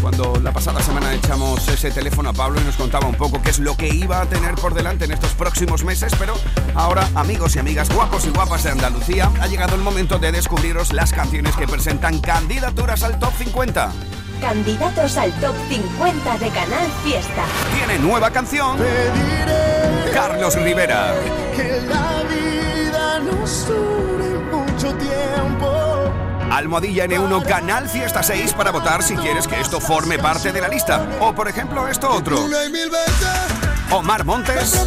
cuando 0.00 0.40
la 0.40 0.52
pasada 0.52 0.80
semana 0.80 1.12
echamos 1.12 1.66
ese 1.68 1.90
teléfono 1.90 2.30
a 2.30 2.32
Pablo 2.32 2.60
y 2.60 2.64
nos 2.64 2.76
contaba 2.76 3.06
un 3.06 3.16
poco 3.16 3.42
qué 3.42 3.50
es 3.50 3.58
lo 3.58 3.76
que 3.76 3.88
iba 3.88 4.20
a 4.20 4.26
tener 4.26 4.54
por 4.54 4.74
delante 4.74 5.06
en 5.06 5.12
estos 5.12 5.32
próximos 5.32 5.84
meses. 5.84 6.12
Pero 6.18 6.34
ahora, 6.74 7.08
amigos 7.16 7.56
y 7.56 7.58
amigas 7.58 7.92
guapos 7.92 8.26
y 8.26 8.30
guapas 8.30 8.62
de 8.62 8.70
Andalucía, 8.70 9.30
ha 9.40 9.48
llegado 9.48 9.74
el 9.74 9.82
momento 9.82 10.18
de 10.18 10.30
descubriros 10.30 10.92
las 10.92 11.12
canciones 11.12 11.56
que 11.56 11.66
presentan 11.66 12.11
candidaturas 12.20 13.02
al 13.02 13.18
top 13.18 13.32
50 13.38 13.92
candidatos 14.42 15.16
al 15.16 15.32
top 15.34 15.54
50 15.68 16.38
de 16.38 16.48
Canal 16.48 16.90
Fiesta. 17.04 17.44
Tiene 17.76 17.98
nueva 18.00 18.30
canción. 18.32 18.76
Carlos 20.12 20.56
Rivera. 20.56 21.14
Que 21.54 21.80
la 21.88 22.24
vida 22.24 23.20
nos 23.20 23.68
dure 23.68 24.38
mucho 24.50 24.92
tiempo. 24.96 26.12
Almohadilla 26.50 27.06
N1 27.06 27.46
Canal 27.46 27.88
Fiesta 27.88 28.22
6 28.22 28.52
para 28.54 28.72
votar 28.72 29.04
si 29.04 29.14
quieres 29.14 29.46
que 29.46 29.60
esto 29.60 29.80
forme 29.80 30.18
parte 30.18 30.52
de 30.52 30.60
la 30.60 30.68
lista. 30.68 31.06
O 31.20 31.32
por 31.32 31.46
ejemplo 31.46 31.86
esto 31.86 32.10
otro. 32.10 32.36
Omar 33.92 34.24
Montes. 34.24 34.84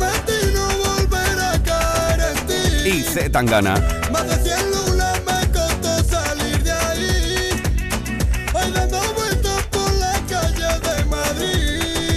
Y 2.86 3.02
Z 3.02 3.32
Tangana. 3.32 3.76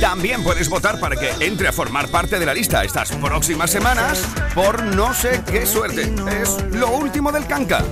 También 0.09 0.43
puedes 0.43 0.71
votar 0.71 0.99
para 1.01 1.17
que 1.17 1.29
entre 1.45 1.69
a 1.69 1.73
formar 1.73 2.09
parte 2.09 2.39
de 2.39 2.47
la 2.47 2.55
lista 2.55 2.83
estas 2.83 3.13
próximas 3.13 3.71
semanas 3.71 4.27
por 4.55 4.83
no 4.83 5.13
sé 5.13 5.43
qué 5.47 5.67
suerte. 5.67 6.11
Es 6.41 6.65
lo 6.71 6.89
último 6.93 7.31
del 7.31 7.47
canca. 7.47 7.85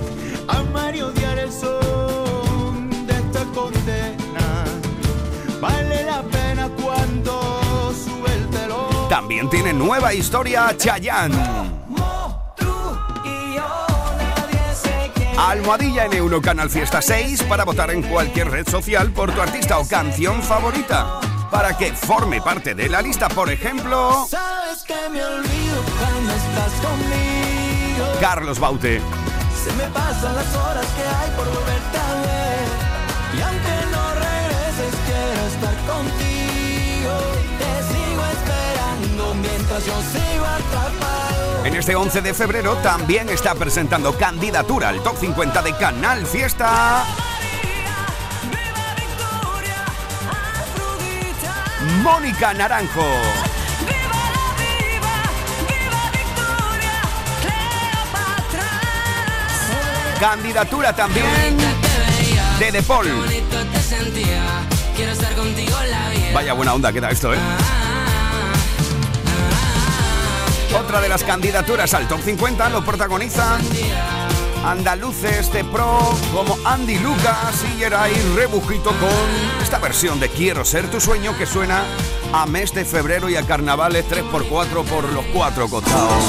Amar 0.47 0.95
y 0.95 1.03
odiar 1.03 1.37
el 1.37 1.51
son 1.51 3.05
de 3.05 3.13
esta 3.13 3.43
condena. 3.53 4.65
Vale 5.61 6.05
la 6.05 6.23
pena 6.23 6.69
cuando 6.81 7.93
sube 7.93 8.33
el 8.33 8.47
telón. 8.49 9.09
También 9.09 9.47
tiene 9.51 9.71
nueva 9.71 10.11
historia 10.11 10.75
Chayanne. 10.75 11.37
Almohadilla 15.37 16.05
en 16.05 16.13
Euro 16.13 16.41
Canal 16.41 16.71
Fiesta 16.71 16.99
6 16.99 17.43
para 17.43 17.63
votar 17.63 17.91
en 17.91 18.01
cualquier 18.01 18.49
red 18.49 18.67
social 18.67 19.11
por 19.11 19.31
tu 19.31 19.39
artista 19.39 19.77
o 19.77 19.87
canción 19.87 20.41
favorita. 20.41 21.19
Para 21.51 21.77
que 21.77 21.93
forme 21.93 22.41
parte 22.41 22.75
de 22.75 22.89
la 22.89 23.01
lista, 23.01 23.29
por 23.29 23.49
ejemplo, 23.49 24.27
Sabes 24.29 24.83
que 24.83 25.09
me 25.09 25.23
olvido 25.23 25.81
cuando 25.97 26.33
estás 26.33 26.71
conmigo. 26.81 28.05
Carlos 28.19 28.59
Baute. 28.59 29.01
Se 29.63 29.71
me 29.73 29.83
pasan 29.85 30.35
las 30.35 30.55
horas 30.55 30.85
que 30.85 31.01
hay 31.01 31.31
por 31.35 31.45
volverte 31.47 31.97
a 31.97 32.13
ver. 32.21 32.67
Y 33.37 33.41
aunque 33.41 33.91
no 33.91 34.13
regreses, 34.13 34.95
quiero 35.05 35.47
estar 35.47 35.75
contigo. 35.85 37.13
Te 37.59 37.71
sigo 37.93 38.23
esperando 38.25 39.33
mientras 39.35 39.85
yo 39.85 40.01
sigo 40.01 40.45
atrapado. 40.45 41.65
En 41.65 41.75
este 41.75 41.95
11 41.95 42.21
de 42.21 42.33
febrero 42.33 42.75
también 42.77 43.29
está 43.29 43.55
presentando 43.55 44.17
candidatura 44.17 44.89
al 44.89 45.01
Top 45.01 45.17
50 45.17 45.61
de 45.61 45.73
Canal 45.73 46.25
Fiesta. 46.25 47.03
Mónica 52.03 52.53
Naranjo. 52.53 53.05
Candidatura 60.19 60.93
también 60.93 61.25
de 62.59 62.71
De 62.71 62.81
Paul. 62.83 63.07
Vaya 66.33 66.53
buena 66.53 66.73
onda 66.73 66.91
queda 66.91 67.09
esto, 67.11 67.33
¿eh? 67.33 67.37
Otra 70.75 71.01
de 71.01 71.09
las 71.09 71.23
candidaturas 71.23 71.93
al 71.93 72.07
top 72.07 72.21
50 72.21 72.69
lo 72.69 72.83
protagonizan 72.83 73.61
andaluces 74.65 75.51
de 75.51 75.63
pro 75.63 75.99
como 76.33 76.57
Andy 76.65 76.99
Lucas 76.99 77.63
y 77.63 77.79
Geray 77.79 78.13
Rebujito 78.35 78.91
con 78.91 79.61
esta 79.61 79.79
versión 79.79 80.19
de 80.19 80.29
Quiero 80.29 80.65
ser 80.65 80.89
tu 80.89 80.99
sueño 80.99 81.37
que 81.37 81.45
suena 81.45 81.83
a 82.33 82.45
mes 82.45 82.73
de 82.73 82.85
febrero 82.85 83.29
y 83.29 83.35
a 83.35 83.43
carnavales 83.43 84.05
3x4 84.09 84.83
por 84.83 85.11
los 85.11 85.25
cuatro 85.33 85.67
costados. 85.67 86.23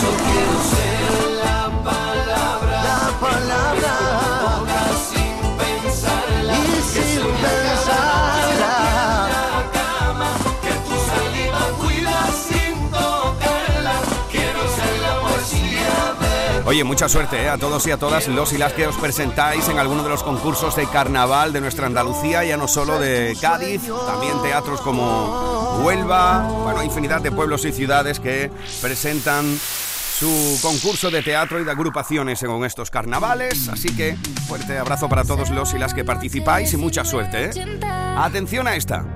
Oye, 16.69 16.85
mucha 16.85 17.09
suerte 17.09 17.45
¿eh? 17.45 17.49
a 17.49 17.57
todos 17.57 17.87
y 17.87 17.93
a 17.93 17.97
todas 17.97 18.29
los 18.29 18.53
y 18.53 18.59
las 18.59 18.75
que 18.75 18.87
os 18.87 18.95
presentáis 18.97 19.67
en 19.71 19.79
alguno 19.79 20.03
de 20.03 20.11
los 20.11 20.23
concursos 20.23 20.77
de 20.77 20.87
carnaval 20.87 21.51
de 21.51 21.63
nuestra 21.63 21.87
Andalucía, 21.87 22.45
ya 22.45 22.59
no 22.59 22.69
solo 22.69 23.01
de 23.01 23.35
Cádiz, 23.41 23.81
también 24.07 24.35
teatros 24.43 24.83
como 24.83 25.81
Huelva, 25.83 26.47
bueno, 26.63 26.83
infinidad 26.83 27.23
de 27.23 27.33
pueblos 27.33 27.65
y 27.65 27.73
ciudades 27.73 28.21
que 28.21 28.51
presentan 28.83 29.47
su 29.57 30.59
concurso 30.61 31.11
de 31.11 31.23
teatro 31.23 31.59
y 31.59 31.65
de 31.65 31.71
agrupaciones 31.71 32.43
en 32.43 32.63
estos 32.67 32.91
carnavales. 32.91 33.71
Así 33.71 33.89
que 33.97 34.19
fuerte 34.47 34.77
abrazo 34.77 35.09
para 35.09 35.25
todos 35.25 35.49
los 35.49 35.73
y 35.73 35.79
las 35.79 35.95
que 35.95 36.05
participáis 36.05 36.75
y 36.75 36.77
mucha 36.77 37.03
suerte. 37.03 37.47
¿eh? 37.47 37.81
Atención 38.19 38.69
a 38.69 38.77
esta, 38.77 39.07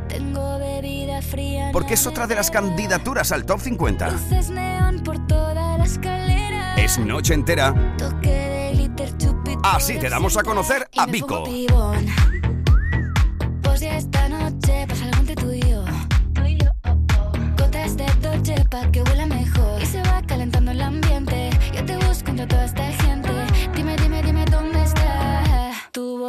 porque 1.71 1.95
es 1.95 2.07
otra 2.07 2.27
de 2.27 2.35
las 2.35 2.51
candidaturas 2.51 3.31
al 3.31 3.45
top 3.45 3.61
50. 3.61 4.09
Es 6.83 6.99
noche 6.99 7.35
entera. 7.35 7.73
Así 9.63 9.99
te 9.99 10.11
damos 10.11 10.37
a 10.37 10.43
conocer 10.43 10.89
a 10.97 11.07
Vico. 11.07 11.45
que 18.91 19.03
huela 19.03 19.27
mejor. 19.27 19.81
Y 19.81 19.87
se 19.87 20.03
va 20.03 20.23
calentando 20.27 20.73
el 20.73 20.81
ambiente. 20.83 21.51
Yo 21.75 21.85
te 21.85 21.97
busco 21.97 22.31
entre 22.31 22.47
toda 22.47 22.65
esta 22.65 22.82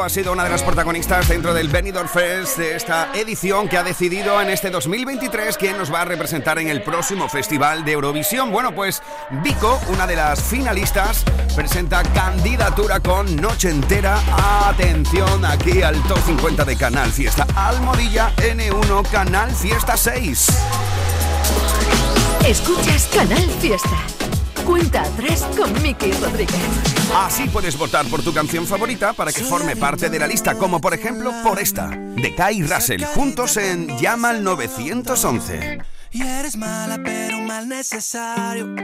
Ha 0.00 0.08
sido 0.08 0.32
una 0.32 0.44
de 0.44 0.50
las 0.50 0.62
protagonistas 0.62 1.28
dentro 1.28 1.52
del 1.52 1.68
Benidorm 1.68 2.08
Fest 2.08 2.56
de 2.56 2.76
esta 2.76 3.10
edición 3.14 3.68
que 3.68 3.76
ha 3.76 3.82
decidido 3.82 4.40
en 4.40 4.48
este 4.48 4.70
2023 4.70 5.56
quién 5.58 5.76
nos 5.76 5.92
va 5.92 6.00
a 6.00 6.04
representar 6.06 6.58
en 6.58 6.68
el 6.68 6.82
próximo 6.82 7.28
Festival 7.28 7.84
de 7.84 7.92
Eurovisión. 7.92 8.50
Bueno, 8.50 8.74
pues 8.74 9.02
Vico, 9.44 9.78
una 9.88 10.06
de 10.06 10.16
las 10.16 10.42
finalistas, 10.42 11.24
presenta 11.54 12.02
candidatura 12.14 13.00
con 13.00 13.36
Noche 13.36 13.68
Entera. 13.68 14.18
Atención 14.66 15.44
aquí 15.44 15.82
al 15.82 16.02
top 16.04 16.18
50 16.24 16.64
de 16.64 16.76
Canal 16.76 17.10
Fiesta 17.10 17.46
Almodilla 17.54 18.32
N1 18.36 19.08
Canal 19.10 19.50
Fiesta 19.52 19.96
6. 19.96 20.48
Escuchas 22.46 23.08
Canal 23.14 23.48
Fiesta. 23.60 24.31
Cuenta 24.64 25.04
3 25.16 25.42
con 25.56 25.82
Miki 25.82 26.12
Rodríguez. 26.12 26.56
Así 27.14 27.48
puedes 27.48 27.76
votar 27.76 28.06
por 28.06 28.22
tu 28.22 28.32
canción 28.32 28.66
favorita 28.66 29.12
para 29.12 29.32
que 29.32 29.42
forme 29.42 29.76
parte 29.76 30.08
de 30.08 30.18
la 30.18 30.26
lista, 30.26 30.56
como 30.56 30.80
por 30.80 30.94
ejemplo 30.94 31.32
por 31.42 31.58
esta, 31.58 31.88
de 31.88 32.34
Kai 32.34 32.62
Russell, 32.62 33.04
juntos 33.04 33.56
en 33.56 33.98
Llama 33.98 34.30
al 34.30 34.42
911. 34.44 35.78
Y 36.12 36.22
eres 36.22 36.56
mala, 36.56 36.98
pero 37.02 37.40
mal 37.40 37.68
necesario, 37.68 38.74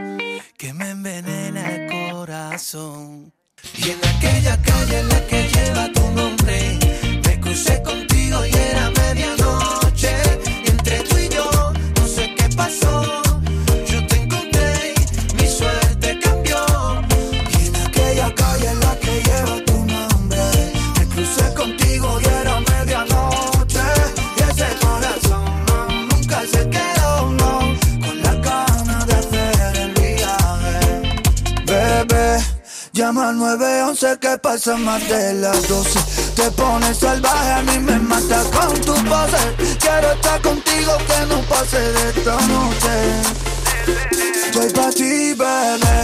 que 0.57 0.73
me 0.73 0.89
envenena 0.89 1.69
el 1.69 1.91
corazón. 2.11 3.31
Y 3.77 3.91
en 3.91 3.99
aquella 4.15 4.61
calle 4.61 4.99
en 4.99 5.09
la 5.09 5.27
que 5.27 5.47
lleva 5.47 5.91
tu 5.91 6.09
nombre, 6.11 6.79
me 7.25 7.39
crucé 7.39 7.81
contigo 7.83 8.45
y 8.45 8.51
era 8.55 8.91
medianoche. 8.91 10.15
Y 10.65 10.69
entre 10.69 10.99
tú 11.01 11.17
y 11.17 11.29
yo, 11.29 11.73
no 11.99 12.07
sé 12.07 12.33
qué 12.35 12.49
pasó. 12.55 13.28
Al 33.29 33.37
911 33.37 34.17
que 34.19 34.37
pasa 34.39 34.75
más 34.77 35.07
de 35.07 35.33
las 35.33 35.67
12. 35.67 35.99
Te 36.35 36.49
pones 36.51 36.97
salvaje, 36.97 37.51
a 37.51 37.61
mí 37.61 37.79
me 37.79 37.99
mata 37.99 38.43
con 38.55 38.73
tu 38.81 38.93
pose. 38.93 39.43
Quiero 39.79 40.11
estar 40.13 40.41
contigo, 40.41 40.93
que 41.07 41.25
no 41.27 41.39
pase 41.41 41.79
de 41.79 42.09
esta 42.09 42.35
noche. 42.47 42.95
Estoy 44.45 44.69
pa' 44.71 44.89
ti, 44.89 45.33
bebé. 45.33 45.97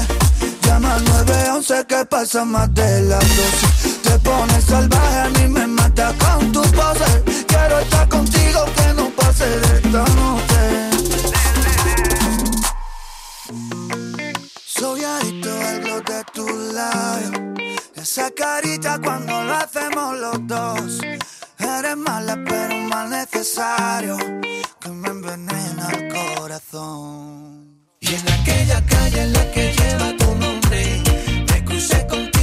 Llama 0.62 0.96
al 0.96 1.04
911 1.06 1.86
que 1.88 2.06
pasa 2.06 2.46
más 2.46 2.72
de 2.76 3.02
las 3.02 3.28
12. 3.28 4.00
Te 4.04 4.20
pones 4.20 4.64
salvaje, 4.66 5.20
a 5.20 5.30
mí 5.30 5.48
me 5.48 5.66
mata 5.66 6.14
con 6.20 6.52
tu 6.52 6.62
pose. 6.62 7.24
Quiero 7.48 7.80
estar 7.80 8.08
contigo, 8.08 8.66
que 8.76 8.94
no 8.94 9.10
pase 9.10 9.48
de 9.48 9.78
esta 9.78 10.04
noche. 10.14 10.55
Soy 14.78 15.02
adicto 15.06 15.50
al 15.50 15.80
glow 15.80 16.04
de 16.04 16.24
tu 16.34 16.46
labio. 16.74 17.54
Esa 17.96 18.30
carita 18.32 19.00
cuando 19.02 19.42
lo 19.44 19.54
hacemos 19.54 20.18
los 20.20 20.48
dos. 20.48 21.00
Eres 21.58 21.96
mala, 21.96 22.36
pero 22.46 22.76
mal 22.90 23.10
necesario. 23.10 24.18
Que 24.82 24.90
me 24.90 25.08
envenena 25.08 25.88
el 25.94 26.14
corazón. 26.14 27.86
Y 28.02 28.16
en 28.16 28.30
aquella 28.30 28.86
calle 28.86 29.22
en 29.22 29.32
la 29.32 29.52
que 29.54 29.72
lleva 29.72 30.18
tu 30.18 30.36
nombre, 30.36 31.02
me 31.50 31.64
crucé 31.64 32.06
contigo 32.08 32.35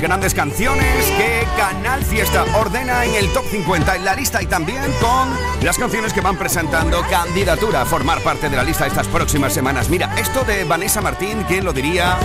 grandes 0.00 0.34
canciones 0.34 1.04
que 1.18 1.46
Canal 1.56 2.04
Fiesta 2.04 2.44
ordena 2.56 3.04
en 3.04 3.14
el 3.14 3.32
top 3.32 3.44
50 3.46 3.96
en 3.96 4.04
la 4.04 4.14
lista 4.14 4.42
y 4.42 4.46
también 4.46 4.82
con 5.00 5.28
las 5.62 5.78
canciones 5.78 6.12
que 6.12 6.20
van 6.20 6.36
presentando 6.36 7.02
candidatura 7.10 7.82
a 7.82 7.84
formar 7.84 8.20
parte 8.22 8.48
de 8.48 8.56
la 8.56 8.62
lista 8.62 8.86
estas 8.86 9.08
próximas 9.08 9.52
semanas. 9.52 9.88
Mira, 9.88 10.14
esto 10.16 10.44
de 10.44 10.64
Vanessa 10.64 11.00
Martín, 11.00 11.44
¿quién 11.46 11.64
lo 11.64 11.72
diría? 11.72 12.18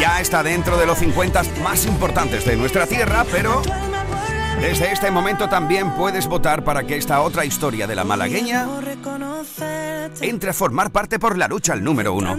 Ya 0.00 0.20
está 0.20 0.42
dentro 0.42 0.76
de 0.76 0.86
los 0.86 0.98
50 0.98 1.42
más 1.62 1.86
importantes 1.86 2.44
de 2.44 2.56
nuestra 2.56 2.86
tierra, 2.86 3.24
pero 3.30 3.62
desde 4.60 4.92
este 4.92 5.10
momento 5.10 5.48
también 5.48 5.92
puedes 5.94 6.26
votar 6.26 6.64
para 6.64 6.84
que 6.84 6.96
esta 6.96 7.20
otra 7.20 7.44
historia 7.44 7.86
de 7.86 7.94
la 7.94 8.04
malagueña 8.04 8.66
entre 10.20 10.50
a 10.50 10.52
formar 10.52 10.90
parte 10.90 11.18
por 11.18 11.36
la 11.36 11.48
lucha 11.48 11.72
al 11.72 11.84
número 11.84 12.14
uno. 12.14 12.36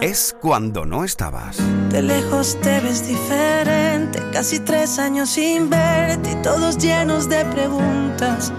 Es 0.00 0.36
cuando 0.40 0.84
no 0.84 1.04
estabas. 1.04 1.58
De 1.90 2.02
lejos 2.02 2.58
te 2.60 2.80
ves 2.80 3.06
diferente, 3.06 4.22
casi 4.32 4.60
tres 4.60 4.98
años 4.98 5.30
sin 5.30 5.70
verte 5.70 6.32
y 6.32 6.42
todos 6.42 6.78
llenos 6.78 7.28
de 7.28 7.44
preguntas. 7.46 8.52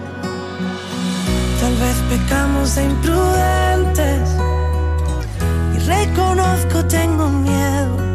Tal 1.62 1.76
vez 1.76 1.96
pecamos 2.10 2.76
de 2.76 2.84
imprudentes 2.86 4.30
y 5.76 5.80
reconozco 5.80 6.86
tengo 6.86 7.30
miedo. 7.30 8.07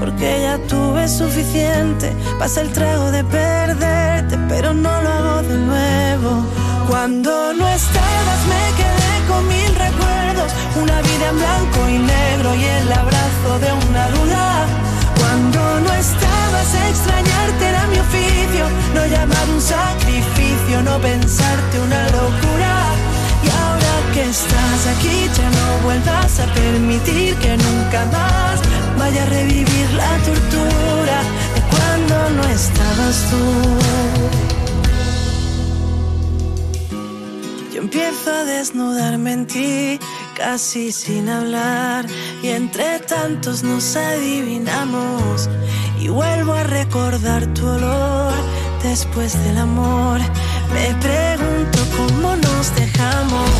Porque 0.00 0.40
ya 0.40 0.56
tuve 0.66 1.06
suficiente, 1.06 2.16
pasa 2.38 2.62
el 2.62 2.72
trago 2.72 3.10
de 3.10 3.22
perderte, 3.22 4.38
pero 4.48 4.72
no 4.72 4.90
lo 5.02 5.08
hago 5.10 5.42
de 5.42 5.58
nuevo. 5.58 6.42
Cuando 6.88 7.52
no 7.52 7.68
estabas 7.68 8.40
me 8.48 8.64
quedé 8.80 9.12
con 9.28 9.46
mil 9.46 9.72
recuerdos, 9.74 10.50
una 10.82 11.02
vida 11.02 11.28
en 11.28 11.36
blanco 11.36 11.88
y 11.88 11.98
negro 11.98 12.54
y 12.54 12.64
el 12.64 12.92
abrazo 12.92 13.50
de 13.60 13.72
una 13.88 14.08
duda. 14.08 14.66
Cuando 15.18 15.60
no 15.80 15.92
estabas 15.92 16.74
extrañarte 16.88 17.68
era 17.68 17.86
mi 17.88 17.98
oficio, 17.98 18.64
no 18.94 19.04
llamar 19.04 19.50
un 19.54 19.60
sacrificio, 19.60 20.82
no 20.82 20.98
pensarte 20.98 21.78
una 21.78 22.08
aquí 24.12 25.28
ya 25.36 25.50
no 25.50 25.84
vuelvas 25.84 26.40
a 26.40 26.46
permitir 26.52 27.34
que 27.36 27.56
nunca 27.56 28.04
más 28.06 28.60
vaya 28.98 29.22
a 29.22 29.26
revivir 29.26 29.90
la 29.96 30.16
tortura 30.18 31.22
de 31.54 31.60
cuando 31.70 32.30
no 32.36 32.42
estabas 32.48 33.30
tú. 33.30 33.44
Yo 37.72 37.82
empiezo 37.82 38.32
a 38.32 38.44
desnudarme 38.44 39.32
en 39.32 39.46
ti, 39.46 40.00
casi 40.34 40.90
sin 40.92 41.28
hablar, 41.28 42.06
y 42.42 42.48
entre 42.48 42.98
tantos 43.00 43.62
nos 43.62 43.96
adivinamos. 43.96 45.48
Y 46.00 46.08
vuelvo 46.08 46.54
a 46.54 46.64
recordar 46.64 47.46
tu 47.54 47.66
olor 47.66 48.34
después 48.82 49.32
del 49.44 49.58
amor. 49.58 50.20
Me 50.72 50.94
pregunto 51.00 51.78
cómo 51.96 52.36
nos 52.36 52.74
dejamos. 52.74 53.50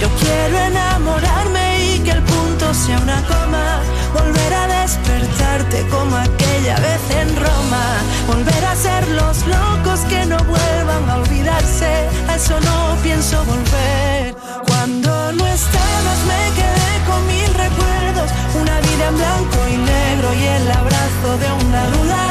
Yo 0.00 0.08
quiero 0.20 0.58
enamorarme 0.58 1.94
y 1.94 1.98
que 2.00 2.10
el 2.10 2.22
punto 2.22 2.74
sea 2.74 2.98
una 2.98 3.22
coma. 3.26 3.80
Volver 4.12 4.52
a 4.54 4.66
despertarte 4.80 5.86
como 5.88 6.16
aquella 6.16 6.76
vez 6.80 7.02
en 7.20 7.28
Roma. 7.36 7.84
Volver 8.26 8.64
a 8.64 8.74
ser 8.74 9.06
los 9.08 9.46
locos 9.46 10.00
que 10.08 10.26
no 10.26 10.38
vuelvan 10.44 11.08
a 11.08 11.16
olvidarse. 11.16 12.08
A 12.28 12.34
eso 12.36 12.58
no 12.60 12.96
pienso 13.02 13.44
volver. 13.44 14.34
Cuando 14.66 15.32
no 15.32 15.46
estabas 15.46 16.18
me 16.30 16.42
quedé 16.58 16.92
con 17.06 17.26
mil 17.26 17.50
recuerdos. 17.54 18.30
Una 18.60 18.80
vida 18.80 19.08
en 19.08 19.16
blanco 19.16 19.58
y 19.68 19.76
negro 19.76 20.34
y 20.34 20.44
el 20.44 20.70
abrazo 20.70 21.28
de 21.42 21.48
una 21.66 21.82
duda. 21.94 22.22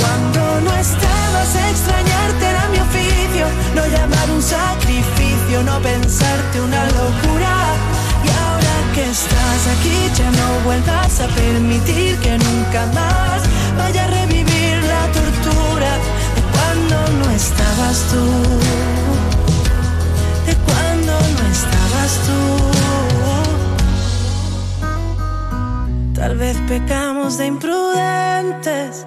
Cuando 0.00 0.60
no 0.62 0.74
estabas 0.76 1.13
extrañarte 1.52 2.46
era 2.46 2.68
mi 2.68 2.78
oficio. 2.78 3.46
No 3.74 3.86
llamar 3.86 4.30
un 4.30 4.42
sacrificio, 4.42 5.62
no 5.62 5.78
pensarte 5.80 6.60
una 6.60 6.84
locura. 6.86 7.54
Y 8.24 8.28
ahora 8.42 8.74
que 8.94 9.10
estás 9.10 9.60
aquí 9.74 9.98
ya 10.16 10.30
no 10.30 10.48
vuelvas 10.64 11.20
a 11.20 11.26
permitir 11.28 12.16
que 12.18 12.38
nunca 12.38 12.86
más 12.94 13.42
vaya 13.76 14.04
a 14.04 14.08
revivir 14.08 14.82
la 14.92 15.04
tortura 15.18 15.90
de 16.34 16.42
cuando 16.52 16.96
no 17.18 17.26
estabas 17.30 17.96
tú. 18.10 18.24
De 20.46 20.54
cuando 20.66 21.12
no 21.36 21.42
estabas 21.58 22.12
tú. 22.26 22.40
Tal 26.14 26.36
vez 26.36 26.56
pecamos 26.68 27.36
de 27.38 27.46
imprudentes 27.46 29.06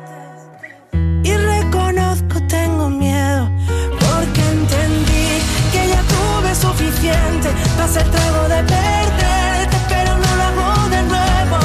para 7.77 7.87
ser 7.87 8.07
trago 8.09 8.43
de 8.49 8.63
perderte, 8.63 9.77
pero 9.89 10.11
no 10.17 10.35
lo 10.35 10.43
hago 10.49 10.89
de 10.89 11.01
nuevo. 11.03 11.59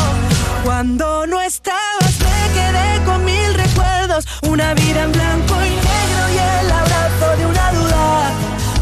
Cuando 0.65 1.27
no 1.27 1.41
estabas 1.41 2.15
me 2.27 2.41
quedé 2.57 3.05
con 3.05 3.25
mil 3.25 3.55
recuerdos, 3.55 4.27
una 4.43 4.75
vida 4.75 5.03
en 5.05 5.13
blanco 5.13 5.55
y 5.65 5.71
negro 5.71 6.23
y 6.35 6.39
el 6.61 6.71
abrazo 6.71 7.27
de 7.39 7.47
una 7.47 7.73
duda. 7.73 8.31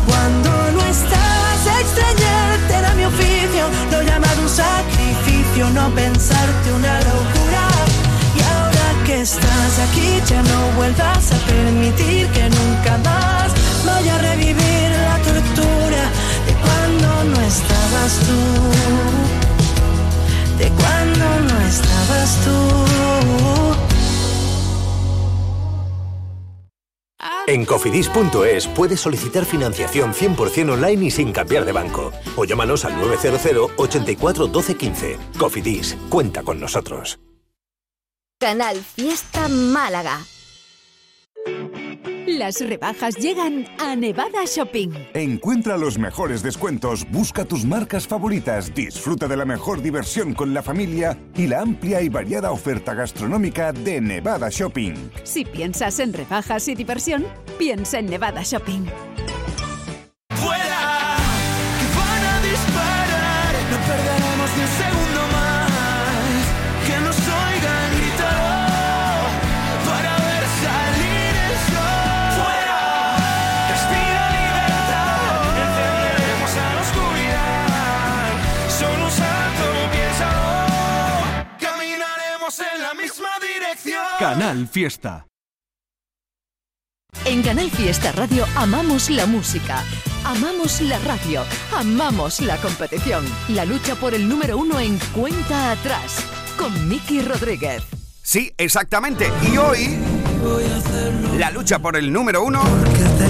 Cuando 0.06 0.50
no 0.76 0.82
estabas 0.96 1.60
extrañarte 1.82 2.74
era 2.74 2.94
mi 2.94 3.04
oficio, 3.04 3.64
no 3.90 4.02
llamar 4.02 4.36
un 4.38 4.48
sacrificio, 4.48 5.70
no 5.70 5.88
pensarte 5.90 6.72
una 6.72 6.94
locura. 7.00 7.64
Y 8.36 8.40
ahora 8.42 9.04
que 9.06 9.20
estás 9.22 9.72
aquí 9.86 10.22
ya 10.26 10.42
no 10.42 10.60
vuelvas 10.76 11.32
a 11.32 11.38
permitir 11.46 12.26
que 12.28 12.44
nunca 12.48 12.98
más 13.04 13.52
vaya 13.84 14.14
a 14.16 14.18
revivir 14.18 14.69
estabas 18.06 18.18
tú. 18.26 18.32
De 20.58 20.68
cuando 20.70 21.40
no 21.40 21.60
estabas 21.66 22.44
tú. 22.44 22.50
En 27.46 27.64
cofidis.es 27.64 28.68
puedes 28.68 29.00
solicitar 29.00 29.44
financiación 29.44 30.12
100% 30.12 30.72
online 30.72 31.06
y 31.06 31.10
sin 31.10 31.32
cambiar 31.32 31.64
de 31.64 31.72
banco. 31.72 32.12
O 32.36 32.44
llámanos 32.44 32.84
al 32.84 32.96
900 32.96 33.72
84 33.76 34.46
12 34.46 34.76
15. 34.76 35.18
Cofidis, 35.38 35.96
cuenta 36.08 36.42
con 36.42 36.60
nosotros. 36.60 37.18
Canal 38.38 38.76
Fiesta 38.76 39.48
Málaga. 39.48 40.20
Las 42.38 42.60
rebajas 42.60 43.16
llegan 43.16 43.66
a 43.80 43.96
Nevada 43.96 44.44
Shopping. 44.46 44.90
Encuentra 45.14 45.76
los 45.76 45.98
mejores 45.98 46.44
descuentos, 46.44 47.04
busca 47.10 47.44
tus 47.44 47.64
marcas 47.64 48.06
favoritas, 48.06 48.72
disfruta 48.72 49.26
de 49.26 49.36
la 49.36 49.44
mejor 49.44 49.82
diversión 49.82 50.32
con 50.32 50.54
la 50.54 50.62
familia 50.62 51.18
y 51.34 51.48
la 51.48 51.62
amplia 51.62 52.00
y 52.02 52.08
variada 52.08 52.52
oferta 52.52 52.94
gastronómica 52.94 53.72
de 53.72 54.00
Nevada 54.00 54.48
Shopping. 54.48 54.94
Si 55.24 55.44
piensas 55.44 55.98
en 55.98 56.12
rebajas 56.12 56.68
y 56.68 56.76
diversión, 56.76 57.26
piensa 57.58 57.98
en 57.98 58.06
Nevada 58.06 58.42
Shopping. 58.44 58.86
¡Fuera! 60.36 60.79
Canal 84.50 84.66
Fiesta. 84.66 85.26
En 87.24 87.40
Canal 87.40 87.70
Fiesta 87.70 88.10
Radio 88.10 88.44
amamos 88.56 89.08
la 89.08 89.24
música, 89.24 89.84
amamos 90.24 90.80
la 90.80 90.98
radio, 90.98 91.44
amamos 91.72 92.40
la 92.40 92.56
competición. 92.56 93.24
La 93.50 93.64
lucha 93.64 93.94
por 93.94 94.12
el 94.12 94.28
número 94.28 94.58
uno 94.58 94.80
en 94.80 94.98
cuenta 95.14 95.70
atrás 95.70 96.24
con 96.58 96.88
Miki 96.88 97.22
Rodríguez. 97.22 97.84
Sí, 98.24 98.52
exactamente. 98.58 99.30
Y 99.52 99.56
hoy 99.56 100.00
la 101.38 101.52
lucha 101.52 101.78
por 101.78 101.96
el 101.96 102.12
número 102.12 102.42
uno 102.42 102.60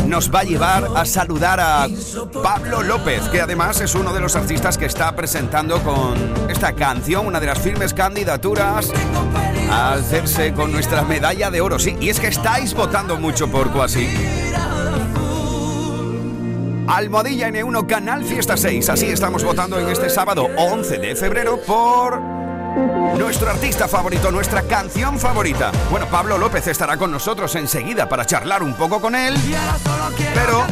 nos 0.06 0.34
va 0.34 0.40
a 0.40 0.44
llevar 0.44 0.88
a 0.96 1.04
saludar 1.04 1.60
a 1.60 1.86
Pablo 2.42 2.82
López, 2.82 3.28
que 3.28 3.42
además 3.42 3.78
es 3.82 3.94
uno 3.94 4.14
de 4.14 4.20
los 4.20 4.36
artistas 4.36 4.78
que 4.78 4.86
está 4.86 5.14
presentando 5.14 5.82
con 5.82 6.48
esta 6.48 6.72
canción, 6.72 7.26
una 7.26 7.40
de 7.40 7.46
las 7.46 7.58
firmes 7.58 7.92
candidaturas 7.92 8.90
hacerse 9.70 10.52
con 10.52 10.72
nuestra 10.72 11.02
medalla 11.02 11.50
de 11.50 11.60
oro. 11.60 11.78
Sí, 11.78 11.96
y 12.00 12.08
es 12.08 12.20
que 12.20 12.28
estáis 12.28 12.74
votando 12.74 13.18
mucho 13.18 13.48
por 13.48 13.70
Cuasi. 13.70 14.08
Almohadilla 16.86 17.48
N1 17.48 17.86
Canal 17.86 18.24
Fiesta 18.24 18.56
6. 18.56 18.88
Así 18.88 19.06
estamos 19.06 19.44
votando 19.44 19.78
en 19.78 19.88
este 19.88 20.10
sábado 20.10 20.48
11 20.56 20.98
de 20.98 21.14
febrero 21.14 21.60
por 21.64 22.20
nuestro 23.16 23.50
artista 23.50 23.86
favorito, 23.86 24.30
nuestra 24.30 24.62
canción 24.62 25.18
favorita. 25.18 25.70
Bueno, 25.90 26.06
Pablo 26.06 26.36
López 26.36 26.66
estará 26.66 26.96
con 26.96 27.10
nosotros 27.12 27.54
enseguida 27.54 28.08
para 28.08 28.26
charlar 28.26 28.62
un 28.62 28.74
poco 28.74 29.00
con 29.00 29.14
él. 29.14 29.34
Pero 30.34 30.64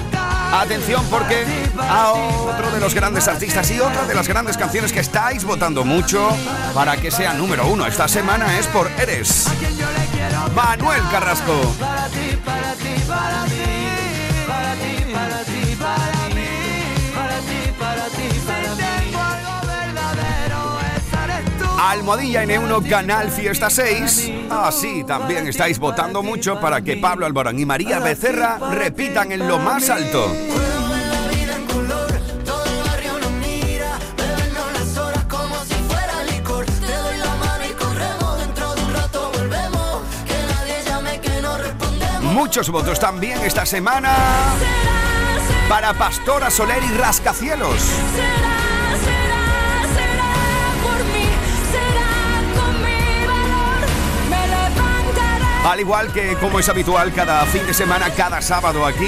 atención 0.53 1.05
porque 1.11 1.45
a 1.79 2.13
otro 2.13 2.71
de 2.71 2.81
los 2.81 2.95
grandes 2.95 3.29
artistas 3.29 3.71
y 3.71 3.81
otra 3.81 4.05
de 4.05 4.15
las 4.15 4.29
grandes 4.29 4.57
canciones 4.57 4.93
que 4.93 5.01
estáis 5.01 5.45
votando 5.45 5.85
mucho 5.85 6.29
para 6.75 6.97
que 6.97 7.11
sea 7.11 7.35
número 7.35 7.67
uno 7.67 7.87
esta 7.87 8.09
semana 8.09 8.59
es 8.59 8.67
por 8.67 8.91
Eres. 8.99 9.47
Manuel 10.55 11.03
Carrasco. 11.11 11.75
Para 11.79 12.09
ti, 12.09 12.39
para 12.45 12.73
ti, 12.75 12.95
para 13.07 13.45
ti, 13.45 13.63
para 14.47 14.75
ti, 14.75 15.13
para 15.13 15.45
ti, 15.45 15.58
Almohadilla 21.79 22.43
N1 22.45 22.89
Canal 22.89 23.31
Fiesta 23.31 23.71
6. 23.71 24.33
Así 24.51 25.05
también 25.05 25.47
estáis 25.47 25.79
votando 25.79 26.25
mucho 26.25 26.61
para 26.61 26.83
que 26.83 26.97
Pablo 26.97 27.25
Alborán 27.25 27.59
y 27.59 27.65
María 27.65 28.01
Becerra 28.01 28.59
repitan 28.73 29.31
en 29.31 29.47
lo 29.47 29.59
más 29.59 29.89
alto. 29.89 30.29
Muchos 42.23 42.71
votos 42.71 42.99
también 42.99 43.39
esta 43.45 43.65
semana 43.65 44.15
para 45.69 45.93
Pastora 45.95 46.51
Soler 46.51 46.83
y 46.83 46.97
Rascacielos. 46.97 47.83
Al 55.69 55.81
igual 55.81 56.11
que 56.15 56.35
como 56.37 56.59
es 56.59 56.69
habitual 56.71 57.13
cada 57.13 57.45
fin 57.45 57.67
de 57.67 57.75
semana, 57.75 58.09
cada 58.17 58.41
sábado 58.41 58.87
aquí, 58.87 59.07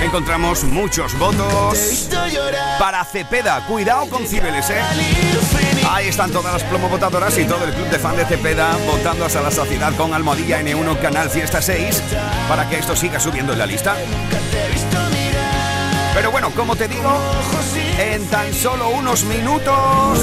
encontramos 0.00 0.62
muchos 0.62 1.18
votos 1.18 2.08
para 2.78 3.04
Cepeda. 3.04 3.66
Cuidado 3.66 4.08
con 4.08 4.24
Cibeles, 4.24 4.70
¿eh? 4.70 4.80
Ahí 5.90 6.06
están 6.06 6.30
todas 6.30 6.52
las 6.52 6.62
plomovotadoras 6.62 7.36
y 7.38 7.44
todo 7.44 7.64
el 7.64 7.74
club 7.74 7.88
de 7.88 7.98
fan 7.98 8.16
de 8.16 8.24
Cepeda 8.24 8.76
votando 8.86 9.24
hasta 9.24 9.42
la 9.42 9.50
saciedad 9.50 9.92
con 9.96 10.14
Almohadilla 10.14 10.62
N1 10.62 11.00
Canal 11.00 11.28
Fiesta 11.28 11.60
6 11.60 12.00
para 12.48 12.68
que 12.70 12.78
esto 12.78 12.94
siga 12.94 13.18
subiendo 13.18 13.52
en 13.52 13.58
la 13.58 13.66
lista. 13.66 13.96
Pero 16.14 16.30
bueno, 16.30 16.50
como 16.50 16.76
te 16.76 16.86
digo, 16.86 17.18
en 17.98 18.26
tan 18.26 18.54
solo 18.54 18.90
unos 18.90 19.24
minutos 19.24 20.20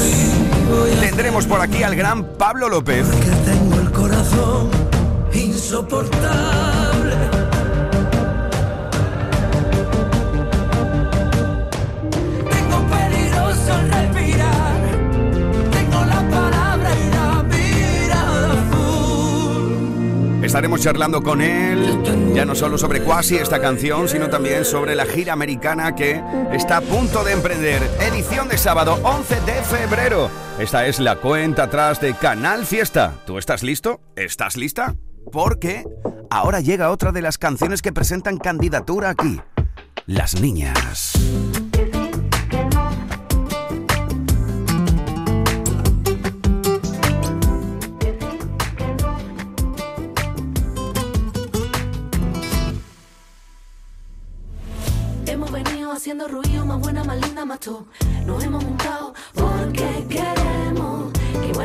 tendremos 1.01 1.45
por 1.45 1.59
aquí 1.59 1.83
al 1.83 1.97
gran 1.97 2.23
Pablo 2.37 2.69
López. 2.69 3.05
Insoportable. 5.33 7.15
Tengo 12.49 12.87
peligroso 12.87 13.73
al 13.73 13.89
respirar. 13.89 14.81
Tengo 15.71 16.05
la 16.05 16.29
palabra 16.29 16.89
y 16.95 17.09
la 17.09 17.43
mirada. 17.43 18.65
Estaremos 20.45 20.81
charlando 20.81 21.21
con 21.21 21.41
él, 21.41 22.33
ya 22.33 22.45
no 22.45 22.55
solo 22.55 22.77
sobre 22.77 23.01
Quasi 23.01 23.35
esta 23.35 23.59
canción, 23.59 24.07
sino 24.07 24.29
también 24.29 24.65
sobre 24.65 24.95
la 24.95 25.05
gira 25.05 25.33
americana 25.33 25.95
que 25.95 26.21
está 26.51 26.77
a 26.77 26.81
punto 26.81 27.23
de 27.23 27.33
emprender. 27.33 27.81
Edición 27.99 28.47
de 28.47 28.57
sábado 28.57 28.99
11 29.03 29.41
de 29.41 29.53
febrero. 29.63 30.29
Esta 30.59 30.87
es 30.87 30.99
la 30.99 31.17
cuenta 31.17 31.63
atrás 31.63 32.01
de 32.01 32.13
Canal 32.15 32.65
Fiesta. 32.65 33.13
¿Tú 33.25 33.37
estás 33.37 33.61
listo? 33.61 34.01
¿Estás 34.15 34.57
lista? 34.57 34.95
Porque 35.31 35.85
ahora 36.29 36.61
llega 36.61 36.91
otra 36.91 37.11
de 37.11 37.21
las 37.21 37.37
canciones 37.37 37.81
que 37.81 37.91
presentan 37.91 38.37
candidatura 38.37 39.09
aquí. 39.09 39.41
Las 40.05 40.39
niñas. 40.39 41.13
Hemos 55.25 55.51
venido 55.51 55.91
haciendo 55.91 56.27
ruido, 56.27 56.65
más 56.65 56.79
buena, 56.79 57.03
más 57.03 57.19
linda, 57.19 57.45
más 57.45 57.59
top. 57.59 57.85
Nos 58.25 58.43
hemos 58.43 58.63
montado 58.63 59.13
porque 59.33 60.05
queremos. 60.09 60.36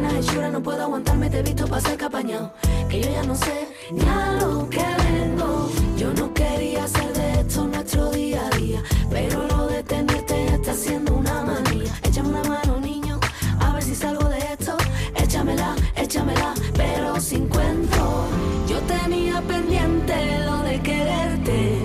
Que 0.03 0.09
buena 0.09 0.19
hechura, 0.19 0.51
no 0.51 0.61
puedo 0.61 0.83
aguantarme, 0.83 1.31
te 1.31 1.39
he 1.39 1.43
visto 1.45 1.65
pasar 1.69 1.97
capañado. 1.97 2.53
Que 2.89 3.03
yo 3.03 3.09
ya 3.09 3.23
no 3.23 3.37
sé 3.37 3.69
ni 3.93 4.01
a 4.01 4.33
lo 4.41 4.69
que 4.69 4.85
vengo. 5.05 5.71
Yo 5.97 6.13
no 6.15 6.35
quería 6.35 6.83
hacer 6.83 7.13
de 7.13 7.41
esto 7.41 7.69
nuestro 7.69 8.11
día 8.11 8.43
a 8.45 8.57
día. 8.57 8.83
Pero 9.11 9.47
lo 9.47 9.69
de 9.69 9.81
tenerte 9.85 10.47
ya 10.47 10.55
está 10.57 10.75
siendo 10.75 11.15
una 11.15 11.43
manía. 11.43 11.93
Échame 12.03 12.31
una 12.31 12.43
mano, 12.43 12.81
niño, 12.81 13.21
a 13.61 13.75
ver 13.75 13.83
si 13.85 13.95
salgo 13.95 14.29
de 14.29 14.39
esto. 14.39 14.77
Échamela, 15.15 15.77
échamela, 15.95 16.53
pero 16.75 17.21
sin 17.21 17.47
cuento. 17.47 18.27
Yo 18.67 18.81
tenía 18.81 19.41
pendiente 19.43 20.41
lo 20.45 20.59
de 20.65 20.81
quererte, 20.81 21.79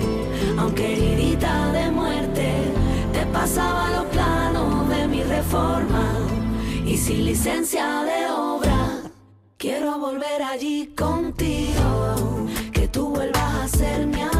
aunque 0.58 0.92
heridita 0.92 1.70
de 1.70 1.90
muerte, 1.92 2.52
te 3.12 3.26
pasaba 3.26 3.90
los 3.90 4.06
planos 4.06 4.88
de 4.88 5.06
mi 5.06 5.22
reforma 5.22 6.17
sin 7.08 7.24
licencia 7.24 8.02
de 8.02 8.30
obra. 8.30 9.00
Quiero 9.56 9.98
volver 9.98 10.42
allí 10.42 10.92
contigo, 10.94 12.46
que 12.70 12.86
tú 12.88 13.08
vuelvas 13.08 13.54
a 13.64 13.68
ser 13.68 14.06
mi 14.06 14.20
abrigo. 14.20 14.37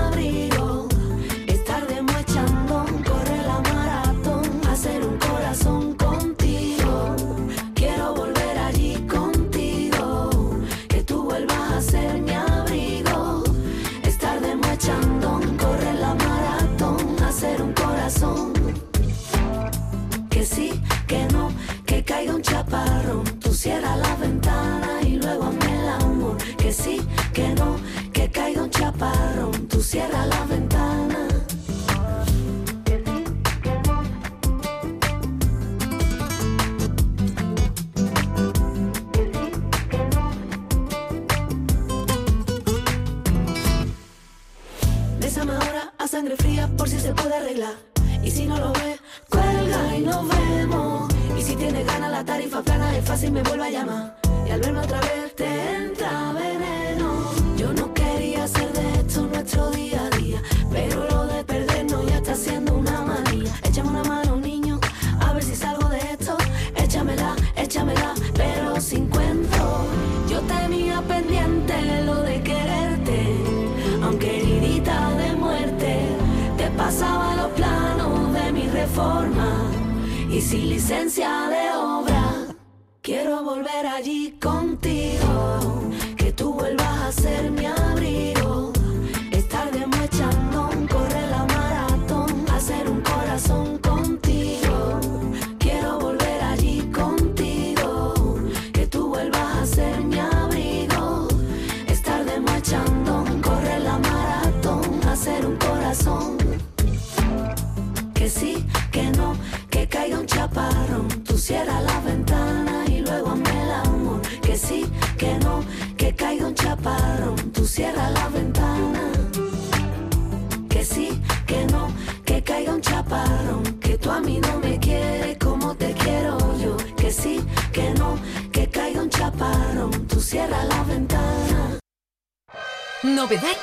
Cierras 23.58 23.98
la 23.98 24.14
ventana 24.14 25.00
y 25.02 25.16
luego 25.16 25.46
hazme 25.46 25.80
el 25.80 25.88
amor. 25.88 26.36
Que 26.56 26.72
sí, 26.72 27.00
que 27.32 27.48
no, 27.54 27.76
que 28.12 28.30
caiga 28.30 28.62
un 28.62 28.70
chaparrón. 28.70 29.66
Tú 29.66 29.82
cierras 29.82 30.28
la 30.28 30.44
ventana. 30.44 31.26
Bésame 45.18 45.52
ahora 45.52 45.92
a 45.98 46.06
sangre 46.06 46.36
fría 46.36 46.68
por 46.76 46.88
si 46.88 47.00
se 47.00 47.12
puede 47.12 47.34
arreglar. 47.34 47.74
Y 48.22 48.30
si 48.30 48.46
no 48.46 48.56
lo 48.56 48.72
ve, 48.72 49.00
cuelga 49.28 49.96
y 49.96 50.00
nos 50.02 50.28
vemos. 50.28 50.97
Tiene 51.58 51.82
ganas 51.82 52.10
la 52.10 52.24
tarifa 52.24 52.62
plana 52.62 52.96
es 52.96 53.04
fácil, 53.04 53.32
me 53.32 53.42
vuelve 53.42 53.64
a 53.64 53.70
llamar. 53.70 54.14
Y 54.46 54.50
al 54.50 54.60
verme 54.60 54.78
otra 54.78 55.00
vez 55.00 55.34
te 55.34 55.44
sin 80.48 80.70
licencia 80.70 81.30
de 81.50 81.76
obra. 81.76 82.46
Quiero 83.02 83.44
volver 83.44 83.86
allí 83.86 84.38
contigo, 84.40 85.90
que 86.16 86.32
tú 86.32 86.54
vuelvas 86.54 86.98
a 87.08 87.12
ser 87.12 87.50
mi 87.50 87.66
abrigo. 87.66 88.37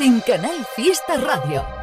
En 0.06 0.22
Canal 0.22 0.68
Fiesta 0.76 1.18
Radio. 1.18 1.75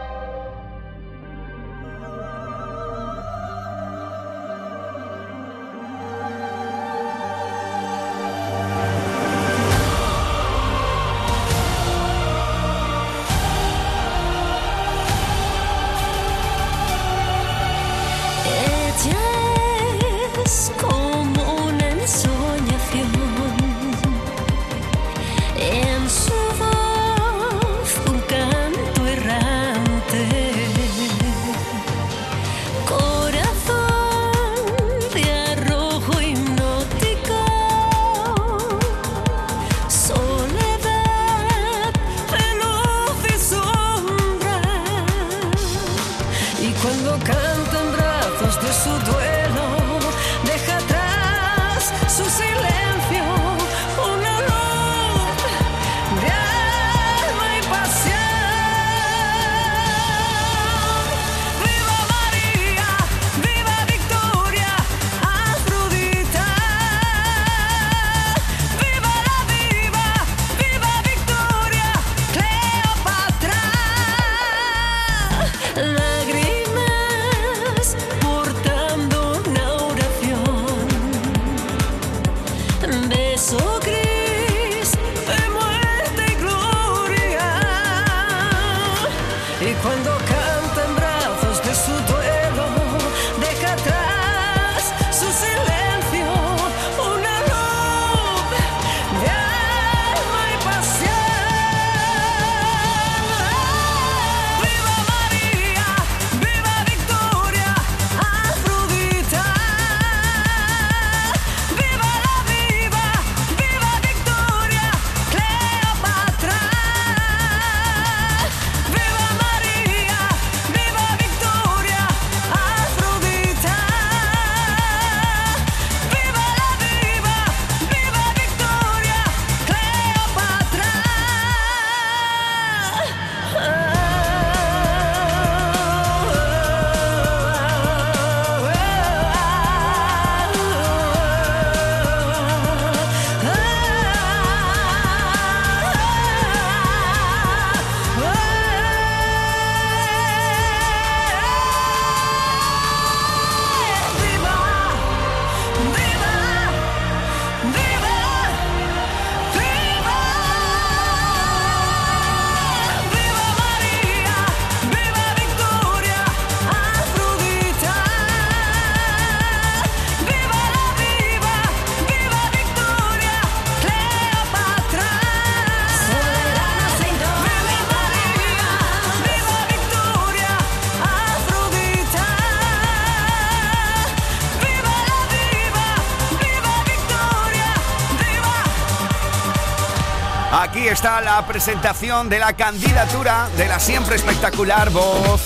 Aquí 190.73 190.89
está 190.89 191.21
la 191.21 191.47
presentación 191.47 192.31
de 192.31 192.39
la 192.39 192.55
candidatura 192.55 193.47
de 193.59 193.69
la 193.69 193.79
siempre 193.79 194.17
espectacular 194.17 194.89
voz 194.89 195.43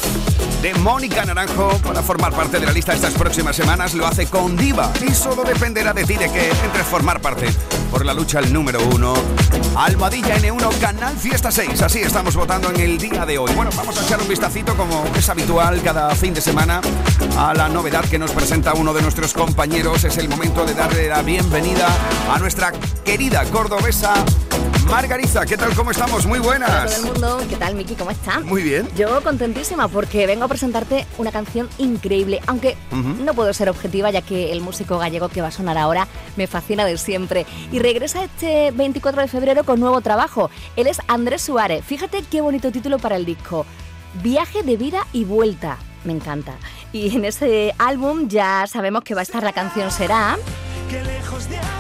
de 0.63 0.73
Mónica 0.75 1.25
Naranjo 1.25 1.79
para 1.79 2.01
formar 2.01 2.33
parte 2.33 2.61
de 2.61 2.67
la 2.67 2.71
lista 2.71 2.95
estas 2.95 3.13
próximas 3.15 3.57
semanas. 3.57 3.95
Lo 3.95 4.07
hace 4.07 4.27
con 4.29 4.57
Diva 4.57 4.93
y 5.05 5.13
solo 5.13 5.43
dependerá 5.43 5.93
de 5.93 6.05
ti 6.05 6.15
de 6.15 6.31
que 6.31 6.49
entres 6.51 6.87
formar 6.87 7.21
parte 7.21 7.49
por 7.91 8.07
la 8.07 8.15
lucha 8.15 8.39
al 8.39 8.53
número 8.53 8.79
uno. 8.95 9.15
Almohadilla 9.75 10.37
N1 10.37 10.79
Canal 10.79 11.17
Fiesta 11.17 11.51
6. 11.51 11.83
Así 11.83 11.99
estamos 11.99 12.37
votando 12.37 12.71
en 12.71 12.79
el 12.79 12.97
día 12.97 13.27
de 13.27 13.37
hoy. 13.37 13.53
Bueno, 13.53 13.73
vamos 13.77 13.99
a 13.99 14.05
echar 14.05 14.21
un 14.21 14.29
vistacito 14.29 14.77
como 14.77 15.07
es 15.17 15.29
habitual 15.29 15.83
cada 15.83 16.15
fin 16.15 16.35
de 16.35 16.41
semana 16.41 16.81
a 17.37 17.53
la 17.53 17.69
novedad 17.69 18.05
que 18.05 18.21
nos 18.21 18.31
presenta 18.31 18.75
uno 18.75 18.95
de 18.95 19.03
nuestros 19.03 19.33
compañeros. 19.33 20.05
Es 20.05 20.19
el 20.19 20.29
momento 20.29 20.65
de 20.65 20.75
darle 20.75 21.09
la 21.09 21.23
bienvenida 21.23 21.89
a 22.33 22.39
nuestra 22.39 22.71
querida 23.05 23.45
cordobesa 23.47 24.25
Margarita, 24.91 25.45
¿qué 25.45 25.57
tal? 25.57 25.75
¿Cómo 25.75 25.91
estamos? 25.91 26.27
Muy 26.27 26.39
buenas. 26.39 26.71
Hola 26.71 26.87
todo 26.87 26.97
el 26.97 27.13
mundo, 27.13 27.47
¿qué 27.51 27.57
tal 27.57 27.75
Miki? 27.75 27.95
¿Cómo 27.95 28.11
está? 28.11 28.41
Muy 28.41 28.63
bien. 28.63 28.89
Yo 28.97 29.23
contentísima 29.23 29.89
porque 29.89 30.27
vengo 30.27 30.45
a 30.45 30.49
presentarte 30.49 31.07
una 31.19 31.33
canción 31.33 31.69
increíble, 31.79 32.41
aunque 32.47 32.77
no 32.93 33.35
puedo 33.35 33.53
ser 33.53 33.69
objetiva 33.69 34.11
ya 34.11 34.23
que 34.23 34.53
el 34.53 34.61
músico 34.61 34.99
gallego 34.99 35.29
que 35.29 35.43
va 35.43 35.49
a 35.49 35.51
sonar 35.51 35.77
ahora 35.77 36.07
me 36.37 36.47
fascina 36.47 36.85
de 36.85 36.97
siempre. 36.99 37.47
Y 37.73 37.81
regresa 37.81 38.23
este 38.25 38.71
24 38.71 39.23
de 39.23 39.29
febrero 39.29 39.65
con 39.65 39.81
nuevo 39.81 40.01
trabajo. 40.01 40.51
Él 40.77 40.87
es 40.87 40.99
Andrés 41.09 41.43
Suárez. 41.43 41.85
Fíjate 41.85 42.23
qué 42.31 42.41
bonito 42.41 42.71
título 42.71 42.99
para 42.99 43.17
el 43.17 43.27
disco. 43.27 43.67
Viaje 44.23 44.63
de 44.63 44.77
vida 44.77 45.07
y 45.13 45.25
vuelta. 45.25 45.79
Me 46.05 46.13
encanta. 46.13 46.55
Y 46.93 47.15
en 47.15 47.25
ese 47.25 47.75
álbum 47.79 48.29
ya 48.29 48.67
sabemos 48.69 49.03
que 49.03 49.15
va 49.15 49.21
a 49.21 49.25
estar 49.25 49.43
la 49.43 49.53
canción 49.53 49.91
Será 49.91 50.37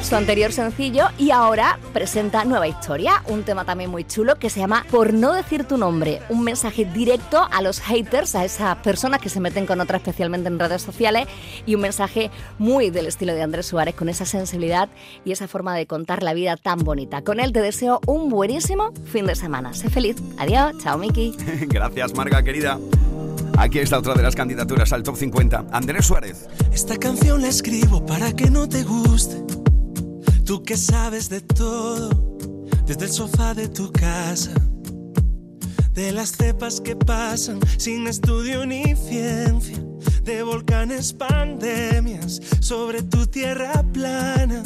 su 0.06 0.14
anterior 0.14 0.52
sencillo 0.52 1.08
y 1.18 1.32
ahora 1.32 1.80
presenta 1.92 2.44
Nueva 2.44 2.68
Historia, 2.68 3.24
un 3.26 3.42
tema 3.42 3.64
también 3.64 3.90
muy 3.90 4.04
chulo 4.04 4.36
que 4.36 4.50
se 4.50 4.60
llama 4.60 4.86
Por 4.88 5.12
no 5.12 5.32
decir 5.32 5.64
tu 5.64 5.78
nombre, 5.78 6.22
un 6.28 6.44
mensaje 6.44 6.84
directo 6.84 7.44
a 7.50 7.60
los 7.60 7.80
haters, 7.80 8.36
a 8.36 8.44
esas 8.44 8.76
personas 8.76 9.20
que 9.20 9.28
se 9.28 9.40
meten 9.40 9.66
con 9.66 9.80
otras 9.80 10.02
especialmente 10.02 10.46
en 10.46 10.60
redes 10.60 10.82
sociales 10.82 11.26
y 11.66 11.74
un 11.74 11.80
mensaje 11.80 12.30
muy 12.56 12.90
del 12.90 13.06
estilo 13.06 13.34
de 13.34 13.42
Andrés 13.42 13.66
Suárez 13.66 13.96
con 13.96 14.08
esa 14.08 14.26
sensibilidad 14.26 14.88
y 15.24 15.32
esa 15.32 15.48
forma 15.48 15.74
de 15.74 15.86
contar 15.86 16.22
la 16.22 16.34
vida 16.34 16.56
tan 16.56 16.78
bonita. 16.78 17.22
Con 17.22 17.40
él 17.40 17.52
te 17.52 17.60
deseo 17.60 18.00
un 18.06 18.30
buenísimo 18.30 18.92
fin 19.06 19.26
de 19.26 19.34
semana. 19.34 19.74
Sé 19.74 19.90
feliz. 19.90 20.16
Adiós. 20.38 20.72
Chao, 20.78 20.98
Miki. 20.98 21.34
Gracias, 21.66 22.14
Marga, 22.14 22.44
querida. 22.44 22.78
Aquí 23.58 23.80
está 23.80 23.98
otra 23.98 24.14
de 24.14 24.22
las 24.22 24.36
candidaturas 24.36 24.92
al 24.92 25.02
top 25.02 25.16
50. 25.16 25.64
Andrés 25.72 26.06
Suárez. 26.06 26.46
Esta 26.72 26.96
canción 26.96 27.42
la 27.42 27.48
escribo 27.48 28.06
para 28.06 28.32
que 28.32 28.50
no 28.50 28.68
te 28.68 28.84
guste. 28.84 29.65
Tú 30.46 30.62
que 30.62 30.76
sabes 30.76 31.28
de 31.28 31.40
todo, 31.40 32.08
desde 32.86 33.06
el 33.06 33.10
sofá 33.10 33.52
de 33.52 33.68
tu 33.68 33.90
casa. 33.90 34.52
De 35.92 36.12
las 36.12 36.36
cepas 36.36 36.80
que 36.80 36.94
pasan 36.94 37.58
sin 37.78 38.06
estudio 38.06 38.64
ni 38.64 38.94
ciencia. 38.94 39.76
De 40.22 40.44
volcanes, 40.44 41.12
pandemias 41.12 42.40
sobre 42.60 43.02
tu 43.02 43.26
tierra 43.26 43.84
plana. 43.92 44.62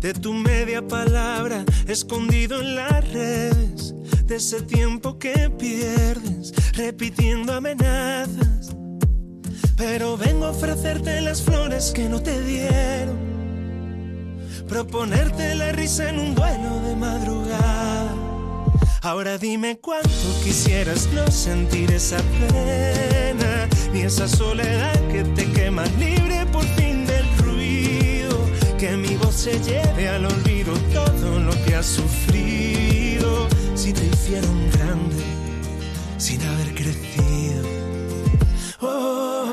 De 0.00 0.14
tu 0.14 0.32
media 0.32 0.80
palabra 0.86 1.66
escondido 1.86 2.60
en 2.62 2.74
las 2.74 3.12
redes 3.12 3.94
de 4.24 4.36
ese 4.36 4.62
tiempo 4.62 5.18
que 5.18 5.50
pierdes 5.50 6.54
repitiendo 6.72 7.52
amenazas. 7.52 8.74
Pero 9.76 10.16
vengo 10.16 10.46
a 10.46 10.50
ofrecerte 10.50 11.20
las 11.20 11.42
flores 11.42 11.92
que 11.94 12.08
no 12.08 12.22
te 12.22 12.42
dieron, 12.42 13.31
proponerte 14.72 15.54
la 15.54 15.70
risa 15.72 16.08
en 16.08 16.18
un 16.18 16.34
vuelo 16.34 16.80
de 16.80 16.96
madrugada. 16.96 18.08
Ahora 19.02 19.36
dime 19.36 19.78
cuánto 19.78 20.08
quisieras 20.42 21.10
no 21.12 21.30
sentir 21.30 21.90
esa 21.90 22.16
pena, 22.16 23.68
ni 23.92 24.00
esa 24.00 24.26
soledad 24.26 24.98
que 25.08 25.24
te 25.24 25.44
quema 25.52 25.84
libre 25.98 26.46
por 26.50 26.64
fin 26.76 27.04
del 27.04 27.26
ruido. 27.44 28.38
Que 28.78 28.96
mi 28.96 29.14
voz 29.16 29.34
se 29.34 29.60
lleve 29.60 30.08
al 30.08 30.24
olvido 30.24 30.72
todo 30.94 31.38
lo 31.38 31.52
que 31.64 31.74
has 31.74 31.86
sufrido 31.86 33.48
si 33.74 33.92
te 33.92 34.06
hicieron 34.06 34.70
grande 34.70 35.22
sin 36.16 36.40
haber 36.40 36.74
crecido. 36.74 37.62
Oh. 38.80 39.52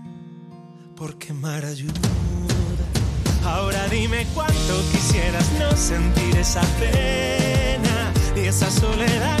por 1.01 1.15
quemar 1.15 1.65
ayuda. 1.65 1.99
Ahora 3.43 3.87
dime 3.87 4.27
cuánto 4.35 4.73
quisieras 4.91 5.51
no 5.57 5.75
sentir 5.75 6.37
esa 6.37 6.61
pena 6.79 8.13
y 8.35 8.41
esa 8.41 8.69
soledad 8.69 9.40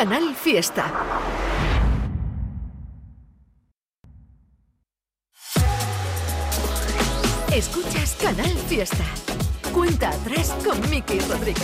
Canal 0.00 0.34
Fiesta. 0.34 0.90
Escuchas 7.52 8.16
Canal 8.18 8.56
Fiesta. 8.66 9.04
Cuenta 9.74 10.08
atrás 10.08 10.56
con 10.64 10.80
Miki 10.88 11.18
Rodríguez. 11.20 11.60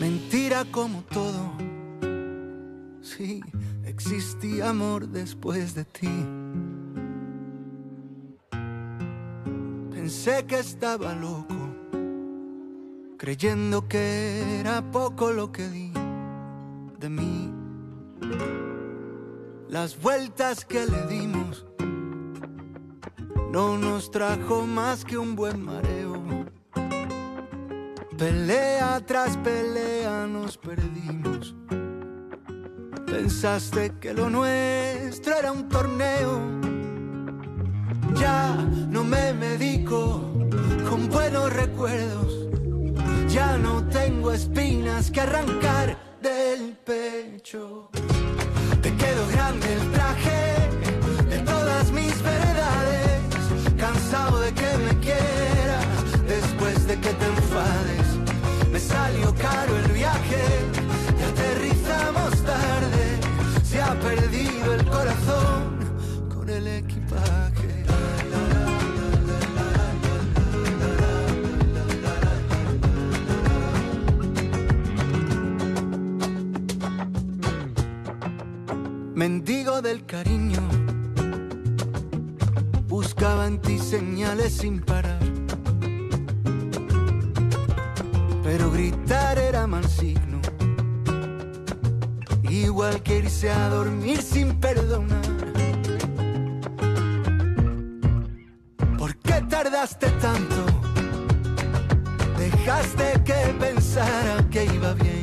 Mentira 0.00 0.64
como 0.70 1.02
todo. 1.02 1.52
Sí, 3.02 3.42
existía 3.84 4.70
amor 4.70 5.06
después 5.08 5.74
de 5.74 5.84
ti. 5.84 6.08
Pensé 9.90 10.46
que 10.46 10.58
estaba 10.58 11.12
loco, 11.12 11.61
creyendo 13.22 13.86
que 13.86 14.58
era 14.58 14.82
poco 14.90 15.30
lo 15.30 15.52
que 15.52 15.68
di 15.68 15.92
de 16.98 17.08
mí. 17.08 17.54
Las 19.68 19.96
vueltas 20.02 20.64
que 20.64 20.84
le 20.84 21.06
dimos 21.06 21.64
no 23.52 23.78
nos 23.78 24.10
trajo 24.10 24.66
más 24.66 25.04
que 25.04 25.16
un 25.18 25.36
buen 25.36 25.64
mareo. 25.64 26.20
Pelea 28.18 29.00
tras 29.06 29.36
pelea 29.36 30.26
nos 30.26 30.58
perdimos. 30.58 31.54
Pensaste 33.06 33.92
que 34.00 34.14
lo 34.14 34.30
nuestro 34.30 35.36
era 35.36 35.52
un 35.52 35.68
torneo. 35.68 36.40
Ya 38.16 38.52
no 38.88 39.04
me 39.04 39.32
medico 39.32 40.28
con 40.90 41.08
buenos 41.08 41.52
recuerdos. 41.52 42.41
Ya 43.32 43.56
no 43.56 43.82
tengo 43.84 44.30
espinas 44.30 45.10
que 45.10 45.22
arrancar 45.22 45.96
del 46.20 46.76
pecho. 46.84 47.88
Te 48.82 48.94
quedó 48.94 49.26
grande 49.28 49.72
el 49.72 49.90
traje 49.90 50.40
de 51.30 51.38
todas 51.38 51.90
mis 51.92 52.22
verdades. 52.22 53.22
Cansado 53.78 54.38
de 54.38 54.52
que 54.52 54.76
me 54.84 55.00
quieras 55.00 55.86
después 56.28 56.86
de 56.86 57.00
que 57.00 57.08
te 57.08 57.26
enfades. 57.26 58.06
Me 58.70 58.78
salió 58.78 59.34
caro 59.36 59.78
el 59.78 59.92
viaje 59.92 60.44
y 61.18 61.22
aterrizamos 61.22 62.32
tarde. 62.44 63.04
Se 63.64 63.80
ha 63.80 63.98
perdido 63.98 64.74
el 64.74 64.81
Mendigo 79.22 79.80
del 79.80 80.04
cariño, 80.04 80.58
buscaba 82.88 83.46
en 83.46 83.60
ti 83.60 83.78
señales 83.78 84.52
sin 84.52 84.80
parar. 84.80 85.20
Pero 88.42 88.72
gritar 88.72 89.38
era 89.38 89.68
mal 89.68 89.84
signo, 89.84 90.40
igual 92.50 93.00
que 93.04 93.18
irse 93.18 93.48
a 93.48 93.68
dormir 93.68 94.20
sin 94.20 94.58
perdonar. 94.58 95.22
¿Por 98.98 99.14
qué 99.18 99.40
tardaste 99.48 100.08
tanto? 100.20 100.66
Dejaste 102.36 103.22
que 103.24 103.54
pensara 103.60 104.44
que 104.50 104.64
iba 104.64 104.94
bien. 104.94 105.21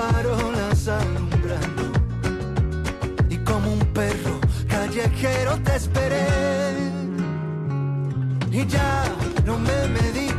Farolas 0.00 0.88
alumbrando 0.88 1.92
y 3.28 3.36
como 3.38 3.72
un 3.74 3.80
perro 3.92 4.40
callejero 4.68 5.58
te 5.62 5.76
esperé. 5.76 6.26
Y 8.50 8.66
ya 8.66 9.04
no 9.44 9.58
me 9.58 9.88
medico 9.88 10.29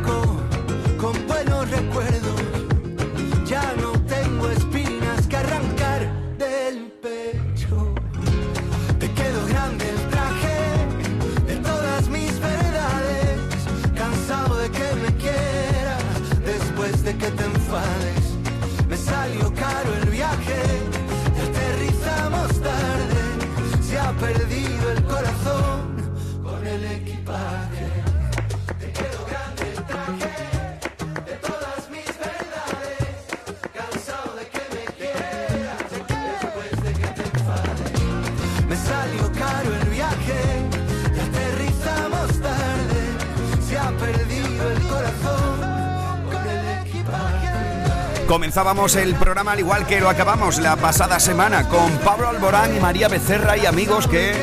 Comenzábamos 48.32 48.96
el 48.96 49.14
programa 49.16 49.52
al 49.52 49.58
igual 49.58 49.86
que 49.86 50.00
lo 50.00 50.08
acabamos 50.08 50.58
la 50.58 50.74
pasada 50.76 51.20
semana 51.20 51.68
con 51.68 51.92
Pablo 51.98 52.30
Alborán 52.30 52.74
y 52.74 52.80
María 52.80 53.06
Becerra 53.06 53.58
y 53.58 53.66
amigos 53.66 54.08
que 54.08 54.34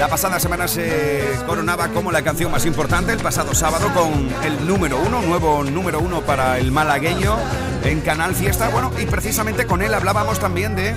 la 0.00 0.08
pasada 0.08 0.40
semana 0.40 0.66
se 0.66 1.22
coronaba 1.46 1.86
como 1.90 2.10
la 2.10 2.22
canción 2.22 2.50
más 2.50 2.66
importante 2.66 3.12
el 3.12 3.20
pasado 3.20 3.54
sábado 3.54 3.88
con 3.94 4.28
el 4.42 4.66
número 4.66 4.98
uno, 4.98 5.22
nuevo 5.22 5.62
número 5.62 6.00
uno 6.00 6.22
para 6.22 6.58
el 6.58 6.72
malagueño 6.72 7.36
en 7.84 8.00
Canal 8.00 8.34
Fiesta. 8.34 8.68
Bueno, 8.70 8.90
y 9.00 9.06
precisamente 9.06 9.64
con 9.64 9.80
él 9.80 9.94
hablábamos 9.94 10.40
también 10.40 10.74
de 10.74 10.92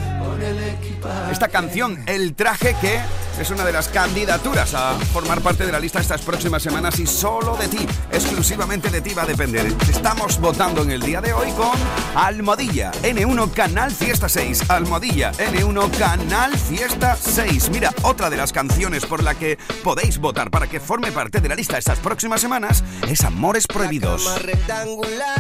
esta 1.32 1.50
canción, 1.50 2.02
El 2.08 2.34
Traje, 2.34 2.76
que 2.82 3.00
es 3.40 3.50
una 3.52 3.64
de 3.64 3.72
las 3.72 3.88
candidaturas 3.88 4.74
a 4.74 4.94
formar 5.14 5.42
parte 5.42 5.66
de 5.66 5.72
la 5.72 5.80
lista 5.80 6.00
estas 6.00 6.22
próximas 6.22 6.62
semanas 6.62 7.00
y 7.00 7.08
solo 7.08 7.56
de 7.56 7.68
ti, 7.70 7.88
exclusivamente 8.12 8.90
de 8.90 9.02
ti 9.02 9.14
va 9.14 9.24
a 9.24 9.26
depender. 9.26 9.74
Estamos 9.90 10.40
votando 10.40 10.82
en 10.82 10.92
el 10.92 11.02
día 11.02 11.22
de 11.22 11.32
hoy 11.32 11.52
con 11.52 11.72
Almohadilla 12.16 12.92
N1 13.02 13.52
Canal 13.54 13.92
Fiesta 13.92 14.28
6. 14.28 14.70
Almohadilla 14.70 15.32
N1 15.34 15.98
Canal 15.98 16.58
Fiesta 16.58 17.16
6. 17.16 17.70
Mira, 17.70 17.94
otra 18.04 18.30
de 18.30 18.38
las 18.38 18.52
canciones 18.52 19.06
por 19.06 19.24
la 19.24 19.36
que 19.36 19.58
podéis 19.84 20.18
votar 20.18 20.52
para 20.52 20.68
que 20.68 20.80
forme 20.80 21.12
parte 21.12 21.40
de 21.40 21.48
la 21.48 21.56
lista 21.56 21.78
estas 21.78 22.00
próximas 22.00 22.42
semanas 22.42 22.84
es 23.08 23.24
Amores 23.24 23.68
Prohibidos. 23.68 24.30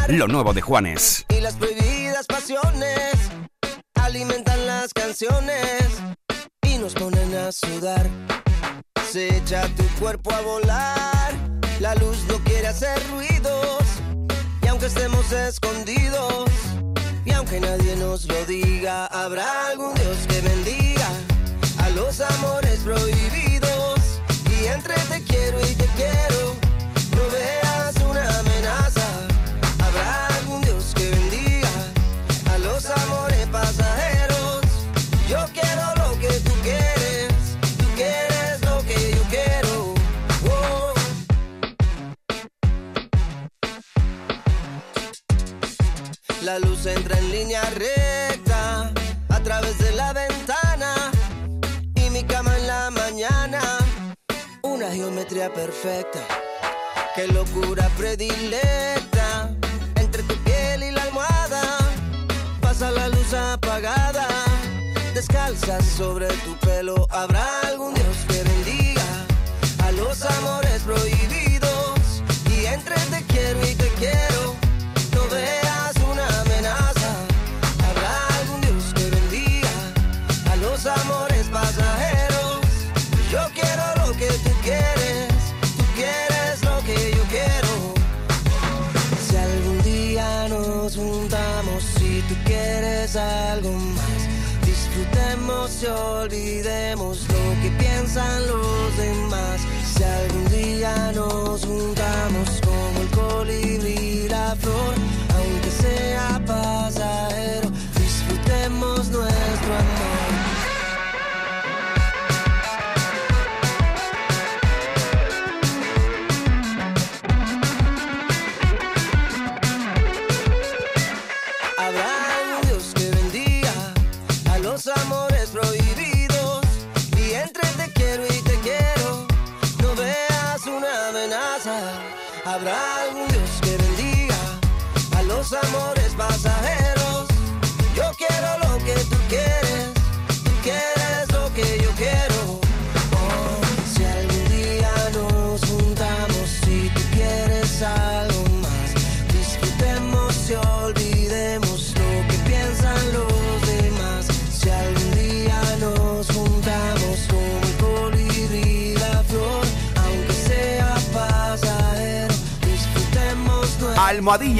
Lo 0.07 0.27
nuevo 0.27 0.53
de 0.53 0.61
Juanes. 0.61 1.25
y 1.29 1.41
las 1.41 1.55
prohibidas 1.55 2.25
pasiones 2.27 3.13
alimentan 3.95 4.65
las 4.65 4.93
canciones 4.93 5.89
nos 6.79 6.93
ponen 6.93 7.35
a 7.35 7.51
sudar. 7.51 8.09
Se 9.11 9.35
echa 9.37 9.67
tu 9.75 9.83
cuerpo 9.99 10.31
a 10.31 10.41
volar, 10.41 11.33
la 11.79 11.95
luz 11.95 12.17
no 12.27 12.37
quiere 12.43 12.67
hacer 12.67 12.97
ruidos 13.11 13.83
y 14.61 14.67
aunque 14.67 14.85
estemos 14.85 15.31
escondidos 15.31 16.49
y 17.25 17.31
aunque 17.31 17.59
nadie 17.59 17.95
nos 17.97 18.25
lo 18.27 18.45
diga, 18.45 19.07
habrá 19.07 19.67
algún 19.67 19.93
Dios 19.95 20.17
que 20.27 20.41
bendiga 20.41 21.09
a 21.79 21.89
los 21.89 22.21
amores 22.21 22.79
prohibidos 22.79 23.99
y 24.59 24.67
entre 24.67 24.95
te 24.95 25.23
quiero 25.23 25.59
y 25.61 25.73
te 25.75 25.85
quiero 25.97 26.68
La 46.49 46.57
luz 46.57 46.83
entra 46.87 47.15
en 47.19 47.31
línea 47.31 47.61
recta 47.75 48.91
a 49.29 49.39
través 49.43 49.77
de 49.77 49.91
la 49.91 50.13
ventana 50.13 50.95
y 51.93 52.09
mi 52.09 52.23
cama 52.23 52.57
en 52.57 52.65
la 52.65 52.89
mañana. 52.89 53.61
Una 54.63 54.89
geometría 54.89 55.53
perfecta, 55.53 56.21
qué 57.13 57.27
locura 57.27 57.87
predilecta 57.95 59.55
entre 59.97 60.23
tu 60.23 60.35
piel 60.37 60.81
y 60.81 60.91
la 60.91 61.03
almohada. 61.03 61.61
Pasa 62.59 62.89
la 62.89 63.09
luz 63.09 63.31
apagada, 63.31 64.27
descalza 65.13 65.79
sobre 65.83 66.29
tu 66.45 66.55
pelo. 66.65 67.05
Habrá 67.11 67.68
y 95.81 95.85
olvidemos 95.85 97.21
lo 97.29 97.61
que 97.61 97.69
piensan 97.77 98.47
los 98.47 98.97
demás. 98.97 99.61
Si 99.93 100.03
algún 100.03 100.49
día 100.49 101.11
nos 101.13 101.65
juntamos 101.65 102.61
como 102.63 103.01
el 103.01 103.07
colibrí 103.11 104.25
y 104.25 104.29
la 104.29 104.55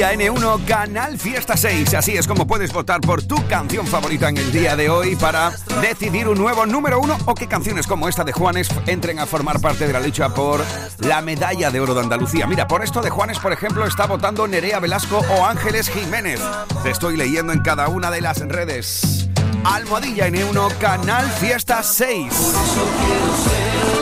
Almohadilla 0.04 0.32
N1 0.32 0.66
Canal 0.66 1.18
Fiesta 1.20 1.58
6. 1.58 1.94
Así 1.94 2.16
es 2.16 2.26
como 2.26 2.48
puedes 2.48 2.72
votar 2.72 3.02
por 3.02 3.22
tu 3.22 3.36
canción 3.48 3.86
favorita 3.86 4.30
en 4.30 4.38
el 4.38 4.52
día 4.52 4.76
de 4.78 4.90
hoy 4.90 5.18
para 5.18 5.52
decidir 5.82 6.28
un 6.30 6.38
nuevo 6.38 6.66
número 6.66 7.02
uno 7.02 7.18
o 7.26 7.36
que 7.36 7.48
canciones 7.48 7.86
como 7.86 8.08
esta 8.08 8.24
de 8.24 8.32
Juanes 8.32 8.70
entren 8.88 9.20
a 9.20 9.26
formar 9.26 9.60
parte 9.60 9.88
de 9.88 9.94
la 9.94 10.00
lucha 10.00 10.34
por 10.34 10.64
la 11.00 11.22
medalla 11.22 11.70
de 11.70 11.82
oro 11.82 11.94
de 11.94 12.02
Andalucía. 12.02 12.48
Mira, 12.48 12.68
por 12.68 12.82
esto 12.82 13.02
de 13.02 13.10
Juanes, 13.10 13.40
por 13.40 13.52
ejemplo, 13.52 13.86
está 13.86 14.06
votando 14.06 14.48
Nerea 14.48 14.80
Velasco 14.80 15.22
o 15.38 15.46
Ángeles 15.46 15.90
Jiménez. 15.90 16.40
Te 16.82 16.92
estoy 16.92 17.18
leyendo 17.18 17.52
en 17.52 17.60
cada 17.60 17.90
una 17.90 18.10
de 18.10 18.22
las 18.22 18.40
redes. 18.40 19.28
Almohadilla 19.66 20.30
N1 20.30 20.78
Canal 20.78 21.30
Fiesta 21.30 21.84
6. 21.84 22.34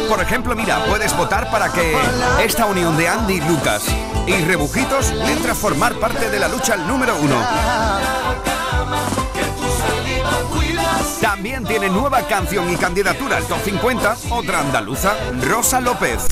Por 0.07 0.21
ejemplo, 0.21 0.55
mira, 0.55 0.85
puedes 0.85 1.15
votar 1.17 1.49
para 1.49 1.71
que 1.71 1.95
esta 2.43 2.67
unión 2.67 2.95
de 2.97 3.07
Andy 3.07 3.33
y 3.35 3.41
Lucas 3.41 3.83
y 4.27 4.43
Rebujitos 4.43 5.11
entre 5.11 5.51
a 5.51 5.55
formar 5.55 5.95
parte 5.95 6.29
de 6.29 6.39
la 6.39 6.47
lucha 6.49 6.73
al 6.73 6.85
número 6.85 7.15
uno. 7.15 7.41
También 11.21 11.63
tiene 11.63 11.89
nueva 11.89 12.21
canción 12.27 12.69
y 12.71 12.75
candidatura 12.75 13.37
al 13.37 13.45
top 13.45 13.59
50, 13.63 14.17
otra 14.31 14.59
andaluza, 14.59 15.15
Rosa 15.41 15.79
López. 15.79 16.27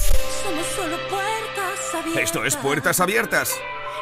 Esto 2.18 2.44
es 2.44 2.56
Puertas 2.58 3.00
Abiertas. 3.00 3.52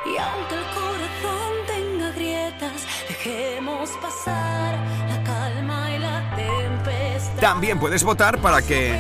Y 0.06 0.18
aunque 0.18 0.56
el 0.56 0.66
corazón 0.74 1.54
tenga 1.68 2.12
grietas, 2.12 2.72
dejemos 3.08 3.90
pasar 4.02 4.78
la 5.08 5.24
calma 5.24 5.92
y 5.92 6.00
la 6.00 6.36
tempestad. 6.36 7.40
También 7.40 7.80
puedes 7.80 8.04
votar 8.04 8.40
para 8.40 8.62
que 8.62 9.00